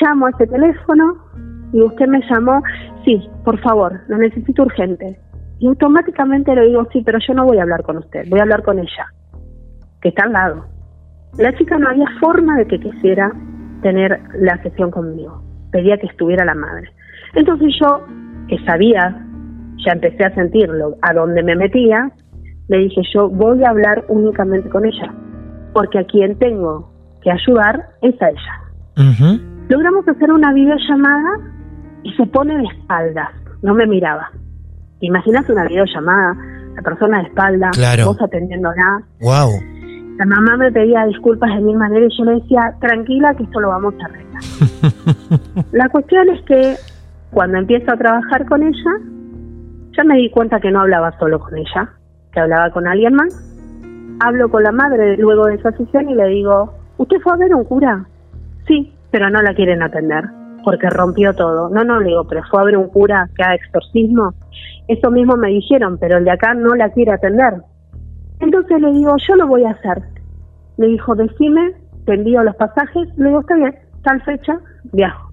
llamo 0.00 0.26
a 0.26 0.30
ese 0.30 0.46
teléfono 0.48 1.16
y 1.72 1.82
usted 1.82 2.06
me 2.08 2.20
llamó, 2.28 2.60
sí, 3.04 3.28
por 3.44 3.58
favor, 3.60 4.00
lo 4.08 4.18
necesito 4.18 4.62
urgente. 4.62 5.18
Y 5.58 5.66
automáticamente 5.66 6.54
le 6.54 6.66
digo, 6.66 6.86
sí, 6.92 7.02
pero 7.04 7.18
yo 7.26 7.34
no 7.34 7.44
voy 7.44 7.58
a 7.58 7.62
hablar 7.62 7.82
con 7.82 7.98
usted, 7.98 8.28
voy 8.28 8.40
a 8.40 8.42
hablar 8.42 8.62
con 8.62 8.78
ella, 8.78 9.06
que 10.00 10.08
está 10.08 10.24
al 10.24 10.32
lado. 10.32 10.66
La 11.38 11.52
chica 11.56 11.78
no 11.78 11.88
había 11.88 12.06
forma 12.18 12.56
de 12.56 12.66
que 12.66 12.80
quisiera 12.80 13.30
tener 13.82 14.20
la 14.38 14.60
sesión 14.62 14.90
conmigo, 14.90 15.42
pedía 15.70 15.98
que 15.98 16.06
estuviera 16.06 16.44
la 16.44 16.54
madre. 16.54 16.90
Entonces 17.34 17.74
yo, 17.80 18.06
que 18.48 18.58
sabía, 18.64 19.24
ya 19.84 19.92
empecé 19.92 20.24
a 20.24 20.34
sentirlo, 20.34 20.96
a 21.02 21.12
donde 21.12 21.42
me 21.42 21.54
metía, 21.56 22.10
le 22.68 22.78
dije, 22.78 23.02
yo 23.12 23.28
voy 23.28 23.62
a 23.64 23.70
hablar 23.70 24.04
únicamente 24.08 24.68
con 24.70 24.86
ella, 24.86 25.12
porque 25.72 25.98
a 25.98 26.04
quien 26.04 26.38
tengo 26.38 26.90
que 27.22 27.30
ayudar 27.30 27.90
es 28.02 28.20
a 28.22 28.30
ella. 28.30 29.40
Logramos 29.68 30.06
hacer 30.08 30.32
una 30.32 30.52
videollamada 30.52 31.30
y 32.02 32.12
se 32.14 32.26
pone 32.26 32.56
de 32.56 32.64
espaldas, 32.64 33.30
no 33.62 33.74
me 33.74 33.86
miraba. 33.86 34.30
¿Te 35.00 35.06
imaginas 35.06 35.48
una 35.48 35.64
videollamada? 35.64 36.36
La 36.76 36.82
persona 36.82 37.18
de 37.18 37.28
espaldas, 37.28 37.76
Claro. 37.76 38.06
vos 38.06 38.22
atendiéndola. 38.22 39.02
Wow. 39.20 39.50
La 40.18 40.26
mamá 40.26 40.56
me 40.58 40.70
pedía 40.70 41.04
disculpas 41.06 41.50
de 41.54 41.60
mil 41.62 41.76
maneras 41.76 42.10
y 42.12 42.18
yo 42.18 42.24
le 42.24 42.40
decía, 42.40 42.74
tranquila 42.80 43.34
que 43.34 43.44
esto 43.44 43.60
lo 43.60 43.68
vamos 43.68 43.94
a 44.00 44.04
arreglar. 44.06 44.42
La 45.72 45.88
cuestión 45.88 46.28
es 46.28 46.42
que 46.44 46.76
cuando 47.30 47.58
empiezo 47.58 47.90
a 47.92 47.96
trabajar 47.96 48.44
con 48.46 48.62
ella, 48.62 48.90
ya 49.96 50.04
me 50.04 50.16
di 50.16 50.30
cuenta 50.30 50.60
que 50.60 50.70
no 50.70 50.80
hablaba 50.80 51.18
solo 51.18 51.40
con 51.40 51.56
ella, 51.56 51.90
que 52.32 52.40
hablaba 52.40 52.70
con 52.70 52.86
alguien 52.86 53.14
más. 53.14 53.34
Hablo 54.20 54.50
con 54.50 54.62
la 54.62 54.72
madre 54.72 55.16
luego 55.16 55.46
de 55.46 55.54
esa 55.54 55.72
sesión 55.72 56.10
y 56.10 56.14
le 56.14 56.26
digo, 56.28 56.74
¿usted 56.98 57.16
fue 57.22 57.32
a 57.32 57.36
ver 57.36 57.54
un 57.54 57.64
cura? 57.64 58.04
Sí, 58.66 58.92
pero 59.10 59.30
no 59.30 59.40
la 59.40 59.54
quieren 59.54 59.82
atender 59.82 60.24
porque 60.64 60.88
rompió 60.90 61.34
todo. 61.34 61.68
No, 61.70 61.84
no, 61.84 62.00
le 62.00 62.08
digo, 62.08 62.26
pero 62.28 62.42
fue 62.50 62.60
a 62.60 62.64
ver 62.64 62.76
un 62.76 62.88
cura 62.88 63.28
que 63.36 63.42
haga 63.42 63.54
exorcismo. 63.54 64.34
Eso 64.88 65.10
mismo 65.10 65.36
me 65.36 65.48
dijeron, 65.48 65.98
pero 65.98 66.18
el 66.18 66.24
de 66.24 66.32
acá 66.32 66.54
no 66.54 66.74
la 66.74 66.90
quiere 66.90 67.12
atender. 67.12 67.54
Entonces 68.40 68.80
le 68.80 68.92
digo, 68.92 69.14
yo 69.28 69.36
lo 69.36 69.46
voy 69.46 69.64
a 69.64 69.70
hacer. 69.70 70.02
Me 70.78 70.86
dijo, 70.86 71.14
decime, 71.14 71.74
te 72.06 72.14
envío 72.14 72.42
los 72.42 72.56
pasajes. 72.56 73.08
Le 73.16 73.28
digo, 73.28 73.40
está 73.40 73.54
bien, 73.56 73.74
tal 74.02 74.22
fecha, 74.22 74.58
viajo. 74.92 75.30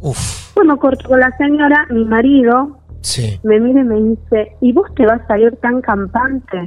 Uf. 0.00 0.54
Bueno, 0.54 0.78
corto 0.78 1.08
con 1.08 1.20
la 1.20 1.30
señora, 1.36 1.86
mi 1.90 2.04
marido 2.04 2.78
Sí. 3.00 3.38
me 3.44 3.60
mira 3.60 3.80
y 3.80 3.84
me 3.84 4.02
dice, 4.02 4.56
¿y 4.60 4.72
vos 4.72 4.92
te 4.94 5.06
vas 5.06 5.20
a 5.30 5.38
ir 5.38 5.56
tan 5.56 5.80
campante 5.80 6.66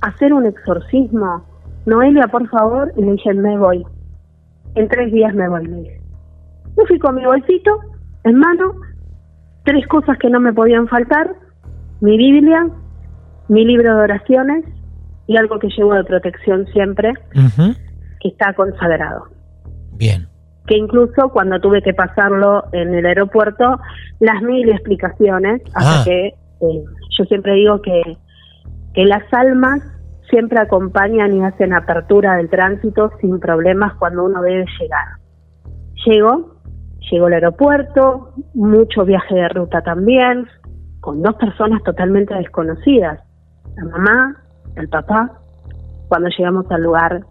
a 0.00 0.08
hacer 0.08 0.32
un 0.32 0.46
exorcismo? 0.46 1.44
Noelia, 1.86 2.28
por 2.28 2.48
favor. 2.48 2.92
Y 2.96 3.02
le 3.02 3.12
dije, 3.12 3.34
me 3.34 3.58
voy. 3.58 3.84
En 4.74 4.88
tres 4.88 5.12
días 5.12 5.34
me 5.34 5.48
voy, 5.48 5.66
le 5.66 5.76
dije. 5.76 6.01
Me 6.82 6.88
fui 6.88 6.98
con 6.98 7.14
mi 7.14 7.24
bolsito 7.24 7.78
en 8.24 8.38
mano, 8.38 8.72
tres 9.64 9.86
cosas 9.86 10.18
que 10.18 10.28
no 10.28 10.40
me 10.40 10.52
podían 10.52 10.88
faltar, 10.88 11.32
mi 12.00 12.16
Biblia, 12.16 12.66
mi 13.48 13.64
libro 13.64 13.96
de 13.96 14.02
oraciones 14.02 14.64
y 15.28 15.36
algo 15.36 15.58
que 15.60 15.68
llevo 15.76 15.94
de 15.94 16.02
protección 16.04 16.66
siempre, 16.72 17.12
que 18.20 18.28
está 18.28 18.52
consagrado 18.54 19.26
Bien. 19.96 20.26
que 20.66 20.76
incluso 20.76 21.28
cuando 21.32 21.60
tuve 21.60 21.82
que 21.82 21.94
pasarlo 21.94 22.64
en 22.72 22.94
el 22.94 23.06
aeropuerto, 23.06 23.78
las 24.18 24.42
mil 24.42 24.68
explicaciones, 24.70 25.62
hasta 25.74 26.00
Ah. 26.00 26.04
que 26.04 26.26
eh, 26.28 26.84
yo 27.18 27.24
siempre 27.26 27.54
digo 27.54 27.80
que, 27.82 28.16
que 28.94 29.04
las 29.04 29.22
almas 29.32 29.80
siempre 30.30 30.58
acompañan 30.60 31.36
y 31.36 31.44
hacen 31.44 31.72
apertura 31.74 32.36
del 32.36 32.48
tránsito 32.48 33.10
sin 33.20 33.38
problemas 33.38 33.94
cuando 33.94 34.24
uno 34.24 34.40
debe 34.42 34.64
llegar. 34.80 35.06
Llego, 36.06 36.51
llego 37.12 37.26
al 37.26 37.34
aeropuerto, 37.34 38.32
mucho 38.54 39.04
viaje 39.04 39.34
de 39.34 39.48
ruta 39.48 39.82
también, 39.82 40.46
con 41.00 41.22
dos 41.22 41.34
personas 41.36 41.82
totalmente 41.82 42.34
desconocidas, 42.34 43.20
la 43.76 43.84
mamá, 43.84 44.42
el 44.76 44.88
papá. 44.88 45.38
Cuando 46.08 46.28
llegamos 46.36 46.66
al 46.70 46.82
lugar, 46.82 47.24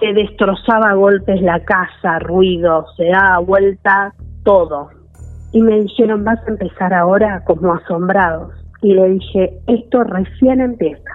se 0.00 0.12
destrozaba 0.12 0.90
a 0.90 0.94
golpes 0.94 1.40
la 1.42 1.64
casa, 1.64 2.18
ruido, 2.18 2.86
se 2.96 3.06
daba 3.06 3.38
vuelta 3.38 4.14
todo. 4.44 4.90
Y 5.52 5.62
me 5.62 5.80
dijeron, 5.80 6.24
vas 6.24 6.38
a 6.46 6.50
empezar 6.50 6.92
ahora 6.92 7.42
como 7.44 7.72
asombrados. 7.72 8.52
Y 8.82 8.94
le 8.94 9.08
dije, 9.10 9.58
esto 9.66 10.04
recién 10.04 10.60
empieza. 10.60 11.10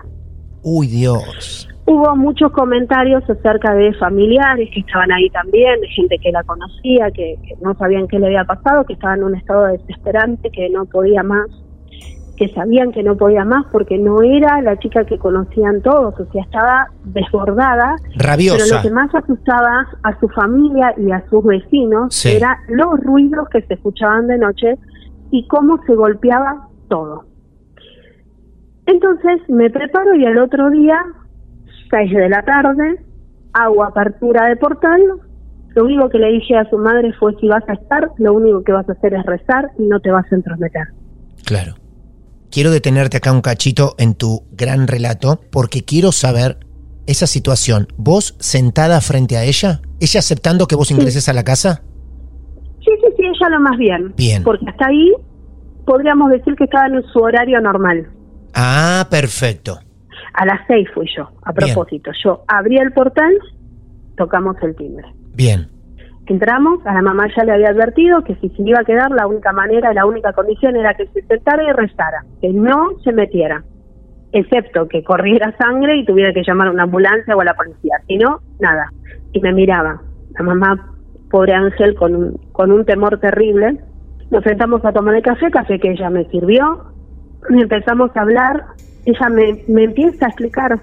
Uy, 0.63 0.87
Dios. 0.87 1.70
Hubo 1.85 2.15
muchos 2.15 2.51
comentarios 2.51 3.23
acerca 3.29 3.73
de 3.73 3.93
familiares 3.95 4.69
que 4.73 4.81
estaban 4.81 5.11
ahí 5.11 5.29
también, 5.31 5.81
de 5.81 5.87
gente 5.87 6.17
que 6.19 6.31
la 6.31 6.43
conocía, 6.43 7.11
que, 7.11 7.35
que 7.43 7.55
no 7.61 7.73
sabían 7.75 8.07
qué 8.07 8.19
le 8.19 8.27
había 8.27 8.45
pasado, 8.45 8.85
que 8.85 8.93
estaba 8.93 9.15
en 9.15 9.23
un 9.23 9.35
estado 9.35 9.65
desesperante, 9.65 10.49
que 10.51 10.69
no 10.69 10.85
podía 10.85 11.23
más, 11.23 11.47
que 12.37 12.47
sabían 12.49 12.91
que 12.91 13.03
no 13.03 13.17
podía 13.17 13.45
más 13.45 13.65
porque 13.71 13.97
no 13.97 14.21
era 14.21 14.61
la 14.61 14.77
chica 14.79 15.05
que 15.05 15.17
conocían 15.17 15.81
todos, 15.81 16.19
o 16.19 16.31
sea, 16.31 16.43
estaba 16.43 16.87
desbordada. 17.03 17.95
Pero 18.15 18.27
Rabiosa. 18.29 18.75
lo 18.77 18.81
que 18.81 18.91
más 18.91 19.13
asustaba 19.13 19.87
a 20.03 20.19
su 20.19 20.27
familia 20.29 20.93
y 20.97 21.11
a 21.11 21.23
sus 21.29 21.43
vecinos 21.43 22.13
Sí. 22.15 22.29
era 22.29 22.57
los 22.69 22.99
ruidos 22.99 23.47
que 23.49 23.61
se 23.63 23.73
escuchaban 23.73 24.27
de 24.27 24.37
noche 24.37 24.75
y 25.31 25.47
cómo 25.47 25.81
se 25.85 25.93
golpeaba 25.95 26.67
todo. 26.89 27.25
Entonces 28.85 29.41
me 29.47 29.69
preparo 29.69 30.15
y 30.15 30.25
al 30.25 30.37
otro 30.39 30.69
día, 30.71 30.99
6 31.91 32.11
de 32.11 32.29
la 32.29 32.41
tarde, 32.43 33.03
hago 33.53 33.83
apertura 33.83 34.47
de 34.47 34.55
portal. 34.55 35.01
Lo 35.75 35.85
único 35.85 36.09
que 36.09 36.17
le 36.17 36.31
dije 36.31 36.57
a 36.57 36.69
su 36.69 36.77
madre 36.77 37.13
fue 37.19 37.35
si 37.39 37.47
vas 37.47 37.63
a 37.67 37.73
estar, 37.73 38.09
lo 38.17 38.33
único 38.33 38.63
que 38.63 38.71
vas 38.71 38.87
a 38.89 38.93
hacer 38.93 39.13
es 39.13 39.25
rezar 39.25 39.69
y 39.77 39.83
no 39.83 39.99
te 39.99 40.11
vas 40.11 40.25
a 40.31 40.35
entrometer. 40.35 40.87
Claro. 41.45 41.75
Quiero 42.49 42.71
detenerte 42.71 43.17
acá 43.17 43.31
un 43.31 43.41
cachito 43.41 43.95
en 43.97 44.13
tu 44.15 44.43
gran 44.51 44.87
relato 44.87 45.39
porque 45.51 45.83
quiero 45.83 46.11
saber 46.11 46.57
esa 47.07 47.25
situación. 47.25 47.87
¿Vos 47.95 48.35
sentada 48.39 48.99
frente 48.99 49.37
a 49.37 49.43
ella? 49.43 49.81
¿Ella 49.99 50.19
aceptando 50.19 50.67
que 50.67 50.75
vos 50.75 50.91
ingreses 50.91 51.29
a 51.29 51.33
la 51.33 51.43
casa? 51.43 51.83
Sí, 52.79 52.91
sí, 53.01 53.13
sí, 53.15 53.23
ella 53.23 53.49
lo 53.49 53.59
más 53.61 53.77
bien. 53.77 54.13
Bien. 54.17 54.43
Porque 54.43 54.65
hasta 54.67 54.87
ahí 54.87 55.13
podríamos 55.85 56.31
decir 56.31 56.55
que 56.55 56.65
estaba 56.65 56.87
en 56.87 57.01
su 57.13 57.19
horario 57.19 57.61
normal. 57.61 58.09
Ah, 58.53 59.07
perfecto. 59.09 59.79
A 60.33 60.45
las 60.45 60.65
seis 60.67 60.87
fui 60.93 61.07
yo, 61.15 61.29
a 61.43 61.51
Bien. 61.51 61.73
propósito. 61.73 62.11
Yo 62.23 62.43
abrí 62.47 62.77
el 62.77 62.93
portal, 62.93 63.33
tocamos 64.17 64.55
el 64.61 64.75
timbre. 64.75 65.07
Bien. 65.35 65.67
Entramos, 66.27 66.85
a 66.85 66.93
la 66.93 67.01
mamá 67.01 67.27
ya 67.35 67.43
le 67.43 67.51
había 67.51 67.69
advertido 67.69 68.23
que 68.23 68.35
si 68.35 68.49
se 68.49 68.61
iba 68.61 68.79
a 68.79 68.85
quedar, 68.85 69.11
la 69.11 69.27
única 69.27 69.51
manera, 69.51 69.93
la 69.93 70.05
única 70.05 70.31
condición 70.33 70.75
era 70.77 70.93
que 70.93 71.07
se 71.07 71.21
sentara 71.23 71.63
y 71.63 71.71
rezara, 71.73 72.23
que 72.39 72.49
no 72.49 72.89
se 73.03 73.11
metiera, 73.11 73.63
excepto 74.31 74.87
que 74.87 75.03
corriera 75.03 75.55
sangre 75.57 75.97
y 75.97 76.05
tuviera 76.05 76.33
que 76.33 76.43
llamar 76.43 76.67
a 76.67 76.71
una 76.71 76.83
ambulancia 76.83 77.35
o 77.35 77.41
a 77.41 77.45
la 77.45 77.53
policía. 77.53 77.97
Si 78.07 78.17
no, 78.17 78.39
nada. 78.59 78.91
Y 79.33 79.41
me 79.41 79.53
miraba. 79.53 80.01
La 80.37 80.43
mamá, 80.43 80.93
pobre 81.29 81.53
Ángel, 81.53 81.95
con 81.95 82.15
un, 82.15 82.37
con 82.51 82.71
un 82.71 82.85
temor 82.85 83.19
terrible. 83.19 83.79
Nos 84.29 84.43
sentamos 84.43 84.85
a 84.85 84.93
tomar 84.93 85.15
el 85.15 85.23
café, 85.23 85.51
café 85.51 85.79
que 85.79 85.91
ella 85.91 86.09
me 86.09 86.25
sirvió. 86.29 86.85
Y 87.49 87.61
empezamos 87.61 88.15
a 88.15 88.21
hablar. 88.21 88.63
Ella 89.05 89.29
me, 89.29 89.63
me 89.67 89.83
empieza 89.85 90.25
a 90.25 90.29
explicar 90.29 90.81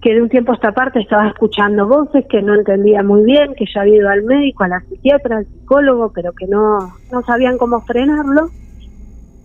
que 0.00 0.14
de 0.14 0.22
un 0.22 0.28
tiempo 0.28 0.52
a 0.52 0.54
esta 0.54 0.72
parte 0.72 1.00
estaba 1.00 1.28
escuchando 1.28 1.86
voces 1.86 2.24
que 2.28 2.40
no 2.40 2.54
entendía 2.54 3.02
muy 3.02 3.24
bien, 3.24 3.54
que 3.54 3.66
ya 3.72 3.82
había 3.82 3.96
ido 3.96 4.08
al 4.08 4.22
médico, 4.22 4.64
a 4.64 4.68
la 4.68 4.80
psiquiatra, 4.80 5.38
al 5.38 5.46
psicólogo, 5.46 6.10
pero 6.14 6.32
que 6.32 6.46
no, 6.46 6.78
no 7.12 7.22
sabían 7.22 7.58
cómo 7.58 7.80
frenarlo. 7.82 8.48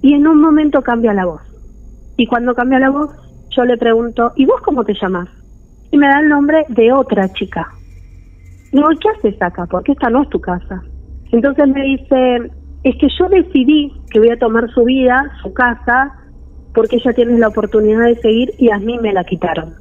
Y 0.02 0.14
en 0.14 0.28
un 0.28 0.39
momento 0.39 0.82
cambia 0.82 1.14
la 1.14 1.26
voz. 1.26 1.41
Y 2.18 2.28
cuando 2.28 2.56
cambia 2.56 2.80
la 2.80 2.89
voz, 2.89 3.12
yo 3.50 3.66
le 3.66 3.78
pregunto, 3.78 4.32
¿y 4.36 4.46
vos 4.46 4.62
cómo 4.62 4.86
te 4.86 4.93
llamas? 4.93 5.28
Y 5.91 5.98
me 5.98 6.08
da 6.08 6.20
el 6.20 6.30
nombre 6.30 6.66
de 6.70 6.91
otra 6.93 7.32
chica. 7.34 7.68
¿y 8.72 8.98
qué 9.00 9.10
haces 9.10 9.41
acá? 9.41 9.66
Porque 9.66 9.93
esta 9.93 10.10
no 10.10 10.24
es 10.24 10.30
tu 10.30 10.39
casa. 10.39 10.82
Entonces 11.32 11.68
me 11.68 11.82
dice, 11.82 12.52
es 12.84 12.96
que 12.98 13.08
yo 13.20 13.28
decidí 13.30 13.91
que 14.12 14.20
voy 14.20 14.30
a 14.30 14.38
tomar 14.38 14.70
su 14.72 14.84
vida, 14.84 15.32
su 15.41 15.54
casa, 15.54 16.14
porque 16.76 16.98
ella 16.98 17.14
tiene 17.14 17.40
la 17.40 17.48
oportunidad 17.48 18.06
de 18.06 18.18
seguir 18.18 18.54
y 18.60 18.70
a 18.70 18.78
mí 18.78 19.00
me 19.00 19.14
la 19.14 19.24
quitaron. 19.24 19.76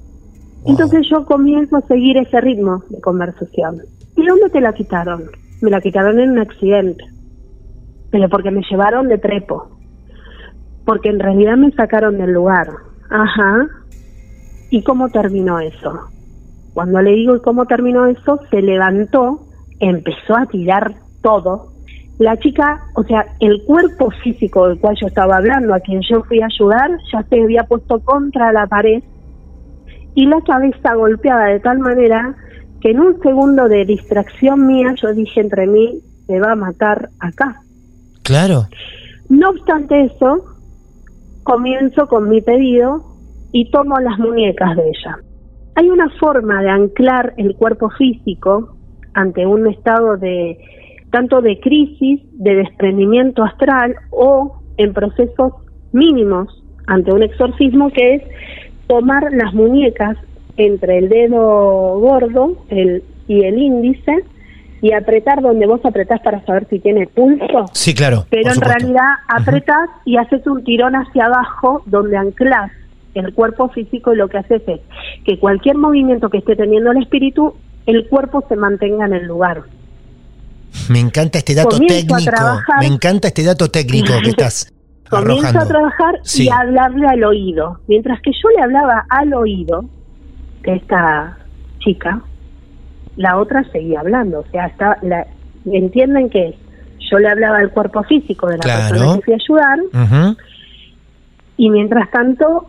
Entonces 0.64 1.06
yo 1.10 1.26
comienzo 1.26 1.76
a 1.76 1.82
seguir 1.82 2.16
ese 2.16 2.40
ritmo 2.40 2.82
de 2.88 3.00
conversación. 3.00 3.82
¿Y 4.16 4.24
dónde 4.24 4.48
te 4.48 4.60
la 4.60 4.72
quitaron? 4.72 5.24
Me 5.60 5.70
la 5.70 5.80
quitaron 5.80 6.18
en 6.20 6.30
un 6.30 6.38
accidente. 6.38 7.04
Pero 8.10 8.28
porque 8.30 8.50
me 8.50 8.62
llevaron 8.70 9.08
de 9.08 9.18
trepo. 9.18 9.76
Porque 10.86 11.10
en 11.10 11.18
realidad 11.18 11.56
me 11.56 11.72
sacaron 11.72 12.16
del 12.16 12.32
lugar. 12.32 12.68
Ajá. 13.10 13.68
¿Y 14.70 14.82
cómo 14.82 15.10
terminó 15.10 15.58
eso? 15.58 16.00
Cuando 16.72 17.02
le 17.02 17.10
digo 17.10 17.36
¿y 17.36 17.40
cómo 17.40 17.66
terminó 17.66 18.06
eso, 18.06 18.40
se 18.50 18.62
levantó, 18.62 19.40
empezó 19.80 20.36
a 20.36 20.46
tirar 20.46 20.94
todo. 21.22 21.73
La 22.18 22.36
chica, 22.36 22.80
o 22.94 23.02
sea, 23.02 23.26
el 23.40 23.62
cuerpo 23.64 24.10
físico 24.22 24.68
del 24.68 24.78
cual 24.78 24.96
yo 25.00 25.08
estaba 25.08 25.36
hablando, 25.36 25.74
a 25.74 25.80
quien 25.80 26.00
yo 26.08 26.22
fui 26.22 26.40
a 26.40 26.46
ayudar, 26.46 26.90
ya 27.12 27.22
se 27.24 27.42
había 27.42 27.64
puesto 27.64 27.98
contra 28.00 28.52
la 28.52 28.66
pared 28.66 29.02
y 30.14 30.26
la 30.26 30.40
cabeza 30.42 30.94
golpeada 30.94 31.46
de 31.46 31.60
tal 31.60 31.80
manera 31.80 32.36
que 32.80 32.90
en 32.90 33.00
un 33.00 33.20
segundo 33.20 33.68
de 33.68 33.84
distracción 33.84 34.66
mía 34.66 34.94
yo 35.02 35.12
dije 35.12 35.40
entre 35.40 35.66
mí, 35.66 36.00
se 36.26 36.38
va 36.38 36.52
a 36.52 36.56
matar 36.56 37.08
acá. 37.18 37.60
Claro. 38.22 38.66
No 39.28 39.50
obstante 39.50 40.04
eso, 40.04 40.44
comienzo 41.42 42.06
con 42.06 42.28
mi 42.28 42.40
pedido 42.40 43.04
y 43.52 43.70
tomo 43.70 43.98
las 43.98 44.18
muñecas 44.18 44.76
de 44.76 44.82
ella. 44.82 45.18
Hay 45.74 45.90
una 45.90 46.08
forma 46.20 46.62
de 46.62 46.70
anclar 46.70 47.34
el 47.36 47.56
cuerpo 47.56 47.90
físico 47.90 48.76
ante 49.14 49.46
un 49.46 49.66
estado 49.66 50.16
de 50.16 50.58
tanto 51.14 51.40
de 51.40 51.60
crisis, 51.60 52.20
de 52.32 52.56
desprendimiento 52.56 53.44
astral 53.44 53.94
o 54.10 54.56
en 54.76 54.92
procesos 54.92 55.52
mínimos 55.92 56.60
ante 56.88 57.12
un 57.12 57.22
exorcismo 57.22 57.88
que 57.90 58.14
es 58.14 58.22
tomar 58.88 59.32
las 59.32 59.54
muñecas 59.54 60.16
entre 60.56 60.98
el 60.98 61.08
dedo 61.08 62.00
gordo 62.00 62.56
el, 62.68 63.04
y 63.28 63.44
el 63.44 63.58
índice 63.60 64.24
y 64.82 64.92
apretar 64.92 65.40
donde 65.40 65.68
vos 65.68 65.80
apretás 65.84 66.20
para 66.20 66.44
saber 66.44 66.66
si 66.68 66.80
tiene 66.80 67.06
pulso. 67.06 67.66
Sí, 67.70 67.94
claro. 67.94 68.26
Pero 68.28 68.52
en 68.52 68.60
realidad 68.60 69.10
apretás 69.28 69.90
y 70.04 70.16
haces 70.16 70.44
un 70.48 70.64
tirón 70.64 70.94
hacia 70.96 71.26
abajo 71.26 71.84
donde 71.86 72.16
anclas 72.16 72.72
el 73.14 73.32
cuerpo 73.34 73.68
físico 73.68 74.12
y 74.12 74.16
lo 74.16 74.26
que 74.26 74.38
haces 74.38 74.62
es 74.66 74.80
que 75.24 75.38
cualquier 75.38 75.76
movimiento 75.76 76.28
que 76.28 76.38
esté 76.38 76.56
teniendo 76.56 76.90
el 76.90 77.04
espíritu, 77.04 77.54
el 77.86 78.08
cuerpo 78.08 78.44
se 78.48 78.56
mantenga 78.56 79.06
en 79.06 79.12
el 79.12 79.26
lugar. 79.26 79.62
Me 80.90 81.00
encanta 81.00 81.38
este 81.38 81.54
dato 81.54 81.70
Comienzo 81.70 81.96
técnico. 82.14 82.30
trabajar. 82.30 82.76
Me 82.80 82.86
encanta 82.86 83.28
este 83.28 83.44
dato 83.44 83.70
técnico 83.70 84.12
que 84.22 84.30
estás 84.30 84.72
Comienzo 85.08 85.46
arrojando. 85.46 85.60
a 85.60 85.66
trabajar 85.68 86.14
Sí. 86.22 86.44
y 86.44 86.48
a 86.48 86.58
hablarle 86.58 87.06
al 87.06 87.24
oído. 87.24 87.80
Mientras 87.88 88.20
que 88.22 88.30
yo 88.32 88.48
le 88.56 88.62
hablaba 88.62 89.04
al 89.08 89.32
oído 89.34 89.84
de 90.62 90.76
esta 90.76 91.38
chica, 91.80 92.20
la 93.16 93.38
otra 93.38 93.64
seguía 93.70 94.00
hablando. 94.00 94.40
O 94.40 94.46
sea, 94.50 94.66
está, 94.66 94.98
la, 95.02 95.26
entienden 95.66 96.28
que 96.30 96.56
yo 97.10 97.18
le 97.18 97.28
hablaba 97.28 97.58
al 97.58 97.70
cuerpo 97.70 98.02
físico 98.04 98.48
de 98.48 98.56
la 98.56 98.62
Claro. 98.62 98.88
persona 98.90 99.14
que 99.16 99.22
fui 99.22 99.32
a 99.34 99.36
ayudar 99.36 100.36
y 101.56 101.70
mientras 101.70 102.10
tanto 102.10 102.66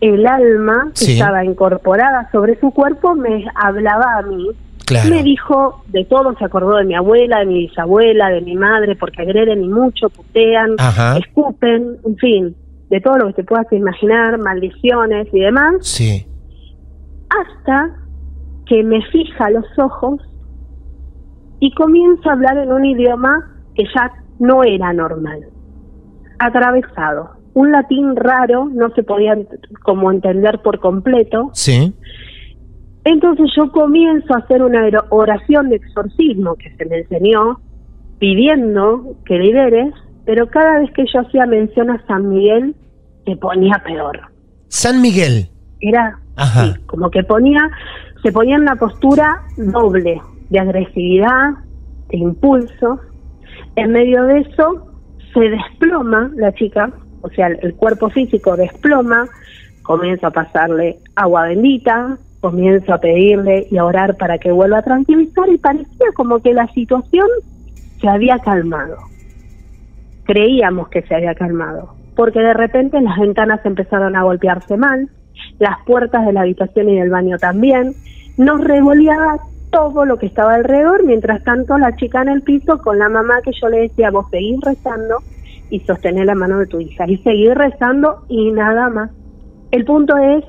el 0.00 0.26
alma 0.26 0.90
que 0.94 1.04
Sí. 1.04 1.12
estaba 1.18 1.44
incorporada 1.44 2.28
sobre 2.32 2.58
su 2.60 2.70
cuerpo 2.70 3.14
me 3.14 3.44
hablaba 3.54 4.18
a 4.18 4.22
mí. 4.22 4.48
Claro. 4.86 5.10
Me 5.10 5.22
dijo 5.24 5.82
de 5.88 6.04
todo, 6.04 6.34
se 6.38 6.44
acordó 6.44 6.76
de 6.76 6.84
mi 6.84 6.94
abuela, 6.94 7.40
de 7.40 7.46
mi 7.46 7.66
bisabuela, 7.66 8.28
de 8.30 8.40
mi 8.40 8.54
madre, 8.54 8.94
porque 8.96 9.22
agreden 9.22 9.64
y 9.64 9.68
mucho, 9.68 10.08
putean, 10.10 10.76
Ajá. 10.78 11.18
escupen, 11.18 11.96
en 12.04 12.16
fin, 12.16 12.56
de 12.88 13.00
todo 13.00 13.18
lo 13.18 13.26
que 13.26 13.32
te 13.34 13.44
puedas 13.44 13.66
imaginar, 13.72 14.38
maldiciones 14.38 15.26
y 15.32 15.40
demás, 15.40 15.74
Sí. 15.80 16.24
hasta 17.28 17.96
que 18.66 18.82
me 18.84 19.02
fija 19.10 19.50
los 19.50 19.64
ojos 19.76 20.20
y 21.58 21.72
comienza 21.74 22.30
a 22.30 22.32
hablar 22.34 22.56
en 22.58 22.70
un 22.72 22.84
idioma 22.84 23.52
que 23.74 23.84
ya 23.94 24.12
no 24.38 24.62
era 24.62 24.92
normal, 24.92 25.40
atravesado, 26.38 27.30
un 27.54 27.72
latín 27.72 28.14
raro, 28.16 28.68
no 28.72 28.90
se 28.94 29.02
podía 29.02 29.36
como 29.82 30.10
entender 30.12 30.60
por 30.62 30.78
completo, 30.78 31.50
Sí. 31.54 31.94
Entonces 33.06 33.50
yo 33.56 33.70
comienzo 33.70 34.34
a 34.34 34.38
hacer 34.38 34.62
una 34.62 34.82
oración 35.10 35.68
de 35.68 35.76
exorcismo 35.76 36.56
que 36.56 36.74
se 36.76 36.84
me 36.86 36.98
enseñó, 36.98 37.60
pidiendo 38.18 39.14
que 39.24 39.38
liberes, 39.38 39.94
pero 40.24 40.48
cada 40.48 40.80
vez 40.80 40.90
que 40.92 41.04
yo 41.12 41.20
hacía 41.20 41.46
mención 41.46 41.88
a 41.88 42.04
San 42.08 42.28
Miguel, 42.28 42.74
se 43.24 43.36
ponía 43.36 43.80
peor. 43.84 44.20
San 44.66 45.00
Miguel. 45.00 45.48
Era 45.80 46.18
Ajá. 46.34 46.64
sí, 46.64 46.80
como 46.86 47.08
que 47.10 47.22
ponía, 47.22 47.70
se 48.24 48.32
ponía 48.32 48.56
en 48.56 48.62
una 48.62 48.74
postura 48.74 49.42
doble, 49.56 50.20
de 50.50 50.58
agresividad, 50.58 51.50
de 52.08 52.18
impulso. 52.18 53.00
En 53.76 53.92
medio 53.92 54.24
de 54.24 54.40
eso 54.40 54.92
se 55.32 55.40
desploma 55.48 56.28
la 56.34 56.52
chica, 56.54 56.90
o 57.22 57.30
sea, 57.30 57.46
el, 57.46 57.74
cuerpo 57.76 58.10
físico 58.10 58.56
desploma, 58.56 59.26
comienzo 59.82 60.26
a 60.26 60.30
pasarle 60.32 60.98
agua 61.14 61.44
bendita, 61.44 62.18
comienzo 62.40 62.94
a 62.94 63.00
pedirle 63.00 63.66
y 63.70 63.78
a 63.78 63.84
orar 63.84 64.16
para 64.16 64.38
que 64.38 64.52
vuelva 64.52 64.78
a 64.78 64.82
tranquilizar 64.82 65.48
y 65.48 65.58
parecía 65.58 66.06
como 66.14 66.40
que 66.40 66.52
la 66.52 66.66
situación 66.68 67.26
se 68.00 68.08
había 68.08 68.38
calmado. 68.38 68.96
Creíamos 70.24 70.88
que 70.88 71.02
se 71.02 71.14
había 71.14 71.34
calmado, 71.34 71.94
porque 72.14 72.40
de 72.40 72.54
repente 72.54 73.00
las 73.00 73.18
ventanas 73.18 73.64
empezaron 73.64 74.16
a 74.16 74.22
golpearse 74.22 74.76
mal, 74.76 75.08
las 75.58 75.76
puertas 75.86 76.26
de 76.26 76.32
la 76.32 76.42
habitación 76.42 76.88
y 76.88 76.98
del 76.98 77.10
baño 77.10 77.38
también, 77.38 77.94
nos 78.36 78.62
revoleaba 78.62 79.38
todo 79.70 80.04
lo 80.04 80.18
que 80.18 80.26
estaba 80.26 80.54
alrededor, 80.54 81.04
mientras 81.04 81.42
tanto 81.44 81.76
la 81.78 81.94
chica 81.96 82.22
en 82.22 82.28
el 82.28 82.42
piso 82.42 82.78
con 82.78 82.98
la 82.98 83.08
mamá 83.08 83.40
que 83.42 83.52
yo 83.60 83.68
le 83.68 83.80
decía, 83.80 84.10
vos 84.10 84.26
seguís 84.30 84.60
rezando 84.60 85.16
y 85.70 85.80
sostener 85.80 86.26
la 86.26 86.34
mano 86.34 86.58
de 86.58 86.66
tu 86.66 86.80
hija, 86.80 87.04
y 87.08 87.18
seguir 87.18 87.54
rezando 87.54 88.24
y 88.28 88.52
nada 88.52 88.88
más. 88.88 89.10
El 89.70 89.84
punto 89.84 90.16
es 90.16 90.44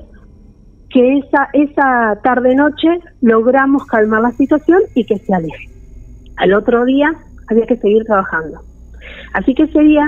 que 0.90 1.18
esa, 1.18 1.48
esa 1.52 2.18
tarde-noche 2.22 2.88
logramos 3.20 3.84
calmar 3.86 4.22
la 4.22 4.32
situación 4.32 4.80
y 4.94 5.04
que 5.04 5.18
se 5.18 5.34
aleje. 5.34 5.68
Al 6.36 6.54
otro 6.54 6.84
día 6.84 7.12
había 7.48 7.66
que 7.66 7.76
seguir 7.76 8.04
trabajando. 8.04 8.60
Así 9.34 9.54
que 9.54 9.64
ese 9.64 9.80
día 9.80 10.04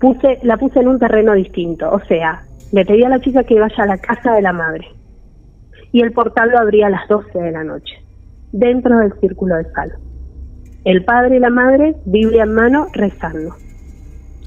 puse, 0.00 0.38
la 0.42 0.56
puse 0.56 0.80
en 0.80 0.88
un 0.88 0.98
terreno 0.98 1.32
distinto, 1.32 1.90
o 1.90 2.00
sea, 2.06 2.42
le 2.72 2.84
pedí 2.84 3.04
a 3.04 3.08
la 3.08 3.20
chica 3.20 3.44
que 3.44 3.58
vaya 3.58 3.84
a 3.84 3.86
la 3.86 3.98
casa 3.98 4.32
de 4.32 4.42
la 4.42 4.52
madre 4.52 4.86
y 5.92 6.00
el 6.00 6.12
portal 6.12 6.50
lo 6.50 6.58
abría 6.58 6.86
a 6.86 6.90
las 6.90 7.06
12 7.08 7.38
de 7.38 7.52
la 7.52 7.64
noche, 7.64 8.02
dentro 8.50 8.98
del 8.98 9.12
círculo 9.20 9.56
de 9.56 9.70
sal. 9.72 9.92
El 10.84 11.04
padre 11.04 11.36
y 11.36 11.38
la 11.38 11.50
madre, 11.50 11.94
Biblia 12.06 12.42
en 12.44 12.54
mano, 12.54 12.86
rezando. 12.92 13.54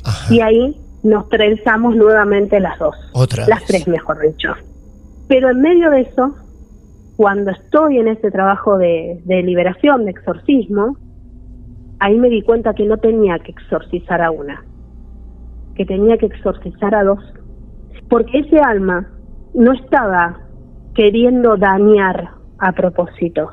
Ajá. 0.03 0.33
Y 0.33 0.41
ahí 0.41 0.81
nos 1.03 1.29
trenzamos 1.29 1.95
nuevamente 1.95 2.59
las 2.59 2.77
dos, 2.79 2.95
Otra 3.13 3.47
las 3.47 3.59
vez. 3.59 3.67
tres 3.67 3.87
mejor 3.87 4.19
dicho. 4.21 4.53
Pero 5.27 5.49
en 5.49 5.61
medio 5.61 5.89
de 5.89 6.01
eso, 6.01 6.35
cuando 7.17 7.51
estoy 7.51 7.97
en 7.97 8.07
ese 8.07 8.31
trabajo 8.31 8.77
de, 8.77 9.21
de 9.25 9.43
liberación, 9.43 10.05
de 10.05 10.11
exorcismo, 10.11 10.97
ahí 11.99 12.17
me 12.17 12.29
di 12.29 12.41
cuenta 12.41 12.73
que 12.73 12.85
no 12.85 12.97
tenía 12.97 13.39
que 13.39 13.51
exorcizar 13.51 14.21
a 14.21 14.31
una, 14.31 14.63
que 15.75 15.85
tenía 15.85 16.17
que 16.17 16.27
exorcizar 16.27 16.93
a 16.93 17.03
dos. 17.03 17.19
Porque 18.09 18.39
ese 18.39 18.59
alma 18.59 19.09
no 19.53 19.71
estaba 19.71 20.39
queriendo 20.93 21.57
dañar 21.57 22.29
a 22.59 22.71
propósito, 22.73 23.51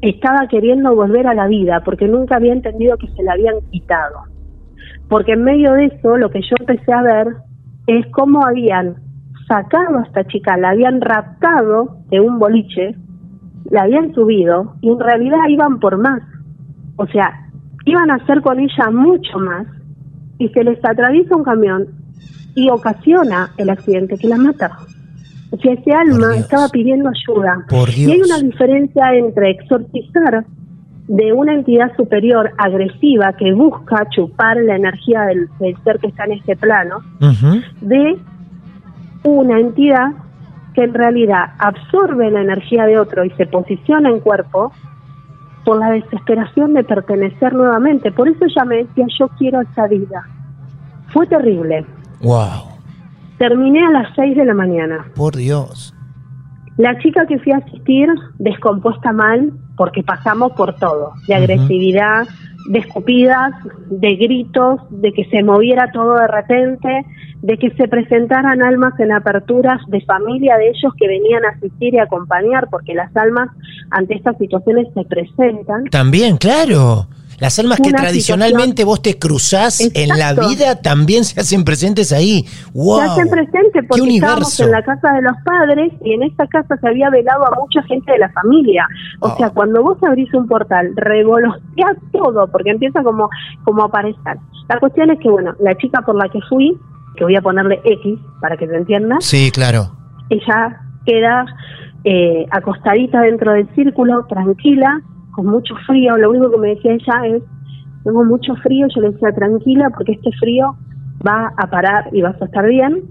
estaba 0.00 0.46
queriendo 0.48 0.94
volver 0.94 1.26
a 1.26 1.34
la 1.34 1.48
vida 1.48 1.82
porque 1.84 2.06
nunca 2.06 2.36
había 2.36 2.52
entendido 2.52 2.96
que 2.96 3.08
se 3.08 3.22
la 3.22 3.32
habían 3.32 3.60
quitado. 3.70 4.22
Porque 5.08 5.32
en 5.32 5.42
medio 5.42 5.72
de 5.72 5.86
eso 5.86 6.16
lo 6.16 6.30
que 6.30 6.42
yo 6.42 6.54
empecé 6.60 6.92
a 6.92 7.02
ver 7.02 7.28
es 7.86 8.06
cómo 8.12 8.44
habían 8.44 8.96
sacado 9.48 9.98
a 9.98 10.02
esta 10.02 10.24
chica, 10.24 10.56
la 10.56 10.70
habían 10.70 11.00
raptado 11.00 11.96
de 12.10 12.20
un 12.20 12.38
boliche, 12.38 12.94
la 13.70 13.82
habían 13.82 14.14
subido 14.14 14.74
y 14.80 14.90
en 14.90 15.00
realidad 15.00 15.48
iban 15.48 15.80
por 15.80 15.98
más. 15.98 16.22
O 16.96 17.06
sea, 17.06 17.48
iban 17.84 18.10
a 18.10 18.16
hacer 18.16 18.42
con 18.42 18.60
ella 18.60 18.90
mucho 18.90 19.38
más 19.38 19.66
y 20.38 20.48
se 20.50 20.62
les 20.62 20.78
atraviesa 20.84 21.34
un 21.34 21.44
camión 21.44 21.86
y 22.54 22.70
ocasiona 22.70 23.50
el 23.56 23.70
accidente 23.70 24.16
que 24.16 24.28
la 24.28 24.36
mata. 24.36 24.78
O 25.50 25.56
sea, 25.56 25.72
ese 25.72 25.92
alma 25.92 26.36
estaba 26.36 26.68
pidiendo 26.68 27.08
ayuda. 27.08 27.64
Por 27.68 27.88
Y 27.88 28.10
hay 28.10 28.20
una 28.20 28.38
diferencia 28.38 29.14
entre 29.14 29.50
exorcizar 29.50 30.44
de 31.06 31.32
una 31.32 31.54
entidad 31.54 31.96
superior 31.96 32.52
agresiva 32.58 33.32
que 33.32 33.54
busca 33.54 34.06
chupar 34.10 34.58
la 34.58 34.76
energía 34.76 35.22
del, 35.22 35.48
del 35.58 35.74
ser 35.82 35.98
que 35.98 36.08
está 36.08 36.24
en 36.24 36.32
este 36.32 36.54
plano, 36.54 36.98
de 37.80 38.18
una 39.30 39.58
entidad 39.58 40.12
que 40.74 40.84
en 40.84 40.94
realidad 40.94 41.52
absorbe 41.58 42.30
la 42.30 42.42
energía 42.42 42.84
de 42.86 42.98
otro 42.98 43.24
y 43.24 43.30
se 43.30 43.46
posiciona 43.46 44.10
en 44.10 44.20
cuerpo 44.20 44.72
por 45.64 45.78
la 45.78 45.90
desesperación 45.90 46.74
de 46.74 46.84
pertenecer 46.84 47.52
nuevamente. 47.52 48.12
Por 48.12 48.28
eso 48.28 48.44
ella 48.44 48.64
me 48.64 48.76
decía, 48.76 49.06
yo 49.18 49.28
quiero 49.38 49.60
esa 49.60 49.86
vida. 49.86 50.26
Fue 51.12 51.26
terrible. 51.26 51.84
Wow. 52.20 52.78
Terminé 53.38 53.84
a 53.86 53.90
las 53.90 54.14
6 54.14 54.36
de 54.36 54.44
la 54.44 54.54
mañana. 54.54 55.06
Por 55.14 55.36
Dios. 55.36 55.94
La 56.76 56.96
chica 57.00 57.26
que 57.26 57.38
fui 57.40 57.52
a 57.52 57.58
asistir, 57.58 58.08
descompuesta 58.38 59.12
mal, 59.12 59.52
porque 59.76 60.02
pasamos 60.02 60.52
por 60.52 60.74
todo, 60.76 61.12
de 61.26 61.34
Ujú. 61.34 61.42
agresividad, 61.42 62.26
de 62.66 62.78
escupidas, 62.80 63.52
de 63.90 64.16
gritos, 64.16 64.80
de 64.90 65.12
que 65.12 65.24
se 65.26 65.42
moviera 65.42 65.90
todo 65.92 66.14
de 66.14 66.26
repente, 66.26 67.04
de 67.42 67.56
que 67.56 67.70
se 67.70 67.88
presentaran 67.88 68.62
almas 68.62 68.98
en 68.98 69.12
aperturas 69.12 69.80
de 69.88 70.00
familia 70.02 70.56
de 70.56 70.68
ellos 70.68 70.92
que 70.98 71.06
venían 71.06 71.44
a 71.44 71.50
asistir 71.50 71.94
y 71.94 71.98
acompañar, 71.98 72.68
porque 72.70 72.94
las 72.94 73.16
almas 73.16 73.48
ante 73.90 74.14
estas 74.14 74.36
situaciones 74.38 74.88
se 74.94 75.04
presentan. 75.04 75.84
También, 75.84 76.36
claro. 76.36 77.06
Las 77.40 77.58
almas 77.58 77.78
que 77.80 77.92
tradicionalmente 77.92 78.84
vos 78.84 79.00
te 79.00 79.18
cruzás 79.18 79.80
en 79.94 80.08
la 80.08 80.34
vida 80.34 80.80
también 80.82 81.24
se 81.24 81.40
hacen 81.40 81.64
presentes 81.64 82.12
ahí. 82.12 82.44
¡Wow! 82.74 82.98
Se 83.00 83.04
hacen 83.10 83.28
presentes 83.30 83.84
porque 83.88 84.02
¡Qué 84.04 84.14
estábamos 84.16 84.60
en 84.60 84.70
la 84.72 84.82
casa 84.82 85.12
de 85.12 85.22
los 85.22 85.36
padres 85.44 85.92
y 86.04 86.14
en 86.14 86.22
esta 86.24 86.46
casa 86.48 86.76
se 86.80 86.88
había 86.88 87.10
velado 87.10 87.44
a 87.46 87.56
mucha 87.60 87.82
gente 87.84 88.10
de 88.12 88.18
la 88.18 88.28
familia. 88.30 88.86
O 89.20 89.28
Oh. 89.28 89.36
sea, 89.36 89.50
cuando 89.50 89.82
vos 89.82 89.98
abrís 90.02 90.32
un 90.34 90.48
portal, 90.48 90.92
revolotea 90.96 91.94
todo 92.12 92.48
porque 92.50 92.70
empieza 92.70 93.02
como, 93.02 93.28
como 93.64 93.82
a 93.82 93.86
aparecer. 93.86 94.36
La 94.68 94.78
cuestión 94.80 95.10
es 95.10 95.18
que, 95.20 95.30
bueno, 95.30 95.54
la 95.60 95.76
chica 95.76 96.02
por 96.02 96.16
la 96.16 96.28
que 96.28 96.40
fui, 96.48 96.76
que 97.16 97.24
voy 97.24 97.36
a 97.36 97.42
ponerle 97.42 97.80
X 97.84 98.18
para 98.40 98.56
que 98.56 98.66
te 98.66 98.76
entiendas, 98.76 99.24
Sí, 99.24 99.50
claro. 99.52 99.92
ella 100.30 100.80
queda 101.06 101.46
eh, 102.04 102.46
acostadita 102.50 103.20
dentro 103.22 103.52
del 103.52 103.68
círculo, 103.74 104.24
tranquila, 104.28 105.00
con 105.38 105.46
mucho 105.46 105.76
frío. 105.86 106.16
Lo 106.16 106.30
único 106.30 106.50
que 106.50 106.58
me 106.58 106.68
decía 106.70 106.94
ella 106.94 107.36
es, 107.36 107.42
tengo 108.02 108.24
mucho 108.24 108.56
frío, 108.56 108.88
yo 108.92 109.00
le 109.00 109.12
decía 109.12 109.30
tranquila 109.30 109.88
porque 109.90 110.12
este 110.12 110.32
frío 110.32 110.74
va 111.24 111.52
a 111.56 111.70
parar 111.70 112.08
y 112.10 112.22
vas 112.22 112.42
a 112.42 112.46
estar 112.46 112.66
bien 112.66 113.04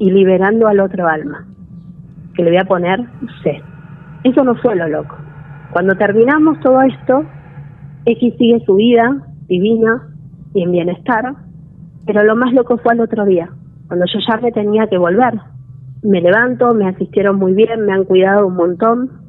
y 0.00 0.10
liberando 0.10 0.66
al 0.66 0.80
otro 0.80 1.06
alma, 1.06 1.46
que 2.34 2.42
le 2.42 2.50
voy 2.50 2.58
a 2.58 2.64
poner 2.64 3.04
C. 3.44 3.62
Eso 4.24 4.42
no 4.42 4.56
fue 4.56 4.74
lo 4.74 4.88
loco. 4.88 5.14
Cuando 5.72 5.94
terminamos 5.94 6.58
todo 6.58 6.82
esto, 6.82 7.22
X 8.04 8.34
sigue 8.36 8.60
su 8.66 8.74
vida 8.74 9.24
divina 9.46 10.08
y 10.54 10.62
en 10.64 10.72
bienestar, 10.72 11.36
pero 12.04 12.24
lo 12.24 12.34
más 12.34 12.52
loco 12.52 12.78
fue 12.78 12.94
al 12.94 13.00
otro 13.00 13.26
día, 13.26 13.48
cuando 13.86 14.06
yo 14.06 14.18
ya 14.28 14.40
me 14.40 14.50
tenía 14.50 14.88
que 14.88 14.98
volver. 14.98 15.34
Me 16.02 16.20
levanto, 16.20 16.74
me 16.74 16.88
asistieron 16.88 17.36
muy 17.36 17.54
bien, 17.54 17.86
me 17.86 17.92
han 17.92 18.06
cuidado 18.06 18.48
un 18.48 18.56
montón. 18.56 19.23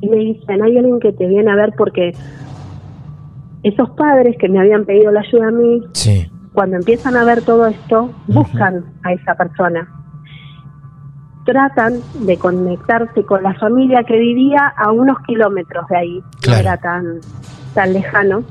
Y 0.00 0.08
me 0.08 0.16
dicen, 0.16 0.62
hay 0.62 0.76
alguien 0.76 1.00
que 1.00 1.12
te 1.12 1.26
viene 1.26 1.50
a 1.50 1.56
ver 1.56 1.72
porque 1.76 2.12
esos 3.62 3.90
padres 3.90 4.36
que 4.38 4.48
me 4.48 4.60
habían 4.60 4.84
pedido 4.84 5.10
la 5.10 5.20
ayuda 5.20 5.48
a 5.48 5.50
mí, 5.50 5.82
Sí. 5.92 6.30
cuando 6.52 6.76
empiezan 6.76 7.16
a 7.16 7.24
ver 7.24 7.42
todo 7.42 7.66
esto, 7.66 8.10
buscan 8.28 8.84
a 9.02 9.12
esa 9.12 9.34
persona. 9.34 9.88
Tratan 11.44 11.94
de 12.26 12.36
conectarse 12.38 13.24
con 13.24 13.42
la 13.42 13.54
familia 13.54 14.02
que 14.02 14.18
vivía 14.18 14.72
a 14.76 14.90
unos 14.90 15.18
kilómetros 15.26 15.86
de 15.88 15.96
ahí, 15.96 16.20
Claro. 16.42 16.62
no 16.62 16.68
era 16.68 16.76
tan, 16.78 17.04
tan 17.74 17.92
lejano. 17.92 18.42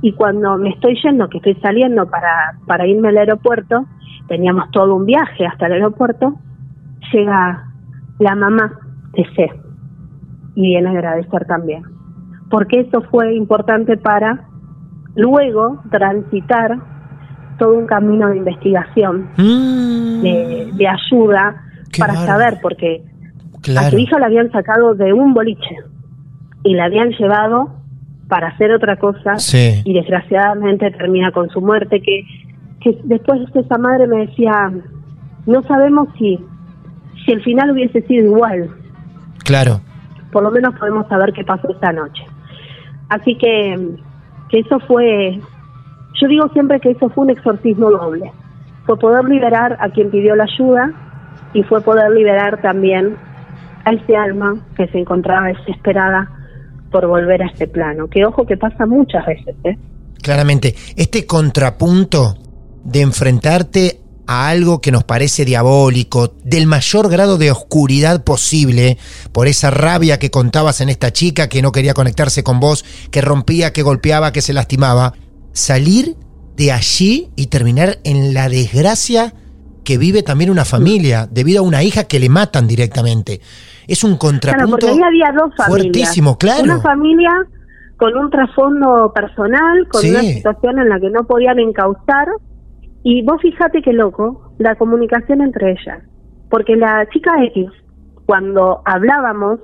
Y 0.00 0.12
cuando 0.12 0.56
me 0.56 0.70
estoy 0.70 0.96
yendo, 1.02 1.28
que 1.28 1.38
estoy 1.38 1.54
saliendo 1.56 2.06
para, 2.08 2.56
para 2.66 2.86
irme 2.86 3.08
al 3.08 3.18
aeropuerto, 3.18 3.86
teníamos 4.28 4.70
todo 4.70 4.94
un 4.94 5.06
viaje 5.06 5.46
hasta 5.46 5.66
el 5.66 5.72
aeropuerto, 5.74 6.34
llega 7.12 7.64
la 8.18 8.34
mamá 8.34 8.72
de 9.12 9.24
C 9.34 9.50
y 10.56 10.62
viene 10.62 10.88
a 10.88 10.92
agradecer 10.92 11.44
también. 11.46 11.84
Porque 12.50 12.80
eso 12.80 13.02
fue 13.10 13.34
importante 13.36 13.96
para 13.96 14.48
luego 15.14 15.80
transitar 15.90 16.78
todo 17.58 17.74
un 17.74 17.86
camino 17.86 18.28
de 18.28 18.38
investigación, 18.38 19.28
Mm, 19.36 20.20
de, 20.22 20.70
de 20.74 20.88
ayuda, 20.88 21.62
Qué 21.92 22.00
para 22.00 22.14
saber, 22.26 22.58
porque 22.60 23.02
a 23.78 23.90
su 23.90 23.98
hija 23.98 24.18
la 24.18 24.26
habían 24.26 24.50
sacado 24.50 24.94
de 24.94 25.12
un 25.12 25.32
boliche 25.32 25.76
y 26.64 26.74
la 26.74 26.84
habían 26.86 27.10
llevado 27.10 27.70
para 28.28 28.48
hacer 28.48 28.72
otra 28.72 28.96
cosa 28.96 29.36
Sí. 29.38 29.82
y 29.84 29.94
desgraciadamente 29.94 30.90
termina 30.90 31.30
con 31.30 31.48
su 31.50 31.60
muerte, 31.60 32.02
que, 32.02 32.24
que 32.80 32.98
después 33.04 33.40
esa 33.54 33.78
madre 33.78 34.06
me 34.06 34.26
decía, 34.26 34.72
no 35.46 35.62
sabemos 35.62 36.08
si, 36.18 36.38
si 37.24 37.32
el 37.32 37.42
final 37.42 37.70
hubiese 37.70 38.02
sido 38.02 38.26
igual, 38.26 38.68
Claro. 39.44 39.80
Por 40.36 40.42
lo 40.42 40.50
menos 40.50 40.74
podemos 40.78 41.08
saber 41.08 41.32
qué 41.32 41.44
pasó 41.44 41.66
esta 41.70 41.92
noche. 41.92 42.22
Así 43.08 43.38
que, 43.38 43.96
que 44.50 44.58
eso 44.58 44.78
fue, 44.80 45.40
yo 46.20 46.28
digo 46.28 46.50
siempre 46.52 46.78
que 46.78 46.90
eso 46.90 47.08
fue 47.08 47.24
un 47.24 47.30
exorcismo 47.30 47.90
doble. 47.90 48.30
Fue 48.84 48.98
poder 48.98 49.24
liberar 49.24 49.78
a 49.80 49.88
quien 49.88 50.10
pidió 50.10 50.36
la 50.36 50.44
ayuda 50.44 50.92
y 51.54 51.62
fue 51.62 51.80
poder 51.80 52.10
liberar 52.10 52.60
también 52.60 53.16
a 53.86 53.92
ese 53.92 54.14
alma 54.14 54.56
que 54.76 54.86
se 54.88 54.98
encontraba 54.98 55.46
desesperada 55.46 56.30
por 56.90 57.06
volver 57.06 57.42
a 57.42 57.46
este 57.46 57.66
plano. 57.66 58.06
Que 58.08 58.26
ojo 58.26 58.44
que 58.44 58.58
pasa 58.58 58.84
muchas 58.84 59.24
veces, 59.24 59.56
¿eh? 59.64 59.78
Claramente. 60.22 60.74
Este 60.98 61.24
contrapunto 61.24 62.34
de 62.84 63.00
enfrentarte 63.00 64.00
a 64.26 64.48
algo 64.48 64.80
que 64.80 64.90
nos 64.92 65.04
parece 65.04 65.44
diabólico, 65.44 66.34
del 66.44 66.66
mayor 66.66 67.08
grado 67.08 67.38
de 67.38 67.50
oscuridad 67.50 68.24
posible, 68.24 68.98
por 69.32 69.46
esa 69.46 69.70
rabia 69.70 70.18
que 70.18 70.30
contabas 70.30 70.80
en 70.80 70.88
esta 70.88 71.12
chica 71.12 71.48
que 71.48 71.62
no 71.62 71.72
quería 71.72 71.94
conectarse 71.94 72.42
con 72.42 72.58
vos, 72.60 72.84
que 73.10 73.20
rompía, 73.20 73.72
que 73.72 73.82
golpeaba, 73.82 74.32
que 74.32 74.42
se 74.42 74.52
lastimaba, 74.52 75.14
salir 75.52 76.16
de 76.56 76.72
allí 76.72 77.30
y 77.36 77.46
terminar 77.46 77.98
en 78.04 78.34
la 78.34 78.48
desgracia 78.48 79.34
que 79.84 79.98
vive 79.98 80.22
también 80.24 80.50
una 80.50 80.64
familia, 80.64 81.28
debido 81.30 81.60
a 81.60 81.62
una 81.62 81.82
hija 81.84 82.04
que 82.04 82.18
le 82.18 82.28
matan 82.28 82.66
directamente. 82.66 83.40
Es 83.86 84.02
un 84.02 84.16
Claro, 84.16 84.18
contrapunto 84.18 84.70
porque 84.70 84.86
ahí 84.90 85.00
había 85.00 85.32
dos 85.32 85.52
familias. 85.56 85.68
fuertísimo, 85.68 86.38
claro. 86.38 86.64
Una 86.64 86.80
familia 86.80 87.30
con 87.96 88.16
un 88.16 88.28
trasfondo 88.30 89.12
personal, 89.14 89.86
con 89.90 90.02
Sí. 90.02 90.10
una 90.10 90.22
situación 90.22 90.80
en 90.80 90.88
la 90.88 90.98
que 90.98 91.08
no 91.10 91.24
podían 91.24 91.60
encauzar. 91.60 92.26
Y 93.08 93.22
vos 93.22 93.40
fíjate 93.40 93.82
qué 93.82 93.92
loco, 93.92 94.50
la 94.58 94.74
comunicación 94.74 95.40
entre 95.40 95.70
ellas. 95.70 96.02
Porque 96.50 96.74
la 96.74 97.06
chica 97.10 97.30
X, 97.44 97.70
cuando 98.26 98.82
hablábamos, 98.84 99.60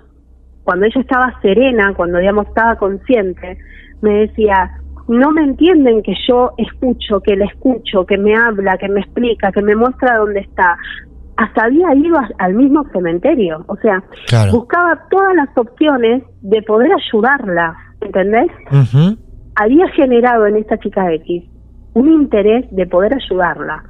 cuando 0.63 0.87
ella 0.87 1.01
estaba 1.01 1.41
serena, 1.43 1.93
cuando 1.97 2.19
digamos 2.19 2.47
estaba 2.47 2.77
consciente, 2.77 3.59
me 4.01 4.13
decía, 4.29 4.71
no 5.09 5.33
me 5.33 5.43
entienden 5.43 6.05
que 6.05 6.15
yo 6.29 6.53
escucho, 6.57 7.21
que 7.21 7.35
le 7.35 7.47
escucho, 7.47 8.07
que 8.07 8.17
me 8.17 8.33
habla, 8.37 8.79
que 8.79 8.89
me 8.89 9.01
explica, 9.01 9.51
que 9.51 9.61
me 9.63 9.75
muestra 9.75 10.19
dónde 10.19 10.39
está. 10.39 10.79
Hasta 11.37 11.65
había 11.65 11.93
ido 11.97 12.17
al 12.39 12.55
mismo 12.55 12.85
cementerio, 12.93 13.65
o 13.67 13.75
sea, 13.79 14.05
Claro. 14.29 14.53
buscaba 14.53 15.09
todas 15.11 15.35
las 15.35 15.49
opciones 15.57 16.23
de 16.43 16.63
poder 16.63 16.93
ayudarla, 16.93 17.75
¿entendés? 18.03 18.53
Había 19.57 19.89
generado 19.89 20.47
en 20.47 20.59
esta 20.59 20.79
chica 20.79 21.13
X 21.15 21.52
un 21.95 22.09
interés 22.09 22.67
de 22.71 22.87
poder 22.87 23.15
ayudarla. 23.15 23.85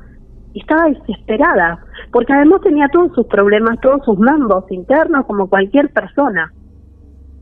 Estaba 0.54 0.90
desesperada, 0.90 1.78
porque 2.12 2.32
además 2.32 2.60
tenía 2.62 2.88
todos 2.88 3.12
sus 3.14 3.26
problemas, 3.26 3.80
todos 3.80 4.04
sus 4.04 4.18
mambos 4.18 4.70
internos, 4.70 5.24
como 5.26 5.48
cualquier 5.48 5.90
persona. 5.90 6.52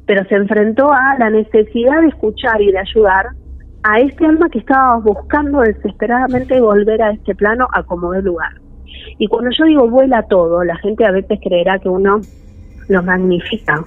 Pero 0.07 0.25
se 0.27 0.37
enfrentó 0.37 0.93
a 0.93 1.17
la 1.19 1.31
necesidad 1.31 2.01
de 2.03 2.09
escuchar 2.09 2.61
y 2.61 2.71
de 2.71 2.79
ayudar 2.79 3.31
a 3.83 4.01
este 4.01 4.27
alma 4.27 4.49
que 4.51 4.59
estaba 4.59 4.99
buscando 4.99 5.61
desesperadamente 5.61 6.61
volver 6.61 7.03
a 7.03 7.13
este 7.13 7.35
plano 7.35 7.67
a 7.73 7.83
como 7.83 8.13
de 8.13 8.23
lugar. 8.23 8.53
Y 9.19 9.27
cuando 9.27 9.51
yo 9.57 9.65
digo 9.65 9.89
vuela 9.89 10.23
todo, 10.25 10.63
la 10.65 10.77
gente 10.77 11.05
a 11.05 11.11
veces 11.11 11.39
creerá 11.43 11.79
que 11.79 11.89
uno 11.89 12.21
lo 12.89 13.03
magnifica. 13.03 13.83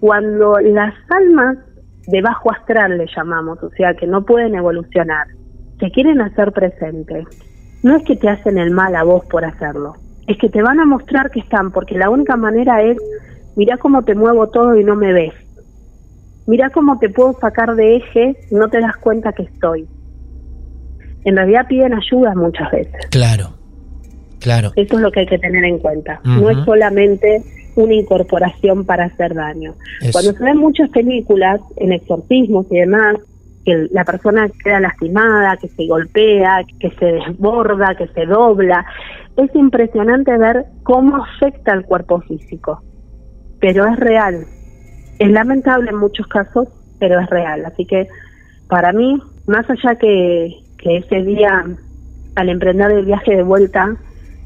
Cuando 0.00 0.58
las 0.60 0.94
almas 1.10 1.58
de 2.06 2.22
bajo 2.22 2.52
astral 2.52 2.98
le 2.98 3.06
llamamos, 3.14 3.62
o 3.62 3.70
sea, 3.70 3.94
que 3.94 4.06
no 4.06 4.24
pueden 4.24 4.54
evolucionar, 4.54 5.26
se 5.78 5.90
quieren 5.90 6.20
hacer 6.20 6.52
presentes, 6.52 7.26
no 7.82 7.96
es 7.96 8.04
que 8.04 8.16
te 8.16 8.28
hacen 8.28 8.58
el 8.58 8.70
mal 8.70 8.96
a 8.96 9.04
vos 9.04 9.24
por 9.26 9.44
hacerlo, 9.44 9.94
es 10.26 10.38
que 10.38 10.48
te 10.48 10.62
van 10.62 10.80
a 10.80 10.84
mostrar 10.84 11.30
que 11.30 11.40
están, 11.40 11.70
porque 11.70 11.96
la 11.96 12.10
única 12.10 12.36
manera 12.36 12.82
es, 12.82 12.96
mirá 13.54 13.76
cómo 13.76 14.02
te 14.02 14.14
muevo 14.14 14.48
todo 14.48 14.76
y 14.76 14.84
no 14.84 14.96
me 14.96 15.12
ves. 15.12 15.34
Mirá 16.46 16.70
cómo 16.70 16.98
te 16.98 17.08
puedo 17.08 17.32
sacar 17.40 17.74
de 17.74 17.96
eje 17.96 18.36
y 18.50 18.54
no 18.54 18.68
te 18.68 18.80
das 18.80 18.96
cuenta 18.98 19.32
que 19.32 19.42
estoy. 19.42 19.86
En 21.24 21.36
realidad 21.36 21.66
piden 21.68 21.92
ayuda 21.92 22.34
muchas 22.36 22.70
veces. 22.70 23.06
Claro. 23.10 23.50
Claro. 24.38 24.70
Eso 24.76 24.94
es 24.94 25.00
lo 25.00 25.10
que 25.10 25.20
hay 25.20 25.26
que 25.26 25.38
tener 25.38 25.64
en 25.64 25.78
cuenta. 25.78 26.20
No 26.24 26.48
es 26.50 26.58
solamente 26.64 27.42
una 27.74 27.94
incorporación 27.94 28.84
para 28.84 29.06
hacer 29.06 29.34
daño. 29.34 29.74
Eso. 30.00 30.12
Cuando 30.12 30.32
se 30.34 30.44
ven 30.44 30.58
muchas 30.58 30.88
películas 30.90 31.60
en 31.76 31.92
exorcismos 31.92 32.66
y 32.70 32.78
demás, 32.78 33.16
que 33.66 33.88
la 33.90 34.04
persona 34.04 34.48
queda 34.62 34.78
lastimada, 34.78 35.56
que 35.56 35.66
se 35.66 35.88
golpea, 35.88 36.60
que 36.78 36.90
se 36.92 37.04
desborda, 37.04 37.96
que 37.96 38.06
se 38.06 38.24
dobla, 38.24 38.86
es 39.36 39.52
impresionante 39.56 40.38
ver 40.38 40.66
cómo 40.84 41.16
afecta 41.16 41.72
al 41.72 41.84
cuerpo 41.84 42.20
físico. 42.20 42.80
Pero 43.60 43.84
es 43.86 43.96
real. 43.98 44.46
Es 45.18 45.30
lamentable 45.32 45.90
en 45.90 45.96
muchos 45.96 46.28
casos, 46.28 46.68
pero 47.00 47.18
es 47.18 47.28
real. 47.28 47.64
Así 47.64 47.84
que 47.84 48.06
para 48.68 48.92
mí, 48.92 49.20
más 49.48 49.68
allá 49.68 49.96
que, 49.96 50.60
ese 50.84 51.22
día, 51.22 51.64
al 52.36 52.48
emprender 52.48 52.92
el 52.92 53.04
viaje 53.04 53.34
de 53.34 53.42
vuelta, 53.42 53.96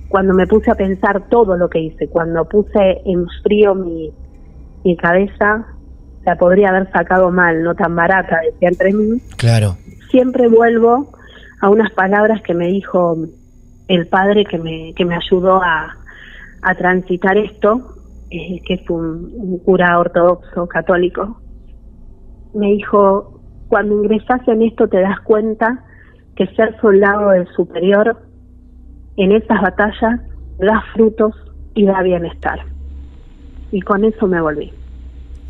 cuando 0.09 0.33
me 0.33 0.47
puse 0.47 0.71
a 0.71 0.75
pensar 0.75 1.29
todo 1.29 1.59
lo 1.59 1.69
que 1.69 1.81
hice, 1.81 2.09
cuando 2.09 2.49
puse 2.49 3.03
en 3.05 3.27
frío 3.43 3.75
mi 3.75 4.97
cabeza, 4.97 5.67
la 6.25 6.37
podría 6.37 6.69
haber 6.71 6.91
sacado 6.93 7.31
mal, 7.31 7.63
no 7.63 7.75
tan 7.75 7.95
barata, 7.97 8.39
decía 8.53 8.69
entre 8.69 8.93
mí, 8.93 9.21
Claro. 9.37 9.77
siempre 10.11 10.49
vuelvo 10.49 11.13
a 11.61 11.69
unas 11.71 11.93
palabras 11.93 12.43
que 12.43 12.55
me 12.55 12.67
dijo 12.69 13.17
el 13.89 14.07
padre 14.07 14.45
que 14.45 14.59
me, 14.59 14.93
que 14.95 15.05
me 15.05 15.17
ayudó 15.17 15.63
a, 15.63 15.97
a 16.63 16.75
transitar 16.75 17.37
esto, 17.37 17.95
eh, 18.31 18.61
que 18.67 18.75
es 18.75 18.91
un, 18.91 19.31
un 19.35 19.59
cura 19.59 19.99
ortodoxo 19.99 20.67
católico. 20.69 21.41
Me 22.55 22.69
dijo, 22.73 23.41
Cuando 23.69 23.95
ingresas 24.03 24.47
en 24.49 24.63
esto 24.63 24.89
te 24.89 25.01
das 25.01 25.21
cuenta 25.21 25.85
que 26.37 26.47
ser 26.55 26.79
soldado 26.81 27.31
del 27.31 27.47
superior 27.49 28.17
en 29.17 29.33
esas 29.33 29.61
batallas 29.61 30.21
da 30.59 30.83
frutos 30.95 31.35
y 31.75 31.85
da 31.87 32.03
bienestar. 32.03 32.59
Y 33.73 33.81
con 33.83 34.05
eso 34.05 34.27
me 34.27 34.41
volví. 34.41 34.73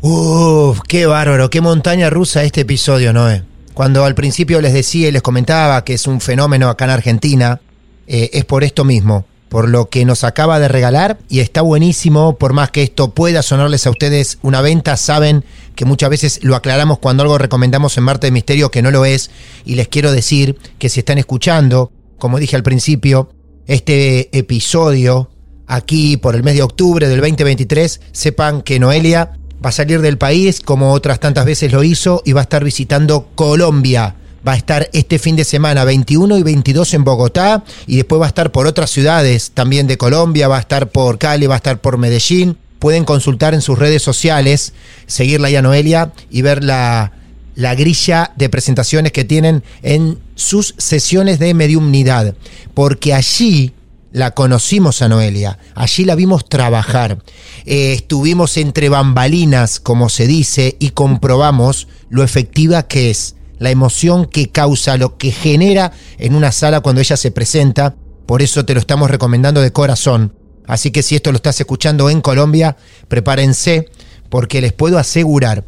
Uf, 0.03 0.79
qué 0.87 1.05
bárbaro, 1.05 1.51
qué 1.51 1.61
montaña 1.61 2.09
rusa 2.09 2.43
este 2.43 2.61
episodio, 2.61 3.13
Noé. 3.13 3.43
Cuando 3.75 4.03
al 4.03 4.15
principio 4.15 4.59
les 4.59 4.73
decía 4.73 5.09
y 5.09 5.11
les 5.11 5.21
comentaba 5.21 5.83
que 5.83 5.93
es 5.93 6.07
un 6.07 6.21
fenómeno 6.21 6.69
acá 6.69 6.85
en 6.85 6.91
Argentina, 6.91 7.61
eh, 8.07 8.31
es 8.33 8.43
por 8.45 8.63
esto 8.63 8.83
mismo, 8.83 9.25
por 9.47 9.69
lo 9.69 9.89
que 9.89 10.03
nos 10.03 10.23
acaba 10.23 10.59
de 10.59 10.67
regalar 10.67 11.19
y 11.29 11.41
está 11.41 11.61
buenísimo, 11.61 12.35
por 12.39 12.51
más 12.51 12.71
que 12.71 12.81
esto 12.81 13.11
pueda 13.11 13.43
sonarles 13.43 13.85
a 13.85 13.91
ustedes 13.91 14.39
una 14.41 14.61
venta, 14.61 14.97
saben 14.97 15.45
que 15.75 15.85
muchas 15.85 16.09
veces 16.09 16.43
lo 16.43 16.55
aclaramos 16.55 16.97
cuando 16.97 17.21
algo 17.21 17.37
recomendamos 17.37 17.95
en 17.95 18.03
Marte 18.03 18.25
de 18.25 18.31
Misterio 18.31 18.71
que 18.71 18.81
no 18.81 18.89
lo 18.89 19.05
es 19.05 19.29
y 19.65 19.75
les 19.75 19.87
quiero 19.87 20.11
decir 20.11 20.57
que 20.79 20.89
si 20.89 21.01
están 21.01 21.19
escuchando, 21.19 21.91
como 22.17 22.39
dije 22.39 22.55
al 22.55 22.63
principio, 22.63 23.29
este 23.67 24.35
episodio 24.35 25.29
aquí 25.67 26.17
por 26.17 26.35
el 26.35 26.41
mes 26.41 26.55
de 26.55 26.63
octubre 26.63 27.07
del 27.07 27.21
2023, 27.21 28.01
sepan 28.11 28.63
que 28.63 28.79
Noelia 28.79 29.37
va 29.63 29.69
a 29.69 29.73
salir 29.73 30.01
del 30.01 30.17
país 30.17 30.59
como 30.59 30.91
otras 30.91 31.19
tantas 31.19 31.45
veces 31.45 31.71
lo 31.71 31.83
hizo 31.83 32.21
y 32.25 32.33
va 32.33 32.41
a 32.41 32.43
estar 32.43 32.63
visitando 32.63 33.29
Colombia. 33.35 34.15
Va 34.47 34.53
a 34.53 34.57
estar 34.57 34.89
este 34.93 35.19
fin 35.19 35.35
de 35.35 35.43
semana 35.43 35.83
21 35.83 36.39
y 36.39 36.43
22 36.43 36.95
en 36.95 37.03
Bogotá 37.03 37.63
y 37.85 37.97
después 37.97 38.19
va 38.19 38.25
a 38.25 38.29
estar 38.29 38.51
por 38.51 38.65
otras 38.65 38.89
ciudades 38.89 39.51
también 39.51 39.85
de 39.85 39.97
Colombia, 39.97 40.47
va 40.47 40.57
a 40.57 40.61
estar 40.61 40.89
por 40.89 41.19
Cali, 41.19 41.45
va 41.45 41.55
a 41.55 41.57
estar 41.57 41.79
por 41.79 41.99
Medellín. 41.99 42.57
Pueden 42.79 43.05
consultar 43.05 43.53
en 43.53 43.61
sus 43.61 43.77
redes 43.77 44.01
sociales, 44.01 44.73
seguirla 45.05 45.51
ya 45.51 45.61
Noelia 45.61 46.11
y 46.31 46.41
ver 46.41 46.63
la, 46.63 47.11
la 47.53 47.75
grilla 47.75 48.31
de 48.35 48.49
presentaciones 48.49 49.11
que 49.11 49.25
tienen 49.25 49.63
en 49.83 50.17
sus 50.33 50.73
sesiones 50.79 51.37
de 51.37 51.53
mediumnidad, 51.53 52.33
porque 52.73 53.13
allí 53.13 53.73
la 54.11 54.31
conocimos 54.31 55.01
a 55.01 55.07
Noelia, 55.07 55.57
allí 55.75 56.05
la 56.05 56.15
vimos 56.15 56.47
trabajar, 56.47 57.19
eh, 57.65 57.93
estuvimos 57.93 58.57
entre 58.57 58.89
bambalinas, 58.89 59.79
como 59.79 60.09
se 60.09 60.27
dice, 60.27 60.75
y 60.79 60.89
comprobamos 60.89 61.87
lo 62.09 62.23
efectiva 62.23 62.83
que 62.83 63.09
es, 63.09 63.35
la 63.57 63.71
emoción 63.71 64.25
que 64.25 64.49
causa, 64.49 64.97
lo 64.97 65.17
que 65.17 65.31
genera 65.31 65.91
en 66.17 66.35
una 66.35 66.51
sala 66.51 66.81
cuando 66.81 67.01
ella 67.01 67.15
se 67.15 67.31
presenta, 67.31 67.95
por 68.25 68.41
eso 68.41 68.65
te 68.65 68.73
lo 68.73 68.79
estamos 68.79 69.09
recomendando 69.09 69.61
de 69.61 69.71
corazón. 69.71 70.33
Así 70.67 70.91
que 70.91 71.03
si 71.03 71.15
esto 71.15 71.31
lo 71.31 71.35
estás 71.35 71.59
escuchando 71.59 72.09
en 72.09 72.21
Colombia, 72.21 72.77
prepárense, 73.07 73.89
porque 74.29 74.61
les 74.61 74.73
puedo 74.73 74.97
asegurar 74.97 75.65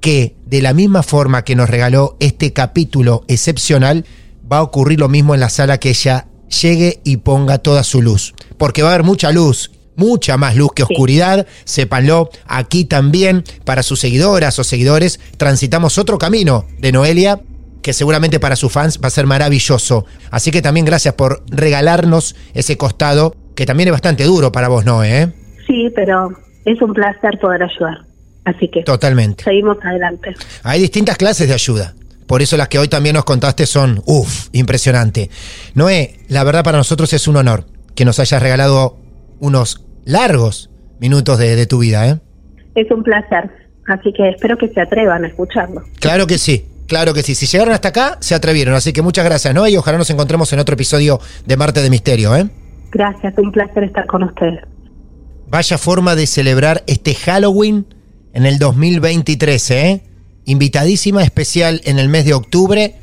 que 0.00 0.36
de 0.46 0.62
la 0.62 0.74
misma 0.74 1.02
forma 1.02 1.44
que 1.44 1.54
nos 1.54 1.70
regaló 1.70 2.16
este 2.20 2.52
capítulo 2.52 3.24
excepcional, 3.28 4.04
va 4.50 4.58
a 4.58 4.62
ocurrir 4.62 4.98
lo 4.98 5.08
mismo 5.08 5.34
en 5.34 5.40
la 5.40 5.50
sala 5.50 5.78
que 5.78 5.90
ella 5.90 6.26
llegue 6.62 7.00
y 7.04 7.18
ponga 7.18 7.58
toda 7.58 7.82
su 7.84 8.02
luz. 8.02 8.34
Porque 8.58 8.82
va 8.82 8.90
a 8.90 8.94
haber 8.94 9.04
mucha 9.04 9.32
luz, 9.32 9.70
mucha 9.96 10.36
más 10.36 10.56
luz 10.56 10.72
que 10.74 10.82
oscuridad, 10.82 11.46
sépanlo, 11.64 12.30
aquí 12.46 12.84
también 12.84 13.44
para 13.64 13.82
sus 13.82 14.00
seguidoras 14.00 14.58
o 14.58 14.64
seguidores 14.64 15.20
transitamos 15.36 15.98
otro 15.98 16.18
camino 16.18 16.66
de 16.78 16.92
Noelia 16.92 17.40
que 17.82 17.92
seguramente 17.92 18.40
para 18.40 18.56
sus 18.56 18.72
fans 18.72 19.00
va 19.02 19.08
a 19.08 19.10
ser 19.10 19.26
maravilloso. 19.26 20.04
Así 20.30 20.50
que 20.50 20.62
también 20.62 20.84
gracias 20.84 21.14
por 21.14 21.42
regalarnos 21.48 22.36
ese 22.54 22.76
costado 22.76 23.34
que 23.54 23.66
también 23.66 23.88
es 23.88 23.92
bastante 23.92 24.24
duro 24.24 24.52
para 24.52 24.68
vos, 24.68 24.84
Noé. 24.84 25.22
¿eh? 25.22 25.32
Sí, 25.66 25.88
pero 25.94 26.30
es 26.64 26.80
un 26.82 26.92
placer 26.92 27.38
poder 27.40 27.62
ayudar. 27.62 28.06
Así 28.44 28.68
que 28.68 28.82
Totalmente. 28.82 29.44
seguimos 29.44 29.76
adelante. 29.84 30.34
Hay 30.62 30.80
distintas 30.80 31.16
clases 31.16 31.48
de 31.48 31.54
ayuda. 31.54 31.94
Por 32.30 32.42
eso 32.42 32.56
las 32.56 32.68
que 32.68 32.78
hoy 32.78 32.86
también 32.86 33.16
nos 33.16 33.24
contaste 33.24 33.66
son, 33.66 34.04
uff, 34.06 34.50
impresionante. 34.52 35.30
Noé, 35.74 36.14
la 36.28 36.44
verdad 36.44 36.62
para 36.62 36.78
nosotros 36.78 37.12
es 37.12 37.26
un 37.26 37.34
honor 37.34 37.64
que 37.96 38.04
nos 38.04 38.20
hayas 38.20 38.40
regalado 38.40 38.96
unos 39.40 39.84
largos 40.04 40.70
minutos 41.00 41.40
de, 41.40 41.56
de 41.56 41.66
tu 41.66 41.80
vida, 41.80 42.08
¿eh? 42.08 42.20
Es 42.76 42.88
un 42.92 43.02
placer. 43.02 43.50
Así 43.88 44.12
que 44.12 44.28
espero 44.28 44.56
que 44.56 44.68
se 44.68 44.80
atrevan 44.80 45.24
a 45.24 45.26
escucharlo. 45.26 45.82
Claro 45.98 46.28
que 46.28 46.38
sí, 46.38 46.66
claro 46.86 47.14
que 47.14 47.24
sí. 47.24 47.34
Si 47.34 47.46
llegaron 47.46 47.74
hasta 47.74 47.88
acá, 47.88 48.18
se 48.20 48.36
atrevieron. 48.36 48.76
Así 48.76 48.92
que 48.92 49.02
muchas 49.02 49.24
gracias, 49.24 49.52
Noé, 49.52 49.72
y 49.72 49.76
ojalá 49.76 49.98
nos 49.98 50.10
encontremos 50.10 50.52
en 50.52 50.60
otro 50.60 50.74
episodio 50.74 51.18
de 51.46 51.56
Marte 51.56 51.82
de 51.82 51.90
Misterio, 51.90 52.36
¿eh? 52.36 52.48
Gracias, 52.92 53.34
un 53.38 53.50
placer 53.50 53.82
estar 53.82 54.06
con 54.06 54.22
ustedes. 54.22 54.60
Vaya 55.48 55.78
forma 55.78 56.14
de 56.14 56.28
celebrar 56.28 56.84
este 56.86 57.12
Halloween 57.16 57.86
en 58.32 58.46
el 58.46 58.60
2023, 58.60 59.70
¿eh? 59.72 60.02
Invitadísima 60.50 61.22
especial 61.22 61.80
en 61.84 62.00
el 62.00 62.08
mes 62.08 62.24
de 62.24 62.34
octubre, 62.34 62.96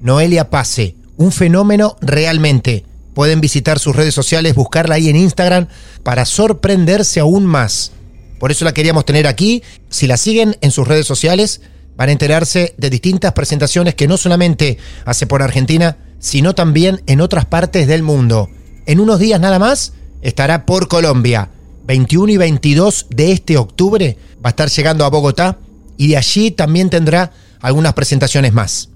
Noelia 0.00 0.48
Pase. 0.48 0.96
Un 1.18 1.32
fenómeno 1.32 1.98
realmente. 2.00 2.86
Pueden 3.12 3.42
visitar 3.42 3.78
sus 3.78 3.94
redes 3.94 4.14
sociales, 4.14 4.54
buscarla 4.54 4.94
ahí 4.94 5.10
en 5.10 5.16
Instagram 5.16 5.68
para 6.02 6.24
sorprenderse 6.24 7.20
aún 7.20 7.44
más. 7.44 7.92
Por 8.40 8.50
eso 8.50 8.64
la 8.64 8.72
queríamos 8.72 9.04
tener 9.04 9.26
aquí. 9.26 9.62
Si 9.90 10.06
la 10.06 10.16
siguen 10.16 10.56
en 10.62 10.70
sus 10.70 10.88
redes 10.88 11.06
sociales, 11.06 11.60
van 11.94 12.08
a 12.08 12.12
enterarse 12.12 12.74
de 12.78 12.88
distintas 12.88 13.34
presentaciones 13.34 13.94
que 13.94 14.08
no 14.08 14.16
solamente 14.16 14.78
hace 15.04 15.26
por 15.26 15.42
Argentina, 15.42 15.98
sino 16.20 16.54
también 16.54 17.02
en 17.06 17.20
otras 17.20 17.44
partes 17.44 17.86
del 17.86 18.02
mundo. 18.02 18.48
En 18.86 18.98
unos 18.98 19.18
días 19.18 19.38
nada 19.38 19.58
más 19.58 19.92
estará 20.22 20.64
por 20.64 20.88
Colombia. 20.88 21.50
21 21.86 22.32
y 22.32 22.36
22 22.38 23.08
de 23.10 23.32
este 23.32 23.58
octubre 23.58 24.16
va 24.42 24.48
a 24.48 24.52
estar 24.52 24.70
llegando 24.70 25.04
a 25.04 25.10
Bogotá 25.10 25.58
y 25.96 26.08
de 26.08 26.16
allí 26.16 26.50
también 26.50 26.90
tendrá 26.90 27.32
algunas 27.60 27.94
presentaciones 27.94 28.52
más. 28.52 28.90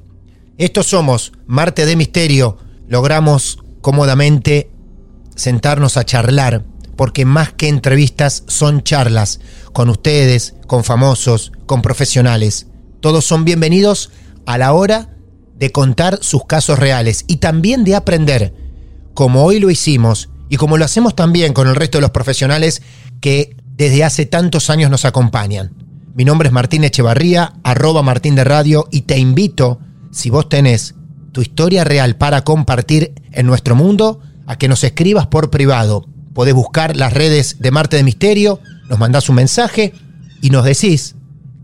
Estos 0.58 0.86
somos 0.86 1.32
Marte 1.46 1.86
de 1.86 1.96
Misterio. 1.96 2.58
Logramos 2.88 3.58
cómodamente 3.80 4.70
sentarnos 5.36 5.96
a 5.96 6.04
charlar, 6.04 6.64
porque 6.96 7.24
más 7.24 7.52
que 7.52 7.68
entrevistas 7.68 8.42
son 8.48 8.82
charlas 8.82 9.40
con 9.72 9.88
ustedes, 9.88 10.54
con 10.66 10.82
famosos, 10.82 11.52
con 11.66 11.80
profesionales. 11.80 12.66
Todos 13.00 13.24
son 13.24 13.44
bienvenidos 13.44 14.10
a 14.46 14.58
la 14.58 14.72
hora 14.72 15.16
de 15.56 15.70
contar 15.70 16.18
sus 16.22 16.44
casos 16.46 16.78
reales 16.78 17.24
y 17.28 17.36
también 17.36 17.84
de 17.84 17.94
aprender, 17.94 18.54
como 19.14 19.44
hoy 19.44 19.60
lo 19.60 19.70
hicimos 19.70 20.28
y 20.48 20.56
como 20.56 20.76
lo 20.76 20.84
hacemos 20.84 21.14
también 21.14 21.52
con 21.52 21.68
el 21.68 21.76
resto 21.76 21.98
de 21.98 22.02
los 22.02 22.10
profesionales 22.10 22.82
que 23.20 23.56
desde 23.76 24.02
hace 24.04 24.26
tantos 24.26 24.70
años 24.70 24.90
nos 24.90 25.04
acompañan. 25.04 25.72
Mi 26.18 26.24
nombre 26.24 26.48
es 26.48 26.52
Martín 26.52 26.82
Echevarría, 26.82 27.52
arroba 27.62 28.02
Martín 28.02 28.34
de 28.34 28.42
Radio, 28.42 28.88
y 28.90 29.02
te 29.02 29.18
invito, 29.18 29.78
si 30.10 30.30
vos 30.30 30.48
tenés 30.48 30.96
tu 31.30 31.42
historia 31.42 31.84
real 31.84 32.16
para 32.16 32.42
compartir 32.42 33.12
en 33.30 33.46
nuestro 33.46 33.76
mundo, 33.76 34.20
a 34.44 34.58
que 34.58 34.66
nos 34.66 34.82
escribas 34.82 35.28
por 35.28 35.48
privado. 35.50 36.08
Podés 36.34 36.54
buscar 36.54 36.96
las 36.96 37.12
redes 37.12 37.60
de 37.60 37.70
Marte 37.70 37.98
de 37.98 38.02
Misterio, 38.02 38.58
nos 38.88 38.98
mandás 38.98 39.28
un 39.28 39.36
mensaje 39.36 39.94
y 40.42 40.50
nos 40.50 40.64
decís 40.64 41.14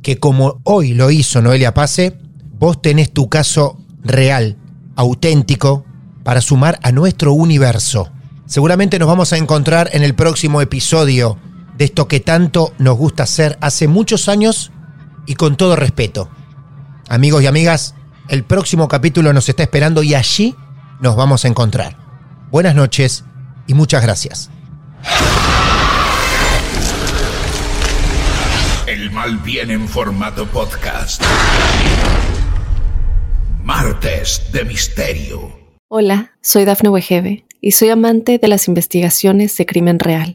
que 0.02 0.20
como 0.20 0.60
hoy 0.62 0.94
lo 0.94 1.10
hizo 1.10 1.42
Noelia 1.42 1.74
Pase, 1.74 2.16
vos 2.56 2.80
tenés 2.80 3.12
tu 3.12 3.28
caso 3.28 3.80
real, 4.04 4.56
auténtico, 4.94 5.84
para 6.22 6.40
sumar 6.40 6.78
a 6.84 6.92
nuestro 6.92 7.32
universo. 7.32 8.08
Seguramente 8.46 9.00
nos 9.00 9.08
vamos 9.08 9.32
a 9.32 9.36
encontrar 9.36 9.90
en 9.94 10.04
el 10.04 10.14
próximo 10.14 10.60
episodio 10.60 11.38
de 11.76 11.84
esto 11.86 12.08
que 12.08 12.20
tanto 12.20 12.72
nos 12.78 12.96
gusta 12.96 13.24
hacer 13.24 13.58
hace 13.60 13.88
muchos 13.88 14.28
años 14.28 14.72
y 15.26 15.34
con 15.34 15.56
todo 15.56 15.76
respeto. 15.76 16.28
Amigos 17.08 17.42
y 17.42 17.46
amigas, 17.46 17.94
el 18.28 18.44
próximo 18.44 18.88
capítulo 18.88 19.32
nos 19.32 19.48
está 19.48 19.62
esperando 19.62 20.02
y 20.02 20.14
allí 20.14 20.54
nos 21.00 21.16
vamos 21.16 21.44
a 21.44 21.48
encontrar. 21.48 21.96
Buenas 22.50 22.74
noches 22.74 23.24
y 23.66 23.74
muchas 23.74 24.02
gracias. 24.02 24.50
El 28.86 29.10
mal 29.10 29.38
viene 29.38 29.74
en 29.74 29.88
formato 29.88 30.46
podcast. 30.46 31.22
Martes 33.62 34.42
de 34.52 34.64
Misterio. 34.64 35.58
Hola, 35.88 36.32
soy 36.42 36.64
Dafne 36.64 36.90
Wegebe 36.90 37.46
y 37.60 37.72
soy 37.72 37.88
amante 37.88 38.38
de 38.38 38.48
las 38.48 38.68
investigaciones 38.68 39.56
de 39.56 39.66
crimen 39.66 39.98
real. 39.98 40.34